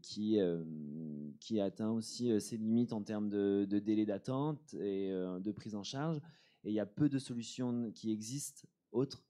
qui 0.02 0.40
atteint 1.60 1.92
aussi 1.92 2.40
ses 2.40 2.56
limites 2.56 2.94
en 2.94 3.02
termes 3.02 3.28
de, 3.28 3.68
de 3.70 3.80
délai 3.80 4.06
d'attente 4.06 4.74
et 4.76 5.10
de 5.12 5.52
prise 5.52 5.76
en 5.76 5.84
charge. 5.84 6.22
Et 6.64 6.70
il 6.70 6.74
y 6.74 6.80
a 6.80 6.86
peu 6.86 7.10
de 7.10 7.20
solutions 7.20 7.92
qui 7.94 8.12
existent 8.12 8.66
autres 8.94 9.26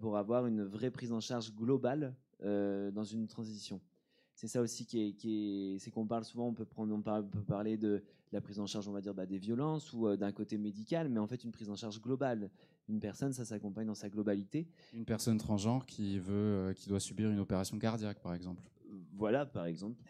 pour 0.00 0.18
avoir 0.18 0.46
une 0.46 0.62
vraie 0.62 0.90
prise 0.90 1.12
en 1.12 1.20
charge 1.20 1.54
globale 1.54 2.14
dans 2.40 3.04
une 3.04 3.26
transition 3.26 3.80
c'est 4.36 4.48
ça 4.48 4.60
aussi 4.60 4.84
qui 4.84 5.00
est, 5.00 5.12
qui 5.14 5.78
c'est 5.80 5.90
qu'on 5.90 6.06
parle 6.06 6.24
souvent, 6.24 6.46
on 6.46 6.52
peut 6.52 6.66
prendre, 6.66 6.94
on 6.94 7.22
peut 7.22 7.42
parler 7.42 7.78
de, 7.78 8.04
la 8.32 8.42
prise 8.42 8.60
en 8.60 8.66
charge, 8.66 8.86
on 8.86 8.92
va 8.92 9.00
dire, 9.00 9.14
bah, 9.14 9.24
des 9.24 9.38
violences 9.38 9.94
ou 9.94 10.06
euh, 10.06 10.16
d'un 10.16 10.30
côté 10.30 10.58
médical, 10.58 11.08
mais 11.08 11.18
en 11.18 11.26
fait 11.26 11.42
une 11.42 11.52
prise 11.52 11.70
en 11.70 11.76
charge 11.76 12.02
globale. 12.02 12.50
Une 12.88 13.00
personne, 13.00 13.32
ça 13.32 13.46
s'accompagne 13.46 13.86
dans 13.86 13.94
sa 13.94 14.10
globalité. 14.10 14.68
Une 14.92 15.06
personne 15.06 15.38
transgenre 15.38 15.86
qui 15.86 16.18
veut, 16.18 16.34
euh, 16.34 16.72
qui 16.74 16.88
doit 16.88 17.00
subir 17.00 17.30
une 17.30 17.38
opération 17.38 17.78
cardiaque, 17.78 18.20
par 18.20 18.34
exemple. 18.34 18.62
Voilà, 19.14 19.46
par 19.46 19.64
exemple. 19.64 20.00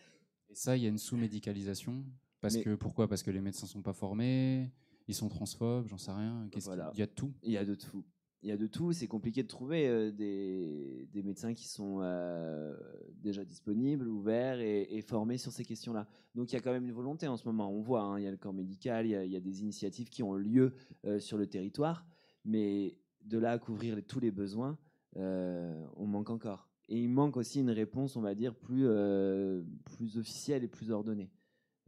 Et 0.50 0.54
ça, 0.56 0.76
il 0.76 0.82
y 0.82 0.86
a 0.86 0.88
une 0.88 0.98
sous-médicalisation. 0.98 2.04
Parce 2.40 2.56
que 2.56 2.74
pourquoi? 2.74 3.08
Parce 3.08 3.22
que 3.22 3.30
les 3.30 3.40
médecins 3.40 3.66
sont 3.66 3.82
pas 3.82 3.92
formés, 3.92 4.70
ils 5.08 5.14
sont 5.14 5.28
transphobes, 5.28 5.86
j'en 5.86 5.98
sais 5.98 6.12
rien. 6.12 6.48
Il 6.92 6.98
y 6.98 7.02
a 7.02 7.06
de 7.06 7.12
tout? 7.12 7.32
Il 7.42 7.52
y 7.52 7.56
a 7.56 7.64
de 7.64 7.74
tout 7.74 8.04
il 8.42 8.48
y 8.48 8.52
a 8.52 8.56
de 8.56 8.66
tout. 8.66 8.92
C'est 8.92 9.06
compliqué 9.06 9.42
de 9.42 9.48
trouver 9.48 9.88
euh, 9.88 10.10
des, 10.10 11.22
médecins 11.22 11.54
qui 11.54 11.68
sont 11.68 11.98
euh, 12.00 12.76
déjà 13.18 13.44
disponibles, 13.44 14.08
ouverts 14.08 14.60
et, 14.60 15.00
formés 15.02 15.38
sur 15.38 15.52
ces 15.52 15.64
questions-là. 15.64 16.06
Donc 16.34 16.52
il 16.52 16.54
y 16.54 16.58
a 16.58 16.60
quand 16.60 16.72
même 16.72 16.84
une 16.84 16.92
volonté 16.92 17.26
en 17.28 17.36
ce 17.36 17.46
moment. 17.46 17.70
On 17.70 17.80
voit, 17.80 18.02
hein, 18.02 18.18
il 18.18 18.24
y 18.24 18.26
a 18.26 18.30
le 18.30 18.36
corps 18.36 18.52
médical, 18.52 19.06
il 19.06 19.10
y 19.10 19.36
a, 19.36 19.40
des 19.40 19.60
initiatives 19.62 20.08
qui 20.08 20.22
ont 20.22 20.34
lieu 20.34 20.74
euh, 21.04 21.18
sur 21.18 21.38
le 21.38 21.46
territoire, 21.46 22.06
mais 22.44 22.96
de 23.22 23.38
là 23.38 23.52
à 23.52 23.58
couvrir 23.58 23.98
tous 24.06 24.20
les 24.20 24.30
besoins, 24.30 24.78
on 25.16 26.06
manque 26.06 26.30
encore. 26.30 26.68
Et 26.88 27.00
il 27.00 27.08
manque 27.08 27.36
aussi 27.36 27.60
une 27.60 27.70
réponse, 27.70 28.16
on 28.16 28.20
va 28.20 28.34
dire, 28.34 28.54
plus, 28.54 28.86
plus 29.84 30.18
officielle 30.18 30.62
et 30.62 30.68
plus 30.68 30.90
ordonnée. 30.90 31.30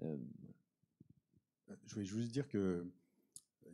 Je 0.00 0.16
voulais 1.94 2.06
juste 2.06 2.32
dire 2.32 2.48
que 2.48 2.90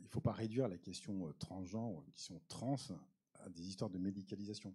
il 0.05 0.09
ne 0.09 0.11
faut 0.11 0.21
pas 0.21 0.33
réduire 0.33 0.67
la 0.67 0.77
question 0.77 1.27
euh, 1.27 1.33
transgenre, 1.39 2.01
la 2.05 2.11
question 2.11 2.39
trans, 2.47 2.75
à 3.43 3.49
des 3.49 3.67
histoires 3.67 3.89
de 3.89 3.97
médicalisation. 3.97 4.73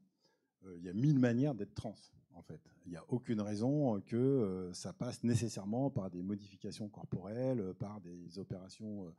Euh, 0.66 0.76
il 0.76 0.84
y 0.84 0.88
a 0.88 0.92
mille 0.92 1.20
manières 1.20 1.54
d'être 1.54 1.74
trans, 1.74 1.94
en 2.34 2.42
fait. 2.42 2.60
Il 2.84 2.90
n'y 2.90 2.96
a 2.96 3.04
aucune 3.08 3.40
raison 3.40 3.96
euh, 3.96 4.00
que 4.00 4.70
ça 4.74 4.92
passe 4.92 5.22
nécessairement 5.22 5.88
par 5.88 6.10
des 6.10 6.22
modifications 6.22 6.88
corporelles, 6.88 7.74
par 7.74 8.00
des 8.00 8.40
opérations 8.40 9.14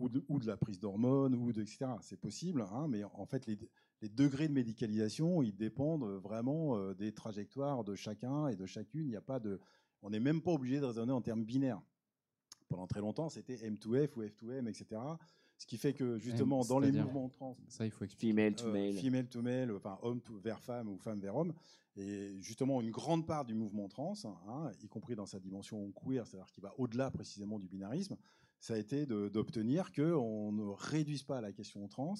ou 0.00 0.08
de, 0.08 0.46
la 0.46 0.56
prise 0.56 0.80
d'hormones, 0.80 1.36
ou 1.36 1.52
de, 1.52 1.62
etc. 1.62 1.86
C'est 2.00 2.20
possible, 2.20 2.62
hein, 2.62 2.88
mais 2.88 3.04
en 3.04 3.26
fait, 3.26 3.46
les, 3.46 3.56
les, 4.02 4.08
degrés 4.08 4.48
de 4.48 4.52
médicalisation, 4.52 5.40
ils 5.40 5.54
dépendent 5.54 6.20
vraiment 6.20 6.92
des 6.94 7.12
trajectoires 7.12 7.84
de 7.84 7.94
chacun 7.94 8.48
et 8.48 8.56
de 8.56 8.66
chacune. 8.66 9.06
Il 9.06 9.10
n'y 9.10 9.16
a 9.16 9.20
pas 9.20 9.38
de, 9.38 9.60
on 10.02 10.10
n'est 10.10 10.18
même 10.18 10.42
pas 10.42 10.50
obligé 10.50 10.80
de 10.80 10.84
raisonner 10.84 11.12
en 11.12 11.22
termes 11.22 11.44
binaires. 11.44 11.80
Pendant 12.68 12.88
très 12.88 13.00
longtemps, 13.00 13.28
c'était 13.28 13.54
M2F 13.56 14.14
ou 14.16 14.22
F2M, 14.22 14.68
etc. 14.68 15.00
Ce 15.56 15.66
qui 15.66 15.78
fait 15.78 15.94
que 15.94 16.18
justement 16.18 16.64
dans 16.64 16.78
les 16.78 16.92
mouvements 16.92 17.28
trans, 17.28 17.56
ça 17.68 17.84
il 17.84 17.90
faut 17.90 18.04
expliquer. 18.04 18.32
Female 18.32 18.54
to 18.54 18.72
male, 18.72 18.92
female 18.94 19.28
to 19.28 19.42
male, 19.42 19.72
enfin 19.72 19.98
homme 20.02 20.20
vers 20.42 20.60
femme 20.60 20.88
ou 20.88 20.98
femme 20.98 21.20
vers 21.20 21.36
homme, 21.36 21.54
et 21.96 22.36
justement 22.40 22.80
une 22.80 22.90
grande 22.90 23.26
part 23.26 23.44
du 23.44 23.54
mouvement 23.54 23.88
trans, 23.88 24.14
hein, 24.48 24.72
y 24.82 24.88
compris 24.88 25.14
dans 25.14 25.26
sa 25.26 25.38
dimension 25.38 25.92
queer, 25.92 26.26
c'est-à-dire 26.26 26.50
qui 26.50 26.60
va 26.60 26.74
au-delà 26.78 27.10
précisément 27.10 27.58
du 27.58 27.68
binarisme, 27.68 28.16
ça 28.60 28.74
a 28.74 28.78
été 28.78 29.06
d'obtenir 29.06 29.92
qu'on 29.92 30.50
ne 30.52 30.64
réduise 30.64 31.22
pas 31.22 31.40
la 31.40 31.52
question 31.52 31.86
trans 31.86 32.14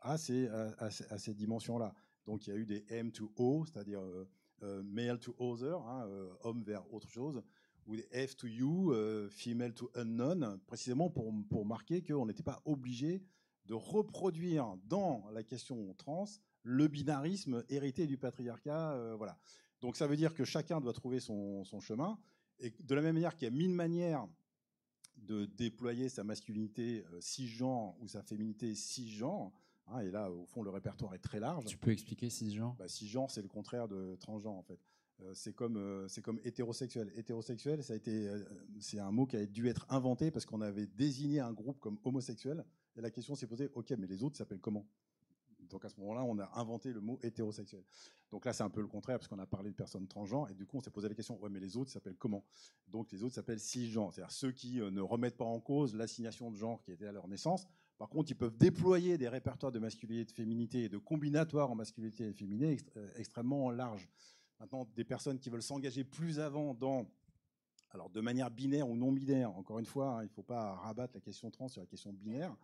à 0.00 0.16
ces, 0.16 0.48
à, 0.48 1.18
ces 1.18 1.34
dimensions-là. 1.34 1.94
Donc 2.26 2.46
il 2.46 2.50
y 2.50 2.52
a 2.52 2.56
eu 2.56 2.66
des 2.66 2.84
M 2.88 3.10
to 3.12 3.32
O, 3.36 3.64
c'est-à-dire 3.66 4.00
euh, 4.00 4.28
euh, 4.62 4.82
male 4.84 5.18
to 5.18 5.34
other, 5.38 5.80
hein, 5.88 6.06
euh, 6.06 6.30
homme 6.42 6.62
vers 6.62 6.92
autre 6.92 7.08
chose, 7.08 7.42
ou 7.86 7.96
des 7.96 8.26
F 8.26 8.36
to 8.36 8.46
you, 8.46 8.92
euh, 8.92 9.28
female 9.30 9.74
to 9.74 9.90
unknown, 9.94 10.58
précisément 10.66 11.10
pour, 11.10 11.32
pour 11.48 11.64
marquer 11.64 12.02
qu'on 12.02 12.26
n'était 12.26 12.42
pas 12.42 12.60
obligé 12.64 13.22
de 13.66 13.74
reproduire 13.74 14.76
dans 14.84 15.24
la 15.32 15.42
question 15.42 15.94
trans 15.94 16.26
le 16.62 16.88
binarisme 16.88 17.64
hérité 17.68 18.06
du 18.06 18.16
patriarcat. 18.16 18.92
Euh, 18.92 19.14
voilà. 19.16 19.38
Donc 19.80 19.96
ça 19.96 20.06
veut 20.06 20.16
dire 20.16 20.34
que 20.34 20.44
chacun 20.44 20.80
doit 20.80 20.92
trouver 20.92 21.20
son, 21.20 21.64
son 21.64 21.80
chemin. 21.80 22.18
Et 22.58 22.74
de 22.80 22.94
la 22.94 23.00
même 23.00 23.14
manière 23.14 23.34
qu'il 23.34 23.44
y 23.44 23.50
a 23.50 23.54
mille 23.54 23.72
manières 23.72 24.28
de 25.16 25.46
déployer 25.46 26.08
sa 26.08 26.24
masculinité 26.24 27.04
euh, 27.12 27.20
cisgenre 27.20 27.94
ou 28.00 28.08
sa 28.08 28.22
féminité 28.22 28.74
cisgenre, 28.74 29.52
hein, 29.86 30.00
et 30.00 30.10
là, 30.10 30.30
au 30.30 30.46
fond, 30.46 30.62
le 30.62 30.70
répertoire 30.70 31.14
est 31.14 31.18
très 31.18 31.40
large. 31.40 31.64
Tu 31.64 31.76
peux 31.76 31.90
expliquer 31.90 32.30
cisgenre? 32.30 32.74
Bah, 32.78 32.88
Cisgenre, 32.88 33.30
c'est 33.30 33.42
le 33.42 33.48
contraire 33.48 33.88
de 33.88 34.16
transgenre, 34.16 34.56
en 34.56 34.62
fait. 34.62 34.78
Euh, 35.22 35.32
c'est 35.34 35.54
comme, 35.54 35.76
euh, 35.76 36.08
c'est 36.08 36.22
comme 36.22 36.40
hétérosexuel. 36.44 37.12
Hétérosexuel, 37.16 37.82
ça 37.82 37.92
a 37.92 37.96
été, 37.96 38.28
euh, 38.28 38.44
c'est 38.80 38.98
un 38.98 39.10
mot 39.10 39.26
qui 39.26 39.36
a 39.36 39.46
dû 39.46 39.68
être 39.68 39.86
inventé 39.88 40.30
parce 40.30 40.46
qu'on 40.46 40.60
avait 40.60 40.86
désigné 40.86 41.40
un 41.40 41.52
groupe 41.52 41.78
comme 41.80 41.98
homosexuel. 42.04 42.64
Et 42.96 43.00
la 43.00 43.10
question 43.10 43.34
s'est 43.34 43.46
posée, 43.46 43.70
ok, 43.74 43.90
mais 43.98 44.06
les 44.06 44.22
autres 44.22 44.36
s'appellent 44.36 44.60
comment? 44.60 44.86
Donc 45.68 45.84
à 45.84 45.88
ce 45.88 46.00
moment-là, 46.00 46.24
on 46.24 46.38
a 46.38 46.50
inventé 46.58 46.92
le 46.92 47.00
mot 47.00 47.18
hétérosexuel. 47.22 47.84
Donc 48.30 48.44
là, 48.44 48.52
c'est 48.52 48.64
un 48.64 48.70
peu 48.70 48.80
le 48.80 48.88
contraire 48.88 49.18
parce 49.18 49.28
qu'on 49.28 49.38
a 49.38 49.46
parlé 49.46 49.70
de 49.70 49.76
personnes 49.76 50.08
transgenres 50.08 50.50
et 50.50 50.54
du 50.54 50.66
coup, 50.66 50.78
on 50.78 50.80
s'est 50.80 50.90
posé 50.90 51.08
la 51.08 51.14
question, 51.14 51.38
ouais, 51.40 51.48
mais 51.48 51.60
les 51.60 51.76
autres 51.76 51.90
s'appellent 51.90 52.16
comment? 52.16 52.44
Donc 52.88 53.12
les 53.12 53.22
autres 53.22 53.34
s'appellent 53.34 53.60
cisgenres, 53.60 54.12
c'est-à-dire 54.12 54.32
ceux 54.32 54.50
qui 54.50 54.80
ne 54.80 55.00
remettent 55.00 55.36
pas 55.36 55.44
en 55.44 55.60
cause 55.60 55.94
l'assignation 55.94 56.50
de 56.50 56.56
genre 56.56 56.82
qui 56.82 56.90
était 56.90 57.06
à 57.06 57.12
leur 57.12 57.28
naissance. 57.28 57.66
Par 57.98 58.08
contre, 58.08 58.30
ils 58.30 58.36
peuvent 58.36 58.56
déployer 58.56 59.18
des 59.18 59.28
répertoires 59.28 59.70
de 59.70 59.78
masculinité, 59.78 60.24
de 60.24 60.32
féminité 60.32 60.84
et 60.84 60.88
de 60.88 60.98
combinatoires 60.98 61.70
en 61.70 61.76
masculinité 61.76 62.28
et 62.28 62.32
féminité 62.32 62.78
extrêmement 63.16 63.70
larges. 63.70 64.08
Maintenant, 64.60 64.86
des 64.94 65.04
personnes 65.04 65.38
qui 65.38 65.48
veulent 65.48 65.62
s'engager 65.62 66.04
plus 66.04 66.38
avant 66.38 66.74
dans, 66.74 67.10
alors 67.90 68.10
de 68.10 68.20
manière 68.20 68.50
binaire 68.50 68.88
ou 68.88 68.94
non 68.94 69.10
binaire, 69.10 69.50
encore 69.56 69.78
une 69.78 69.86
fois, 69.86 70.18
hein, 70.18 70.22
il 70.22 70.26
ne 70.26 70.32
faut 70.32 70.42
pas 70.42 70.74
rabattre 70.74 71.14
la 71.14 71.20
question 71.20 71.50
trans 71.50 71.68
sur 71.68 71.80
la 71.80 71.86
question 71.86 72.12
binaire, 72.12 72.54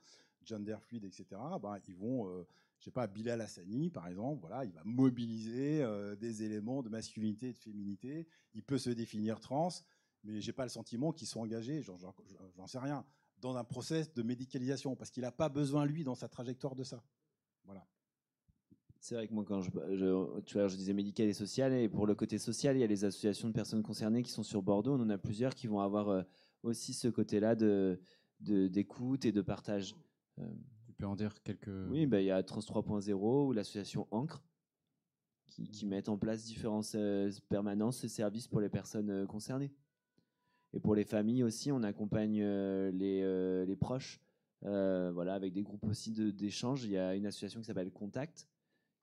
gender 0.44 0.76
fluide, 0.78 1.04
etc. 1.04 1.26
Ben, 1.60 1.78
ils 1.88 1.96
vont, 1.96 2.28
euh, 2.28 2.46
je 2.78 2.84
sais 2.84 2.90
pas, 2.90 3.06
Bilal 3.06 3.40
Hassani, 3.40 3.88
par 3.88 4.06
exemple, 4.08 4.42
voilà, 4.42 4.66
il 4.66 4.72
va 4.72 4.82
mobiliser 4.84 5.82
euh, 5.82 6.14
des 6.16 6.42
éléments 6.42 6.82
de 6.82 6.90
masculinité 6.90 7.48
et 7.48 7.52
de 7.54 7.58
féminité. 7.58 8.28
Il 8.52 8.62
peut 8.62 8.78
se 8.78 8.90
définir 8.90 9.40
trans, 9.40 9.70
mais 10.22 10.42
j'ai 10.42 10.52
pas 10.52 10.64
le 10.64 10.70
sentiment 10.70 11.12
qu'ils 11.12 11.28
sont 11.28 11.40
engagés, 11.40 11.82
j'en 11.82 12.66
sais 12.66 12.78
rien, 12.78 13.06
dans 13.38 13.56
un 13.56 13.64
process 13.64 14.12
de 14.12 14.22
médicalisation, 14.22 14.96
parce 14.96 15.10
qu'il 15.10 15.22
n'a 15.22 15.32
pas 15.32 15.48
besoin, 15.48 15.86
lui, 15.86 16.04
dans 16.04 16.14
sa 16.14 16.28
trajectoire 16.28 16.74
de 16.74 16.84
ça. 16.84 17.02
Voilà. 17.64 17.86
C'est 19.00 19.14
vrai 19.14 19.28
que 19.28 19.34
moi, 19.34 19.44
quand 19.46 19.60
je, 19.60 19.70
tu 20.40 20.54
vois, 20.54 20.68
je 20.68 20.76
disais 20.76 20.92
médical 20.92 21.28
et 21.28 21.32
social, 21.32 21.72
et 21.72 21.88
pour 21.88 22.06
le 22.06 22.14
côté 22.14 22.38
social, 22.38 22.76
il 22.76 22.80
y 22.80 22.84
a 22.84 22.86
les 22.86 23.04
associations 23.04 23.48
de 23.48 23.52
personnes 23.52 23.82
concernées 23.82 24.22
qui 24.22 24.30
sont 24.30 24.42
sur 24.42 24.62
Bordeaux. 24.62 24.94
On 24.94 25.00
en 25.00 25.10
a 25.10 25.18
plusieurs 25.18 25.54
qui 25.54 25.66
vont 25.66 25.80
avoir 25.80 26.08
euh, 26.08 26.22
aussi 26.62 26.92
ce 26.92 27.08
côté-là 27.08 27.54
de, 27.54 28.00
d'écoute 28.40 29.24
et 29.24 29.32
de 29.32 29.42
partage. 29.42 29.94
Euh, 30.38 30.48
tu 30.86 30.92
peux 30.92 31.06
en 31.06 31.16
dire 31.16 31.34
quelques. 31.42 31.70
Oui, 31.90 32.06
bah, 32.06 32.20
il 32.20 32.26
y 32.26 32.30
a 32.30 32.42
Trans 32.42 32.60
3.0 32.60 33.46
ou 33.46 33.52
l'association 33.52 34.08
Ancre 34.10 34.42
qui, 35.46 35.68
qui 35.68 35.86
mettent 35.86 36.08
en 36.08 36.18
place 36.18 36.44
différents 36.44 36.82
euh, 36.94 37.30
permanences 37.48 38.02
et 38.04 38.08
services 38.08 38.48
pour 38.48 38.60
les 38.60 38.68
personnes 38.68 39.26
concernées. 39.26 39.72
Et 40.72 40.80
pour 40.80 40.94
les 40.94 41.04
familles 41.04 41.44
aussi, 41.44 41.70
on 41.70 41.82
accompagne 41.84 42.42
les, 42.90 43.64
les 43.64 43.76
proches. 43.76 44.20
voilà, 44.62 45.34
avec 45.34 45.52
des 45.52 45.62
groupes 45.62 45.84
aussi 45.84 46.10
d'échange. 46.32 46.84
Il 46.84 46.90
y 46.90 46.98
a 46.98 47.14
une 47.14 47.24
association 47.24 47.60
qui 47.60 47.66
s'appelle 47.66 47.92
Contact, 47.92 48.46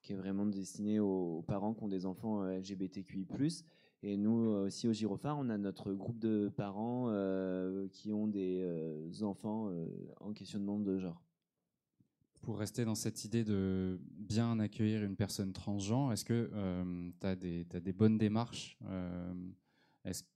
qui 0.04 0.14
est 0.14 0.18
vraiment 0.18 0.46
destiné 0.46 1.00
aux, 1.00 1.44
parents 1.48 1.74
qui 1.74 1.84
ont 1.84 1.88
des 1.88 2.06
enfants 2.06 2.44
euh, 2.44 2.60
LGBTQI+. 2.60 3.26
Et 4.04 4.18
nous 4.18 4.50
euh, 4.50 4.66
aussi 4.66 4.88
au 4.88 4.94
Girophare, 4.94 5.38
on 5.40 5.50
a 5.50 5.58
notre 5.58 5.94
groupe 5.94 6.20
de 6.20 6.52
parents 6.56 7.06
euh, 7.08 7.88
qui 7.88 8.12
ont 8.12 8.28
des 8.28 9.24
enfants 9.24 9.72
en 10.20 10.34
questionnement 10.34 10.78
de 10.80 11.00
genre. 11.00 11.24
Pour 12.42 12.60
rester 12.60 12.84
dans 12.84 12.96
cette 12.96 13.24
idée 13.24 13.46
de 13.46 14.02
bien 14.02 14.60
accueillir 14.60 15.02
une 15.04 15.16
personne 15.16 15.54
transgenre, 15.54 16.12
est-ce 16.12 16.26
que 16.26 16.52
tu 17.22 17.26
as, 17.26 17.36
des 17.36 17.94
bonnes 17.94 18.18
démarches 18.18 18.78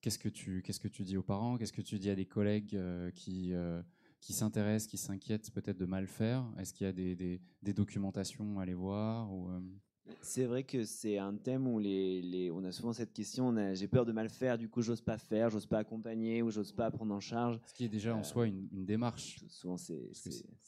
qu'est-ce 0.01 0.17
que 0.17 0.29
tu 0.87 1.03
dis 1.03 1.17
aux 1.17 1.23
parents? 1.23 1.57
Qu'est-ce 1.57 1.73
que 1.73 1.81
tu 1.81 1.99
dis 1.99 2.09
à 2.09 2.15
des 2.15 2.25
collègues 2.25 2.79
qui 3.13 3.53
qui 4.19 4.33
s'intéressent, 4.33 4.89
qui 4.89 4.97
s'inquiètent 4.97 5.51
peut-être 5.51 5.77
de 5.77 5.85
mal 5.85 6.07
faire 6.07 6.45
Est-ce 6.57 6.73
qu'il 6.73 6.85
y 6.85 6.89
a 6.89 6.93
des, 6.93 7.15
des, 7.15 7.73
documentations 7.73 8.59
à 8.59 8.63
aller 8.63 8.73
voir 8.73 9.31
ou, 9.31 9.49
euh? 9.49 9.59
C'est 10.21 10.45
vrai 10.45 10.63
que 10.63 10.83
c'est 10.83 11.17
un 11.17 11.35
thème 11.35 11.67
où 11.67 11.79
les, 11.79 12.21
les, 12.21 12.49
on 12.51 12.63
a 12.63 12.71
souvent 12.71 12.93
cette 12.93 13.13
question, 13.13 13.53
j'ai 13.73 13.87
peur 13.87 14.05
de 14.05 14.11
mal 14.11 14.29
faire, 14.29 14.57
du 14.57 14.69
coup 14.69 14.81
j'ose 14.81 15.01
pas 15.01 15.17
faire, 15.17 15.49
j'ose 15.49 15.65
pas 15.65 15.79
accompagner 15.79 16.41
ou 16.41 16.49
j'ose 16.49 16.71
pas 16.71 16.89
prendre 16.91 17.13
en 17.13 17.19
charge. 17.19 17.59
Ce 17.65 17.73
qui 17.73 17.83
est 17.85 17.89
déjà 17.89 18.15
en 18.15 18.19
euh, 18.19 18.23
soi 18.23 18.47
une, 18.47 18.67
une 18.71 18.85
démarche. 18.85 19.39
Souvent 19.49 19.77
c'est 19.77 20.11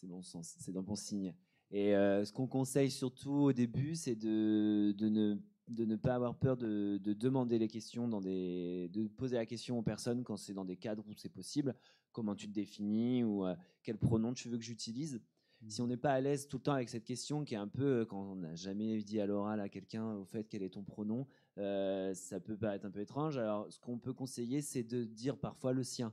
bon 0.03 0.21
sens, 0.21 0.55
c'est 0.59 0.71
dans 0.71 0.83
bon 0.83 0.95
signe. 0.95 1.33
Et 1.71 1.95
euh, 1.95 2.25
ce 2.25 2.33
qu'on 2.33 2.47
conseille 2.47 2.89
surtout 2.89 3.31
au 3.31 3.53
début, 3.53 3.95
c'est 3.95 4.15
de, 4.15 4.93
de, 4.97 5.07
ne, 5.07 5.37
de 5.67 5.85
ne 5.85 5.95
pas 5.95 6.15
avoir 6.15 6.35
peur 6.35 6.57
de, 6.57 6.99
de, 7.01 7.13
demander 7.13 7.59
les 7.59 7.67
questions, 7.67 8.07
dans 8.07 8.21
des, 8.21 8.89
de 8.91 9.07
poser 9.07 9.35
la 9.35 9.45
question 9.45 9.77
aux 9.77 9.83
personnes 9.83 10.23
quand 10.23 10.37
c'est 10.37 10.53
dans 10.53 10.65
des 10.65 10.77
cadres 10.77 11.05
où 11.07 11.13
c'est 11.15 11.29
possible 11.29 11.75
comment 12.19 12.35
tu 12.35 12.47
te 12.49 12.53
définis 12.53 13.23
ou 13.23 13.45
euh, 13.45 13.55
quel 13.81 13.97
pronom 13.97 14.33
tu 14.33 14.49
veux 14.49 14.57
que 14.57 14.63
j'utilise. 14.63 15.21
Mmh. 15.61 15.69
Si 15.69 15.81
on 15.81 15.87
n'est 15.87 15.95
pas 15.95 16.11
à 16.11 16.19
l'aise 16.19 16.49
tout 16.49 16.57
le 16.57 16.63
temps 16.63 16.73
avec 16.73 16.89
cette 16.89 17.05
question, 17.05 17.45
qui 17.45 17.53
est 17.53 17.57
un 17.57 17.69
peu, 17.69 18.01
euh, 18.01 18.05
quand 18.05 18.19
on 18.19 18.35
n'a 18.35 18.55
jamais 18.55 19.01
dit 19.01 19.21
à 19.21 19.25
l'oral 19.25 19.61
à 19.61 19.69
quelqu'un 19.69 20.15
au 20.15 20.25
fait 20.25 20.43
quel 20.43 20.61
est 20.61 20.73
ton 20.73 20.83
pronom, 20.83 21.25
euh, 21.57 22.13
ça 22.13 22.41
peut 22.41 22.57
paraître 22.57 22.85
un 22.85 22.91
peu 22.91 22.99
étrange. 22.99 23.37
Alors, 23.37 23.71
ce 23.71 23.79
qu'on 23.79 23.97
peut 23.97 24.11
conseiller, 24.11 24.61
c'est 24.61 24.83
de 24.83 25.05
dire 25.05 25.37
parfois 25.37 25.71
le 25.71 25.83
sien. 25.83 26.11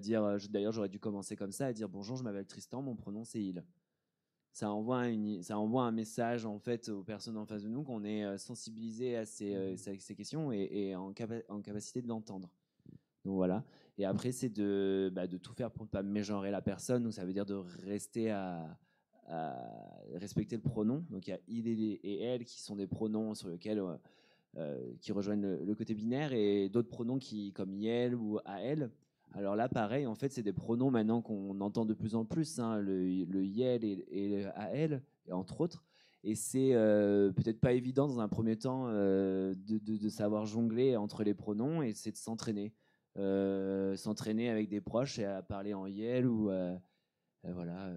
dire, 0.00 0.38
d'ailleurs, 0.48 0.72
j'aurais 0.72 0.88
dû 0.88 0.98
commencer 0.98 1.36
comme 1.36 1.52
ça 1.52 1.70
et 1.70 1.74
dire 1.74 1.90
bonjour, 1.90 2.16
je 2.16 2.24
m'appelle 2.24 2.46
Tristan, 2.46 2.80
mon 2.80 2.96
pronom 2.96 3.24
c'est 3.24 3.42
il. 3.42 3.62
Ça 4.54 4.70
envoie, 4.70 5.08
une, 5.08 5.42
ça 5.42 5.58
envoie 5.58 5.84
un 5.84 5.92
message 5.92 6.46
en 6.46 6.58
fait 6.58 6.88
aux 6.88 7.02
personnes 7.02 7.36
en 7.36 7.44
face 7.44 7.62
de 7.62 7.68
nous 7.68 7.82
qu'on 7.82 8.04
est 8.04 8.38
sensibilisé 8.38 9.16
à 9.16 9.26
ces, 9.26 9.54
mmh. 9.54 9.98
ces 9.98 10.14
questions 10.14 10.50
et, 10.50 10.68
et 10.70 10.96
en, 10.96 11.12
en, 11.48 11.62
capacité 11.62 12.00
de 12.00 12.08
l'entendre. 12.08 12.50
Donc 13.24 13.34
voilà. 13.34 13.64
Et 13.98 14.04
après, 14.04 14.32
c'est 14.32 14.48
de, 14.48 15.10
bah, 15.14 15.26
de 15.26 15.36
tout 15.36 15.52
faire 15.52 15.70
pour 15.70 15.84
ne 15.84 15.90
pas 15.90 16.02
mégenrer 16.02 16.50
la 16.50 16.62
personne. 16.62 17.02
Donc 17.02 17.12
ça 17.12 17.24
veut 17.24 17.32
dire 17.32 17.46
de 17.46 17.54
rester 17.54 18.30
à, 18.30 18.78
respecter 20.14 20.56
le 20.56 20.62
pronom. 20.62 21.04
Donc 21.10 21.26
il 21.26 21.30
y 21.30 21.34
a 21.34 21.38
il 21.48 21.68
et 21.68 22.20
elle 22.22 22.44
qui 22.44 22.60
sont 22.60 22.76
des 22.76 22.86
pronoms 22.86 23.34
sur 23.34 23.48
lesquels 23.48 23.78
euh, 23.78 23.96
euh, 24.58 24.92
qui 25.00 25.12
rejoignent 25.12 25.40
le, 25.40 25.74
côté 25.74 25.94
binaire 25.94 26.34
et 26.34 26.68
d'autres 26.68 26.90
pronoms 26.90 27.18
qui 27.18 27.52
comme 27.52 27.74
yel 27.74 28.14
ou 28.14 28.38
à 28.44 28.60
elle. 28.60 28.90
Alors 29.32 29.56
là, 29.56 29.70
pareil, 29.70 30.06
en 30.06 30.14
fait, 30.14 30.30
c'est 30.32 30.42
des 30.42 30.52
pronoms 30.52 30.90
maintenant 30.90 31.22
qu'on 31.22 31.58
entend 31.62 31.86
de 31.86 31.94
plus 31.94 32.14
en 32.14 32.26
plus, 32.26 32.58
hein, 32.58 32.78
le, 32.78 33.24
le 33.24 33.44
yel 33.44 33.84
et, 33.84 34.04
et 34.10 34.44
à 34.54 34.74
elle, 34.74 35.02
entre 35.30 35.62
autres. 35.62 35.82
Et 36.24 36.34
c'est 36.34 36.74
euh, 36.74 37.32
peut-être 37.32 37.58
pas 37.58 37.72
évident 37.72 38.06
dans 38.06 38.20
un 38.20 38.28
premier 38.28 38.56
temps 38.56 38.88
de, 38.88 39.54
de, 39.54 40.08
savoir 40.10 40.44
jongler 40.44 40.96
entre 40.96 41.24
les 41.24 41.32
pronoms 41.32 41.80
et 41.82 41.94
c'est 41.94 42.12
de 42.12 42.16
s'entraîner. 42.16 42.74
Euh, 43.18 43.94
s'entraîner 43.96 44.48
avec 44.48 44.70
des 44.70 44.80
proches 44.80 45.18
et 45.18 45.26
à 45.26 45.42
parler 45.42 45.74
en 45.74 45.86
yel 45.86 46.26
ou 46.26 46.48
euh, 46.48 46.74
euh, 47.44 47.52
voilà, 47.52 47.92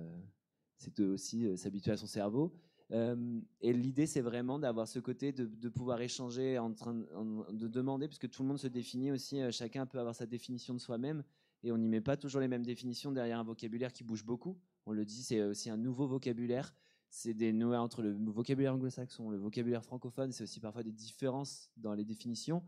c'est 0.78 0.99
aussi 0.99 1.57
s'habituer 1.57 1.91
à 1.91 1.97
son 1.97 2.07
cerveau. 2.07 2.53
et 2.91 3.74
l'idée, 3.74 4.07
c'est 4.07 4.22
vraiment 4.22 4.59
d'avoir 4.59 4.88
ce 4.88 4.99
côté 4.99 5.32
de, 5.32 5.70
pouvoir 5.70 6.01
échanger, 6.01 6.59
en 6.59 6.74
train 6.74 6.93
de 6.93 7.68
demander, 7.68 8.07
puisque 8.07 8.30
tout 8.30 8.43
le 8.43 8.49
monde 8.49 8.59
se 8.59 8.68
définit 8.68 9.11
aussi, 9.11 9.39
chacun 9.51 9.86
peut 9.86 9.99
avoir 9.99 10.16
sa 10.16 10.26
définition 10.26 10.74
de 10.74 10.80
soi-même, 10.80 11.24
et 11.63 11.72
on 11.72 11.78
n'y 11.78 11.88
met 11.88 12.01
pas 12.01 12.18
toujours 12.18 12.41
les 12.41 12.47
mêmes 12.47 12.66
définitions 12.66 13.11
derrière 13.11 13.39
un 13.39 13.43
vocabulaire 13.43 13.93
qui 13.93 14.03
bouge 14.03 14.24
beaucoup. 14.24 14.57
On 14.86 14.91
le 14.91 15.05
dit, 15.05 15.24
c'est 15.24 15.41
aussi 15.41 15.70
un 15.70 15.78
nouveau 15.78 16.07
vocabulaire. 16.07 16.76
C'est 17.09 17.34
des 17.34 17.53
noix 17.53 17.80
entre 17.80 18.01
le 18.01 18.11
vocabulaire 18.11 18.74
anglo-saxon, 18.74 19.30
le 19.30 19.38
vocabulaire 19.38 19.84
francophone, 19.84 20.32
c'est 20.32 20.43
aussi 20.43 20.59
parfois 20.59 20.84
des 20.84 20.91
différences 20.91 21.72
dans 21.78 21.93
les 21.93 22.03
définitions. 22.03 22.61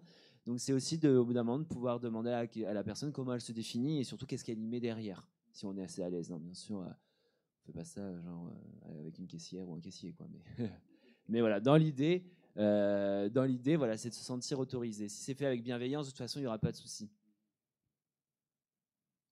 Donc 0.48 0.62
c'est 0.62 0.72
aussi 0.72 0.98
de, 0.98 1.10
au 1.10 1.26
bout 1.26 1.34
d'un 1.34 1.44
moment 1.44 1.60
de 1.60 1.66
pouvoir 1.66 2.00
demander 2.00 2.30
à, 2.30 2.74
la 2.74 2.84
personne 2.84 3.12
comment 3.12 3.34
elle 3.34 3.42
se 3.42 3.52
définit 3.52 4.00
et 4.00 4.06
surtout 4.06 4.26
qu'est-ce 4.26 4.46
qu'elle 4.46 4.60
y 4.60 4.66
met 4.66 4.80
derrière, 4.80 5.28
si 5.52 5.66
on 5.66 5.76
est 5.76 5.84
assez 5.84 6.02
à 6.02 6.10
l'aise. 6.10 6.32
Hein, 6.32 6.40
bien 6.40 6.54
sûr, 6.54 6.80
euh, 6.80 6.86
on 6.86 7.66
fait 7.66 7.74
pas 7.74 7.84
ça 7.84 8.18
genre 8.22 8.48
euh, 8.48 9.02
avec 9.02 9.20
une 9.20 9.28
caissière 9.28 9.68
ou 9.68 9.76
un 9.76 9.82
caissier. 9.82 10.16
Mais, 11.28 11.42
voilà, 11.42 11.60
dans 11.60 11.76
l'idée, 11.76 12.24
euh, 12.56 13.28
dans 13.28 13.44
l'idée, 13.44 13.76
voilà, 13.76 13.98
c'est 13.98 14.08
de 14.08 14.14
se 14.14 14.24
sentir 14.24 14.58
autorisé. 14.58 15.10
Si 15.10 15.22
c'est 15.22 15.34
fait 15.34 15.48
avec 15.48 15.64
bienveillance, 15.64 16.06
de 16.06 16.12
toute 16.12 16.20
façon, 16.20 16.40
il 16.40 16.44
n'y 16.44 16.48
aura 16.48 16.60
pas 16.60 16.72
de 16.72 16.78
souci. 16.78 17.12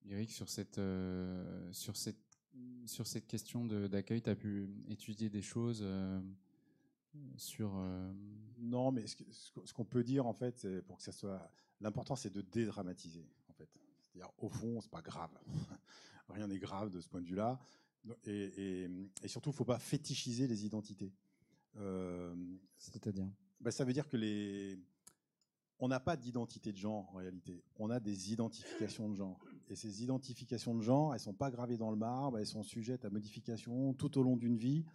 Eric, 0.10 0.32
sur 0.32 0.50
cette, 0.50 0.82
sur 1.72 1.96
cette 1.96 3.26
question 3.26 3.66
d'accueil, 3.66 4.22
tu 4.22 4.30
as 4.30 4.36
pu 4.36 4.68
étudier 4.90 5.30
des 5.30 5.42
choses 5.42 5.82
sur. 7.38 7.74
Euh, 7.76 8.14
non, 8.60 8.92
mais 8.92 9.06
ce, 9.08 9.74
qu'on 9.74 9.86
peut 9.86 10.04
dire 10.04 10.26
en 10.26 10.34
fait, 10.34 10.68
pour 10.88 10.98
que 10.98 11.04
ça 11.04 11.12
soit. 11.12 11.52
L'important, 11.82 12.16
c'est 12.16 12.32
de 12.32 12.42
dédramatiser 12.42 13.28
en 13.50 13.54
fait. 13.54 13.70
C'est-à-dire, 14.02 14.32
au 14.38 14.50
fond, 14.50 14.80
c'est 14.82 14.92
pas 14.92 15.02
grave. 15.02 15.32
Rien 16.30 16.48
n'est 16.48 16.60
grave 16.60 16.90
de 16.90 17.02
ce 17.02 17.08
point 17.08 17.22
de 17.22 17.28
vue-là. 17.28 17.60
Et, 18.26 18.88
surtout, 19.26 19.50
il 19.50 19.54
ne 19.54 19.58
faut 19.58 19.66
pas 19.66 19.80
fétichiser 19.80 20.48
les 20.48 20.66
identités. 20.66 21.14
Euh, 21.78 22.36
C'est-à-dire? 22.78 23.28
bah, 23.60 23.72
Ça 23.72 23.84
veut 23.84 23.94
dire 23.94 24.08
que 24.08 24.18
les. 24.18 24.80
On 25.80 25.90
n'a 25.90 26.00
pas 26.00 26.16
d'identité 26.16 26.72
de 26.72 26.78
genre 26.78 27.10
en 27.10 27.18
réalité. 27.18 27.62
On 27.78 27.90
a 27.90 28.00
des 28.00 28.32
identifications 28.32 29.10
de 29.10 29.16
genre. 29.16 29.38
Et 29.68 29.76
ces 29.76 30.04
identifications 30.04 30.74
de 30.74 30.82
genre, 30.82 31.14
elles 31.14 31.20
ne 31.20 31.24
sont 31.24 31.34
pas 31.34 31.52
gravées 31.52 31.76
dans 31.76 31.92
le 31.92 31.98
marbre, 31.98 32.40
elles 32.40 32.48
sont 32.48 32.64
sujettes 32.64 33.04
à 33.04 33.10
modification 33.10 33.94
tout 33.94 34.18
au 34.18 34.24
long 34.24 34.38
d'une 34.38 34.56
vie. 34.56 34.86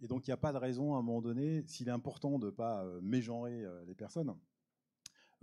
Et 0.00 0.08
donc, 0.08 0.26
il 0.26 0.30
n'y 0.30 0.34
a 0.34 0.38
pas 0.38 0.52
de 0.52 0.58
raison 0.58 0.94
à 0.94 0.98
un 0.98 1.02
moment 1.02 1.20
donné, 1.20 1.62
s'il 1.66 1.88
est 1.88 1.92
important 1.92 2.38
de 2.38 2.46
ne 2.46 2.50
pas 2.50 2.84
euh, 2.84 3.00
mégenrer 3.02 3.64
euh, 3.64 3.84
les 3.86 3.94
personnes, 3.94 4.34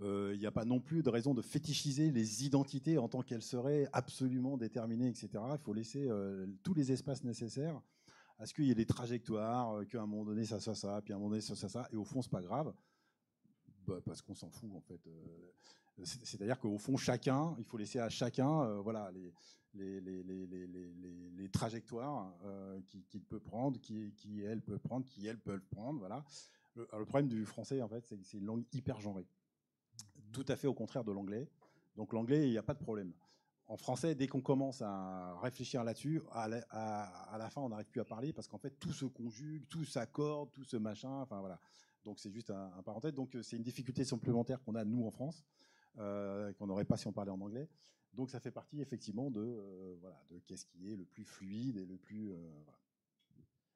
Il 0.00 0.38
n'y 0.38 0.46
a 0.46 0.52
pas 0.52 0.64
non 0.64 0.80
plus 0.80 1.02
de 1.02 1.10
raison 1.10 1.34
de 1.34 1.42
fétichiser 1.42 2.12
les 2.12 2.44
identités 2.44 2.98
en 2.98 3.08
tant 3.08 3.22
qu'elles 3.22 3.42
seraient 3.42 3.88
absolument 3.92 4.56
déterminées, 4.56 5.08
etc. 5.08 5.28
Il 5.52 5.58
faut 5.58 5.74
laisser 5.74 6.08
tous 6.62 6.72
les 6.74 6.92
espaces 6.92 7.24
nécessaires 7.24 7.80
à 8.38 8.46
ce 8.46 8.54
qu'il 8.54 8.66
y 8.66 8.70
ait 8.70 8.76
des 8.76 8.86
trajectoires, 8.86 9.84
qu'à 9.88 10.00
un 10.00 10.06
moment 10.06 10.24
donné 10.24 10.44
ça 10.44 10.60
soit 10.60 10.76
ça, 10.76 11.02
puis 11.02 11.12
à 11.12 11.16
un 11.16 11.18
moment 11.18 11.30
donné 11.30 11.40
ça 11.40 11.56
soit 11.56 11.68
ça, 11.68 11.88
et 11.92 11.96
au 11.96 12.04
fond 12.04 12.22
c'est 12.22 12.30
pas 12.30 12.42
grave, 12.42 12.72
bah, 13.88 14.00
parce 14.04 14.22
qu'on 14.22 14.36
s'en 14.36 14.50
fout 14.50 14.70
en 14.72 14.80
fait. 14.80 15.00
C'est-à-dire 16.04 16.58
qu'au 16.58 16.78
fond, 16.78 16.96
chacun, 16.96 17.54
il 17.58 17.64
faut 17.64 17.76
laisser 17.76 17.98
à 17.98 18.08
chacun 18.08 18.62
euh, 18.62 18.80
voilà, 18.80 19.10
les, 19.12 19.32
trajectoires 21.50 22.34
euh, 22.44 22.80
qu'il 23.08 23.22
peut 23.22 23.40
prendre, 23.40 23.80
qui, 23.80 24.12
qui 24.14 24.42
peut 24.64 24.78
prendre, 24.78 25.04
qui 25.06 25.26
elles 25.26 25.40
peuvent 25.40 25.64
prendre. 25.70 25.98
Voilà. 25.98 26.24
Le, 26.76 27.04
problème 27.04 27.28
du 27.28 27.44
français, 27.44 27.82
en 27.82 27.88
fait, 27.88 28.04
c'est 28.06 28.16
que 28.16 28.24
c'est 28.24 28.38
une 28.38 28.46
langue 28.46 28.64
hyper 28.72 29.00
genrée. 29.00 29.26
Tout 30.32 30.44
à 30.48 30.56
fait 30.56 30.68
au 30.68 30.74
contraire 30.74 31.04
de 31.04 31.10
l'anglais. 31.10 31.48
Donc 31.96 32.12
l'anglais, 32.12 32.46
il 32.46 32.50
n'y 32.50 32.58
a 32.58 32.62
pas 32.62 32.74
de 32.74 32.78
problème. 32.78 33.12
En 33.66 33.76
français, 33.76 34.14
dès 34.14 34.28
qu'on 34.28 34.40
commence 34.40 34.80
à 34.82 35.38
réfléchir 35.40 35.82
là-dessus, 35.84 36.22
à, 36.30 36.48
la 36.48 37.50
fin, 37.50 37.60
on 37.60 37.70
n'arrive 37.70 37.86
plus 37.86 38.00
à 38.00 38.04
parler 38.04 38.32
parce 38.32 38.46
qu'en 38.46 38.58
fait, 38.58 38.78
tout 38.78 38.92
se 38.92 39.04
conjugue, 39.04 39.66
tout 39.68 39.84
s'accorde, 39.84 40.52
tout 40.52 40.64
se 40.64 40.76
machin. 40.76 41.20
Enfin 41.20 41.40
voilà. 41.40 41.58
Donc 42.04 42.20
c'est 42.20 42.30
juste 42.30 42.50
un, 42.50 42.72
un 42.78 42.82
parenthèse. 42.82 43.14
Donc 43.14 43.36
c'est 43.42 43.56
une 43.56 43.62
difficulté 43.62 44.04
supplémentaire 44.04 44.62
qu'on 44.62 44.76
a 44.76 44.84
nous 44.84 45.04
en 45.04 45.10
France. 45.10 45.44
Euh, 45.98 46.52
qu'on 46.52 46.66
n'aurait 46.66 46.84
pas 46.84 46.96
si 46.96 47.08
on 47.08 47.12
parlait 47.12 47.32
en 47.32 47.40
anglais. 47.40 47.68
Donc 48.12 48.30
ça 48.30 48.38
fait 48.38 48.52
partie 48.52 48.80
effectivement 48.80 49.30
de, 49.30 49.40
euh, 49.40 49.96
voilà, 50.00 50.22
de 50.30 50.38
qu'est-ce 50.46 50.64
qui 50.64 50.92
est 50.92 50.96
le 50.96 51.04
plus 51.04 51.24
fluide 51.24 51.76
et 51.76 51.86
le 51.86 51.96
plus... 51.96 52.30
Euh, 52.30 52.36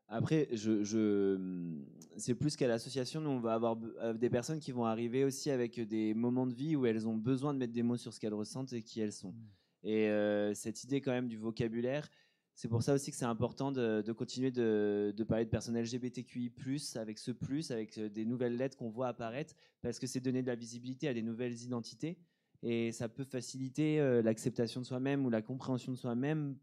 Après, 0.06 0.48
je, 0.52 0.84
je 0.84 1.82
c'est 2.16 2.34
plus 2.34 2.54
qu'à 2.56 2.68
l'association, 2.68 3.20
nous, 3.20 3.30
on 3.30 3.40
va 3.40 3.54
avoir 3.54 3.76
des 3.76 4.30
personnes 4.30 4.60
qui 4.60 4.70
vont 4.70 4.84
arriver 4.84 5.24
aussi 5.24 5.50
avec 5.50 5.80
des 5.80 6.14
moments 6.14 6.46
de 6.46 6.54
vie 6.54 6.76
où 6.76 6.86
elles 6.86 7.08
ont 7.08 7.16
besoin 7.16 7.54
de 7.54 7.58
mettre 7.58 7.72
des 7.72 7.82
mots 7.82 7.96
sur 7.96 8.12
ce 8.12 8.20
qu'elles 8.20 8.34
ressentent 8.34 8.72
et 8.72 8.82
qui 8.82 9.00
elles 9.00 9.12
sont. 9.12 9.32
Mmh. 9.32 9.88
Et 9.88 10.54
cette 10.54 10.84
idée 10.84 11.00
quand 11.00 11.12
même 11.12 11.28
du 11.28 11.38
vocabulaire, 11.38 12.08
c'est 12.54 12.68
pour 12.68 12.82
ça 12.82 12.94
aussi 12.94 13.10
que 13.10 13.16
c'est 13.16 13.24
important 13.24 13.72
de, 13.72 14.12
continuer 14.12 14.50
de, 14.50 15.24
parler 15.26 15.44
de 15.44 15.50
personnes 15.50 15.80
LGBTQI+, 15.80 16.52
avec 16.96 17.18
ce 17.18 17.30
plus, 17.30 17.70
avec 17.70 17.96
euh, 17.98 18.08
des 18.08 18.24
nouvelles 18.24 18.56
lettres 18.56 18.76
qu'on 18.76 18.90
voit 18.90 19.08
apparaître, 19.08 19.54
parce 19.80 19.98
que 19.98 20.06
c'est 20.06 20.20
donner 20.20 20.42
de 20.42 20.46
la 20.46 20.54
visibilité 20.54 21.08
à 21.08 21.14
des 21.14 21.22
nouvelles 21.22 21.62
identités, 21.62 22.18
et 22.62 22.92
ça 22.92 23.08
peut 23.08 23.24
faciliter 23.24 24.00
euh, 24.00 24.22
l'acceptation 24.22 24.80
de 24.80 24.86
soi-même 24.86 25.24
ou 25.24 25.30
la 25.30 25.42
compréhension 25.42 25.92
de 25.92 25.96
soi-même 25.96 26.56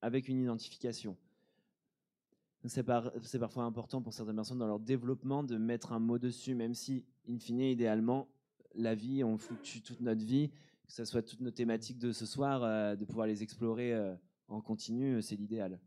avec 0.00 0.28
une 0.28 0.42
identification. 0.42 1.16
C'est 2.66 2.82
parfois 2.82 3.64
important 3.64 4.00
pour 4.00 4.14
certaines 4.14 4.36
personnes 4.36 4.58
dans 4.58 4.66
leur 4.66 4.80
développement 4.80 5.42
de 5.42 5.58
mettre 5.58 5.92
un 5.92 5.98
mot 5.98 6.18
dessus, 6.18 6.54
même 6.54 6.72
si, 6.72 7.04
in 7.28 7.38
fine, 7.38 7.60
idéalement, 7.60 8.28
la 8.74 8.94
vie, 8.94 9.22
on 9.22 9.36
fluctue 9.36 9.80
toute 9.80 10.00
notre 10.00 10.24
vie, 10.24 10.48
que 10.86 10.92
ce 10.92 11.04
soit 11.04 11.22
toutes 11.22 11.40
nos 11.40 11.50
thématiques 11.50 11.98
de 11.98 12.12
ce 12.12 12.24
soir, 12.24 12.62
euh, 12.62 12.96
de 12.96 13.04
pouvoir 13.04 13.26
les 13.26 13.42
explorer 13.42 13.92
en 14.48 14.60
continu, 14.60 15.20
c'est 15.22 15.36
l'idéal. 15.36 15.80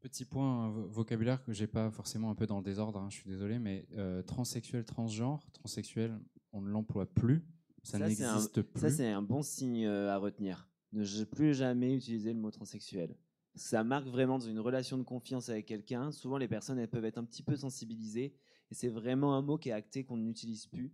Petit 0.00 0.24
point 0.24 0.68
vocabulaire 0.70 1.42
que 1.44 1.52
j'ai 1.52 1.66
pas 1.66 1.90
forcément 1.90 2.30
un 2.30 2.34
peu 2.34 2.46
dans 2.46 2.58
le 2.58 2.64
désordre, 2.64 2.98
hein, 2.98 3.08
je 3.08 3.16
suis 3.16 3.30
désolé, 3.30 3.58
mais 3.58 3.86
euh, 3.96 4.22
transsexuel, 4.22 4.84
transgenre, 4.84 5.48
transsexuel, 5.52 6.18
on 6.52 6.60
ne 6.60 6.68
l'emploie 6.68 7.06
plus, 7.06 7.46
ça, 7.82 7.98
n'existe 7.98 8.62
plus. 8.62 8.80
Ça 8.80 8.90
c'est 8.90 9.08
un 9.08 9.22
bon 9.22 9.42
signe 9.42 9.86
euh, 9.86 10.12
à 10.12 10.18
retenir. 10.18 10.68
Ne 10.92 11.24
plus 11.24 11.54
jamais 11.54 11.94
utiliser 11.94 12.32
le 12.32 12.38
mot 12.38 12.50
transsexuel. 12.50 13.16
Ça 13.54 13.84
marque 13.84 14.06
vraiment 14.06 14.38
dans 14.38 14.46
une 14.46 14.58
relation 14.58 14.98
de 14.98 15.02
confiance 15.02 15.48
avec 15.48 15.66
quelqu'un. 15.66 16.10
Souvent 16.10 16.36
les 16.36 16.48
personnes 16.48 16.78
elles 16.78 16.90
peuvent 16.90 17.04
être 17.04 17.18
un 17.18 17.24
petit 17.24 17.42
peu 17.42 17.56
sensibilisées 17.56 18.34
et 18.70 18.74
c'est 18.74 18.88
vraiment 18.88 19.34
un 19.36 19.42
mot 19.42 19.56
qui 19.56 19.70
est 19.70 19.72
acté 19.72 20.04
qu'on 20.04 20.16
n'utilise 20.16 20.66
plus. 20.66 20.92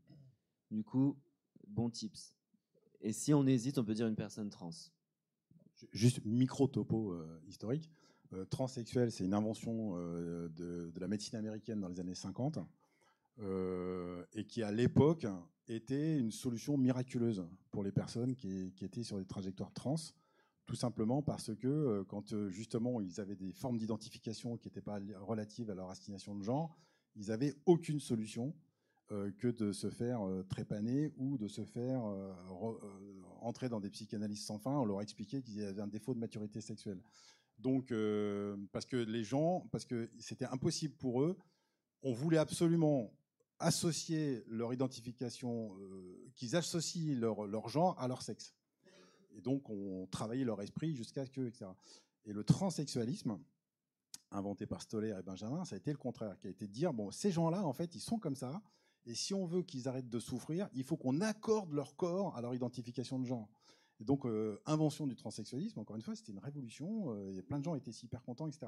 Du 0.70 0.84
coup, 0.84 1.18
bon 1.66 1.90
tips. 1.90 2.34
Et 3.00 3.12
si 3.12 3.32
on 3.32 3.46
hésite, 3.46 3.78
on 3.78 3.84
peut 3.84 3.94
dire 3.94 4.06
une 4.06 4.16
personne 4.16 4.50
trans 4.50 4.70
juste 5.92 6.24
micro-topo 6.24 7.12
euh, 7.12 7.40
historique. 7.46 7.90
Euh, 8.32 8.44
transsexuel, 8.44 9.10
c'est 9.10 9.24
une 9.24 9.34
invention 9.34 9.92
euh, 9.96 10.48
de, 10.50 10.92
la 11.00 11.08
médecine 11.08 11.38
américaine 11.38 11.80
dans 11.80 11.88
les 11.88 12.00
années 12.00 12.14
50 12.14 12.58
et 14.34 14.44
qui, 14.46 14.64
à 14.64 14.72
l'époque, 14.72 15.24
était 15.68 16.18
une 16.18 16.32
solution 16.32 16.76
miraculeuse 16.76 17.46
pour 17.70 17.84
les 17.84 17.92
personnes 17.92 18.34
qui, 18.34 18.72
étaient 18.82 19.04
sur 19.04 19.16
des 19.16 19.26
trajectoires 19.26 19.72
trans 19.72 19.94
tout 20.66 20.74
simplement 20.74 21.22
parce 21.22 21.54
que 21.54 22.02
quand 22.08 22.48
justement 22.48 23.00
ils 23.00 23.20
avaient 23.20 23.36
des 23.36 23.52
formes 23.52 23.78
d'identification 23.78 24.56
qui 24.56 24.66
n'étaient 24.66 24.82
pas 24.82 24.98
relatives 25.20 25.70
à 25.70 25.74
leur 25.76 25.88
assignation 25.88 26.34
de 26.34 26.42
genre, 26.42 26.76
ils 27.14 27.28
n'avaient 27.28 27.54
aucune 27.64 28.00
solution 28.00 28.56
que 29.08 29.48
de 29.52 29.70
se 29.70 29.88
faire 29.88 30.20
trépaner 30.48 31.12
ou 31.16 31.38
de 31.38 31.46
se 31.46 31.64
faire 31.64 32.02
entrer 33.40 33.68
dans 33.68 33.80
des 33.80 33.90
psychanalyses 33.90 34.44
sans 34.44 34.58
fin, 34.58 34.72
on 34.72 34.84
leur 34.84 35.00
expliquait 35.02 35.42
qu'ils 35.42 35.64
avaient 35.64 35.82
un 35.82 35.88
défaut 35.88 36.14
de 36.14 36.18
maturité 36.18 36.60
sexuelle. 36.60 37.00
Donc, 37.58 37.90
euh, 37.90 38.56
parce 38.72 38.86
que 38.86 38.96
les 38.96 39.24
gens, 39.24 39.66
parce 39.72 39.84
que 39.84 40.08
c'était 40.18 40.46
impossible 40.46 40.94
pour 40.94 41.22
eux, 41.22 41.36
on 42.02 42.12
voulait 42.12 42.38
absolument 42.38 43.12
associer 43.58 44.44
leur 44.46 44.72
identification, 44.72 45.76
euh, 45.80 46.30
qu'ils 46.36 46.54
associent 46.54 47.18
leur, 47.18 47.46
leur, 47.46 47.68
genre 47.68 47.98
à 48.00 48.06
leur 48.06 48.22
sexe. 48.22 48.54
Et 49.36 49.40
donc, 49.40 49.68
on 49.68 50.06
travaillait 50.06 50.44
leur 50.44 50.60
esprit 50.62 50.94
jusqu'à 50.94 51.24
ce 51.24 51.30
que, 51.30 51.40
etc. 51.46 51.66
Et 52.24 52.32
le 52.32 52.44
transsexualisme, 52.44 53.38
inventé 54.30 54.66
par 54.66 54.82
Stoller 54.82 55.14
et 55.18 55.22
Benjamin, 55.22 55.64
ça 55.64 55.74
a 55.74 55.78
été 55.78 55.90
le 55.90 55.96
contraire, 55.96 56.38
qui 56.38 56.46
a 56.46 56.50
été 56.50 56.66
de 56.66 56.72
dire, 56.72 56.92
bon, 56.92 57.10
ces 57.10 57.30
gens-là, 57.30 57.64
en 57.64 57.72
fait, 57.72 57.94
ils 57.94 58.00
sont 58.00 58.18
comme 58.18 58.36
ça, 58.36 58.60
et 59.08 59.14
si 59.14 59.32
on 59.32 59.46
veut 59.46 59.62
qu'ils 59.62 59.88
arrêtent 59.88 60.10
de 60.10 60.20
souffrir, 60.20 60.68
il 60.74 60.84
faut 60.84 60.96
qu'on 60.96 61.20
accorde 61.22 61.72
leur 61.72 61.96
corps 61.96 62.36
à 62.36 62.42
leur 62.42 62.54
identification 62.54 63.18
de 63.18 63.24
genre. 63.24 63.48
Et 64.00 64.04
donc, 64.04 64.26
euh, 64.26 64.60
invention 64.66 65.06
du 65.06 65.16
transsexualisme, 65.16 65.80
encore 65.80 65.96
une 65.96 66.02
fois, 66.02 66.14
c'était 66.14 66.30
une 66.30 66.38
révolution. 66.38 67.16
Euh, 67.16 67.36
a 67.36 67.42
plein 67.42 67.58
de 67.58 67.64
gens 67.64 67.74
étaient 67.74 67.90
super 67.90 68.22
contents, 68.22 68.46
etc. 68.46 68.66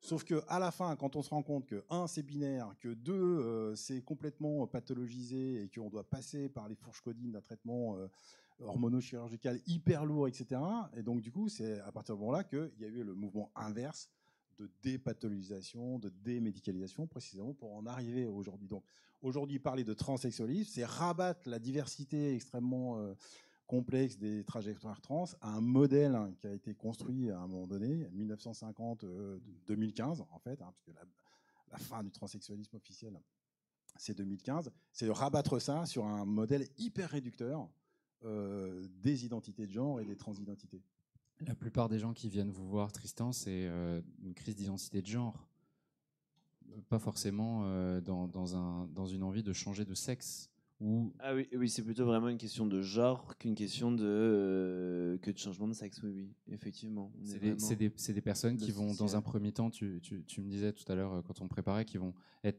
Sauf 0.00 0.24
que 0.24 0.42
à 0.48 0.58
la 0.58 0.70
fin, 0.70 0.94
quand 0.96 1.16
on 1.16 1.22
se 1.22 1.30
rend 1.30 1.42
compte 1.42 1.66
que 1.66 1.84
un, 1.90 2.06
c'est 2.06 2.22
binaire, 2.22 2.74
que 2.80 2.94
deux, 2.94 3.12
euh, 3.12 3.74
c'est 3.74 4.02
complètement 4.02 4.66
pathologisé 4.66 5.64
et 5.64 5.68
qu'on 5.68 5.90
doit 5.90 6.08
passer 6.08 6.48
par 6.48 6.68
les 6.68 6.74
fourches 6.74 7.02
codines 7.02 7.32
d'un 7.32 7.42
traitement 7.42 7.98
hormono-chirurgical 8.60 9.60
hyper 9.66 10.06
lourd, 10.06 10.28
etc. 10.28 10.60
Et 10.96 11.02
donc, 11.02 11.20
du 11.20 11.32
coup, 11.32 11.48
c'est 11.48 11.80
à 11.80 11.92
partir 11.92 12.14
de 12.14 12.20
moment-là 12.20 12.44
qu'il 12.44 12.72
y 12.78 12.84
a 12.84 12.88
eu 12.88 13.02
le 13.02 13.14
mouvement 13.14 13.50
inverse 13.56 14.08
de 14.58 14.70
dépathologisation, 14.82 15.98
de 15.98 16.08
démédicalisation, 16.08 17.06
précisément 17.06 17.54
pour 17.54 17.74
en 17.74 17.86
arriver 17.86 18.26
aujourd'hui. 18.26 18.68
Donc 18.68 18.84
aujourd'hui, 19.20 19.58
parler 19.58 19.84
de 19.84 19.94
transsexualisme, 19.94 20.70
c'est 20.72 20.84
rabattre 20.84 21.48
la 21.48 21.58
diversité 21.58 22.34
extrêmement 22.34 22.98
euh, 22.98 23.14
complexe 23.66 24.18
des 24.18 24.44
trajectoires 24.44 25.00
trans 25.00 25.24
à 25.40 25.48
un 25.48 25.60
modèle 25.60 26.16
qui 26.38 26.46
a 26.46 26.52
été 26.52 26.74
construit 26.74 27.30
à 27.30 27.38
un 27.38 27.46
moment 27.46 27.66
donné, 27.66 28.08
1950-2015 28.14 29.04
euh, 29.04 30.24
en 30.30 30.38
fait, 30.38 30.60
hein, 30.60 30.72
parce 30.72 30.82
que 30.82 30.90
la, 30.92 31.78
fin 31.78 32.02
du 32.02 32.10
transsexualisme 32.10 32.76
officiel, 32.76 33.18
c'est 33.96 34.14
2015, 34.14 34.70
c'est 34.92 35.08
rabattre 35.10 35.58
ça 35.58 35.86
sur 35.86 36.04
un 36.04 36.26
modèle 36.26 36.68
hyper 36.76 37.08
réducteur 37.08 37.66
euh, 38.24 38.86
des 39.02 39.24
identités 39.24 39.66
de 39.66 39.72
genre 39.72 40.00
et 40.00 40.04
des 40.04 40.16
transidentités. 40.16 40.82
La 41.46 41.54
plupart 41.54 41.88
des 41.88 41.98
gens 41.98 42.12
qui 42.12 42.28
viennent 42.28 42.50
vous 42.50 42.66
voir, 42.66 42.92
Tristan, 42.92 43.32
c'est 43.32 43.66
euh, 43.66 44.00
une 44.22 44.34
crise 44.34 44.54
d'identité 44.54 45.02
de 45.02 45.06
genre. 45.06 45.48
Pas 46.88 46.98
forcément 46.98 47.62
euh, 47.64 48.00
dans, 48.00 48.28
dans, 48.28 48.56
un, 48.56 48.86
dans, 48.88 49.06
une 49.06 49.22
envie 49.22 49.42
de 49.42 49.52
changer 49.52 49.84
de 49.84 49.94
sexe. 49.94 50.50
Ou... 50.80 51.12
Ah 51.20 51.34
oui, 51.34 51.48
oui 51.54 51.68
c'est 51.68 51.82
plutôt 51.82 52.04
vraiment 52.04 52.28
une 52.28 52.38
question 52.38 52.66
de 52.66 52.80
genre 52.80 53.36
qu'une 53.38 53.54
question 53.54 53.92
de, 53.92 54.04
euh, 54.04 55.18
que 55.18 55.30
de 55.30 55.38
changement 55.38 55.68
de 55.68 55.74
sexe, 55.74 56.02
oui, 56.02 56.10
oui, 56.12 56.34
effectivement. 56.50 57.12
C'est 57.22 57.38
des, 57.38 57.88
des, 57.88 58.12
des, 58.14 58.20
personnes 58.20 58.56
qui 58.56 58.72
vont, 58.72 58.92
dans 58.94 59.14
un 59.14 59.22
premier 59.22 59.52
temps, 59.52 59.70
tu, 59.70 60.00
tu, 60.02 60.24
tu 60.24 60.40
me 60.40 60.48
disais 60.48 60.72
tout 60.72 60.90
à 60.90 60.96
l'heure 60.96 61.22
quand 61.24 61.40
on 61.40 61.46
préparait, 61.46 61.84
qui 61.84 61.98
vont 61.98 62.14
être, 62.42 62.58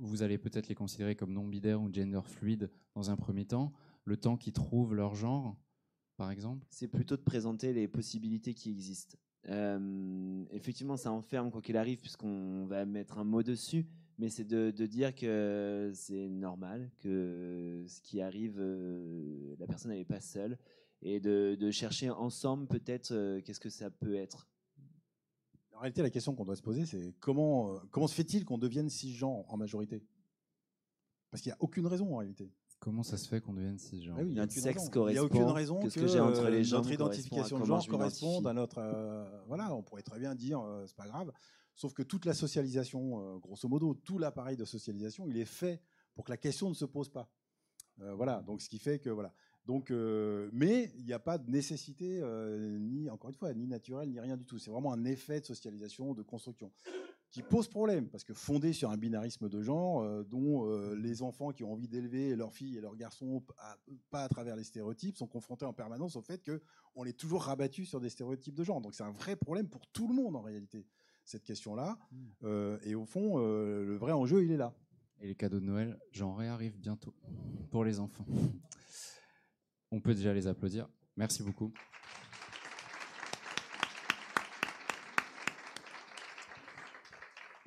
vous 0.00 0.22
allez 0.22 0.36
peut-être 0.36 0.68
les 0.68 0.74
considérer 0.74 1.14
comme 1.14 1.32
non-binaires 1.32 1.80
ou 1.80 1.92
gender 1.92 2.22
fluide 2.24 2.70
dans 2.94 3.10
un 3.10 3.16
premier 3.16 3.44
temps, 3.44 3.72
le 4.04 4.16
temps 4.16 4.36
qu'ils 4.36 4.52
trouvent 4.52 4.94
leur 4.94 5.14
genre 5.14 5.56
par 6.16 6.30
exemple? 6.30 6.64
C'est 6.70 6.88
plutôt 6.88 7.16
de 7.16 7.22
présenter 7.22 7.72
les 7.72 7.88
possibilités 7.88 8.54
qui 8.54 8.70
existent. 8.70 9.16
Euh, 9.48 10.44
effectivement, 10.50 10.96
ça 10.96 11.12
enferme 11.12 11.50
quoi 11.50 11.60
qu'il 11.60 11.76
arrive, 11.76 12.00
puisqu'on 12.00 12.66
va 12.66 12.84
mettre 12.84 13.18
un 13.18 13.24
mot 13.24 13.42
dessus, 13.42 13.86
mais 14.18 14.28
c'est 14.28 14.44
de, 14.44 14.70
dire 14.86 15.14
que 15.14 15.90
c'est 15.94 16.28
normal, 16.28 16.90
que 16.98 17.84
ce 17.86 18.00
qui 18.00 18.20
arrive, 18.20 18.56
euh, 18.58 19.54
la 19.58 19.66
personne 19.66 19.90
n'est 19.90 20.04
pas 20.04 20.20
seule, 20.20 20.58
et 21.02 21.20
de, 21.20 21.70
chercher 21.70 22.10
ensemble 22.10 22.66
peut-être 22.66 23.12
euh, 23.12 23.40
qu'est-ce 23.42 23.60
que 23.60 23.68
ça 23.68 23.90
peut 23.90 24.14
être. 24.14 24.48
En 25.72 25.80
réalité, 25.80 26.02
la 26.02 26.10
question 26.10 26.34
qu'on 26.34 26.44
doit 26.44 26.56
se 26.56 26.62
poser, 26.62 26.86
c'est 26.86 27.14
comment, 27.18 27.78
comment 27.90 28.06
se 28.06 28.14
fait-il 28.14 28.44
qu'on 28.44 28.58
devienne 28.58 28.88
cisgenre 28.88 29.44
en 29.52 29.56
majorité? 29.56 30.02
Parce 31.30 31.42
qu'il 31.42 31.50
n'y 31.50 31.54
a 31.54 31.62
aucune 31.62 31.86
raison 31.86 32.14
en 32.14 32.18
réalité. 32.18 32.52
Comment 32.84 33.02
ça 33.02 33.16
se 33.16 33.26
fait 33.26 33.40
qu'on 33.40 33.54
devienne 33.54 33.78
cisgenre 33.78 34.16
ah 34.18 34.24
Notre 34.24 34.52
sexe 34.52 34.90
correspond. 34.90 35.08
Il 35.08 35.12
n'y 35.12 35.18
a 35.18 35.24
aucune 35.24 35.54
raison 35.54 35.80
que, 35.80 35.88
que, 35.88 36.20
entre 36.20 36.50
les 36.50 36.70
notre 36.70 36.92
identification 36.92 37.58
de 37.58 37.64
genre 37.64 37.86
corresponde 37.88 38.46
à 38.46 38.52
notre. 38.52 38.76
Euh, 38.78 39.24
voilà, 39.46 39.74
on 39.74 39.82
pourrait 39.82 40.02
très 40.02 40.18
bien 40.18 40.34
dire 40.34 40.60
euh, 40.60 40.84
c'est 40.86 40.94
pas 40.94 41.06
grave. 41.06 41.32
Sauf 41.74 41.94
que 41.94 42.02
toute 42.02 42.26
la 42.26 42.34
socialisation, 42.34 43.36
euh, 43.36 43.38
grosso 43.38 43.66
modo, 43.68 43.94
tout 43.94 44.18
l'appareil 44.18 44.58
de 44.58 44.66
socialisation, 44.66 45.26
il 45.26 45.38
est 45.38 45.46
fait 45.46 45.80
pour 46.14 46.26
que 46.26 46.30
la 46.30 46.36
question 46.36 46.68
ne 46.68 46.74
se 46.74 46.84
pose 46.84 47.08
pas. 47.08 47.30
Euh, 48.02 48.14
voilà, 48.14 48.42
donc 48.42 48.60
ce 48.60 48.68
qui 48.68 48.78
fait 48.78 48.98
que 48.98 49.10
voilà. 49.10 49.32
Donc, 49.66 49.90
euh, 49.90 50.50
mais 50.52 50.92
il 50.98 51.06
n'y 51.06 51.14
a 51.14 51.18
pas 51.18 51.38
de 51.38 51.50
nécessité, 51.50 52.20
euh, 52.20 52.78
ni 52.78 53.08
encore 53.08 53.30
une 53.30 53.36
fois, 53.36 53.54
ni 53.54 53.66
naturelle, 53.66 54.10
ni 54.10 54.20
rien 54.20 54.36
du 54.36 54.44
tout. 54.44 54.58
C'est 54.58 54.70
vraiment 54.70 54.92
un 54.92 55.04
effet 55.04 55.40
de 55.40 55.46
socialisation, 55.46 56.12
de 56.12 56.22
construction, 56.22 56.70
qui 57.34 57.42
pose 57.42 57.66
problème, 57.66 58.08
parce 58.08 58.22
que 58.22 58.32
fondé 58.32 58.72
sur 58.72 58.90
un 58.90 58.96
binarisme 58.96 59.48
de 59.48 59.60
genre, 59.60 60.02
euh, 60.02 60.22
dont 60.22 60.68
euh, 60.70 60.94
les 60.94 61.20
enfants 61.20 61.50
qui 61.50 61.64
ont 61.64 61.72
envie 61.72 61.88
d'élever 61.88 62.36
leurs 62.36 62.52
filles 62.52 62.76
et 62.76 62.80
leurs 62.80 62.94
garçons 62.94 63.42
à- 63.58 63.76
pas 64.10 64.22
à 64.22 64.28
travers 64.28 64.54
les 64.54 64.62
stéréotypes 64.62 65.16
sont 65.16 65.26
confrontés 65.26 65.64
en 65.64 65.72
permanence 65.72 66.14
au 66.14 66.22
fait 66.22 66.40
que 66.44 66.62
on 66.94 67.02
les 67.02 67.12
toujours 67.12 67.42
rabattu 67.42 67.86
sur 67.86 68.00
des 68.00 68.08
stéréotypes 68.08 68.54
de 68.54 68.62
genre. 68.62 68.80
Donc 68.80 68.94
c'est 68.94 69.02
un 69.02 69.10
vrai 69.10 69.34
problème 69.34 69.68
pour 69.68 69.84
tout 69.88 70.06
le 70.06 70.14
monde 70.14 70.36
en 70.36 70.42
réalité 70.42 70.86
cette 71.24 71.42
question-là. 71.42 71.98
Euh, 72.44 72.78
et 72.84 72.94
au 72.94 73.04
fond, 73.04 73.38
le 73.38 73.96
vrai 73.96 74.12
enjeu, 74.12 74.44
il 74.44 74.52
est 74.52 74.56
là. 74.56 74.72
Et 75.20 75.26
les 75.26 75.34
cadeaux 75.34 75.58
de 75.58 75.64
Noël, 75.64 75.98
j'en 76.12 76.34
réarrive 76.34 76.78
bientôt 76.78 77.14
pour 77.72 77.82
les 77.84 77.98
enfants. 77.98 78.26
On 79.90 80.00
peut 80.00 80.14
déjà 80.14 80.32
les 80.32 80.46
applaudir. 80.46 80.88
Merci 81.16 81.42
beaucoup. 81.42 81.72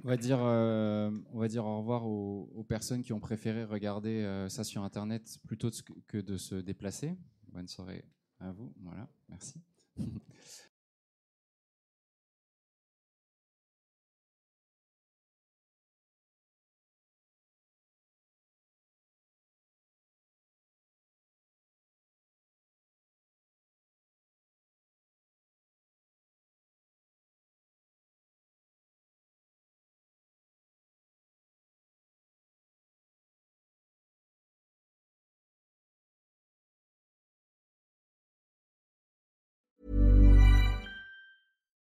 On 0.04 0.08
va 0.08 0.18
dire, 0.18 0.40
euh, 0.42 1.12
on 1.34 1.40
va 1.40 1.48
dire 1.48 1.66
au 1.66 1.80
revoir 1.80 2.06
aux, 2.06 2.64
personnes 2.68 3.02
qui 3.02 3.14
ont 3.14 3.20
préféré 3.20 3.64
regarder 3.64 4.24
euh, 4.24 4.48
ça 4.48 4.64
sur 4.64 4.84
Internet 4.84 5.40
plutôt 5.48 5.70
que 6.08 6.20
de 6.20 6.38
se 6.38 6.56
déplacer. 6.56 7.18
Bonne 7.52 7.68
soirée 7.68 8.06
à 8.40 8.52
vous. 8.52 8.74
Voilà, 8.82 9.08
merci. 9.30 9.56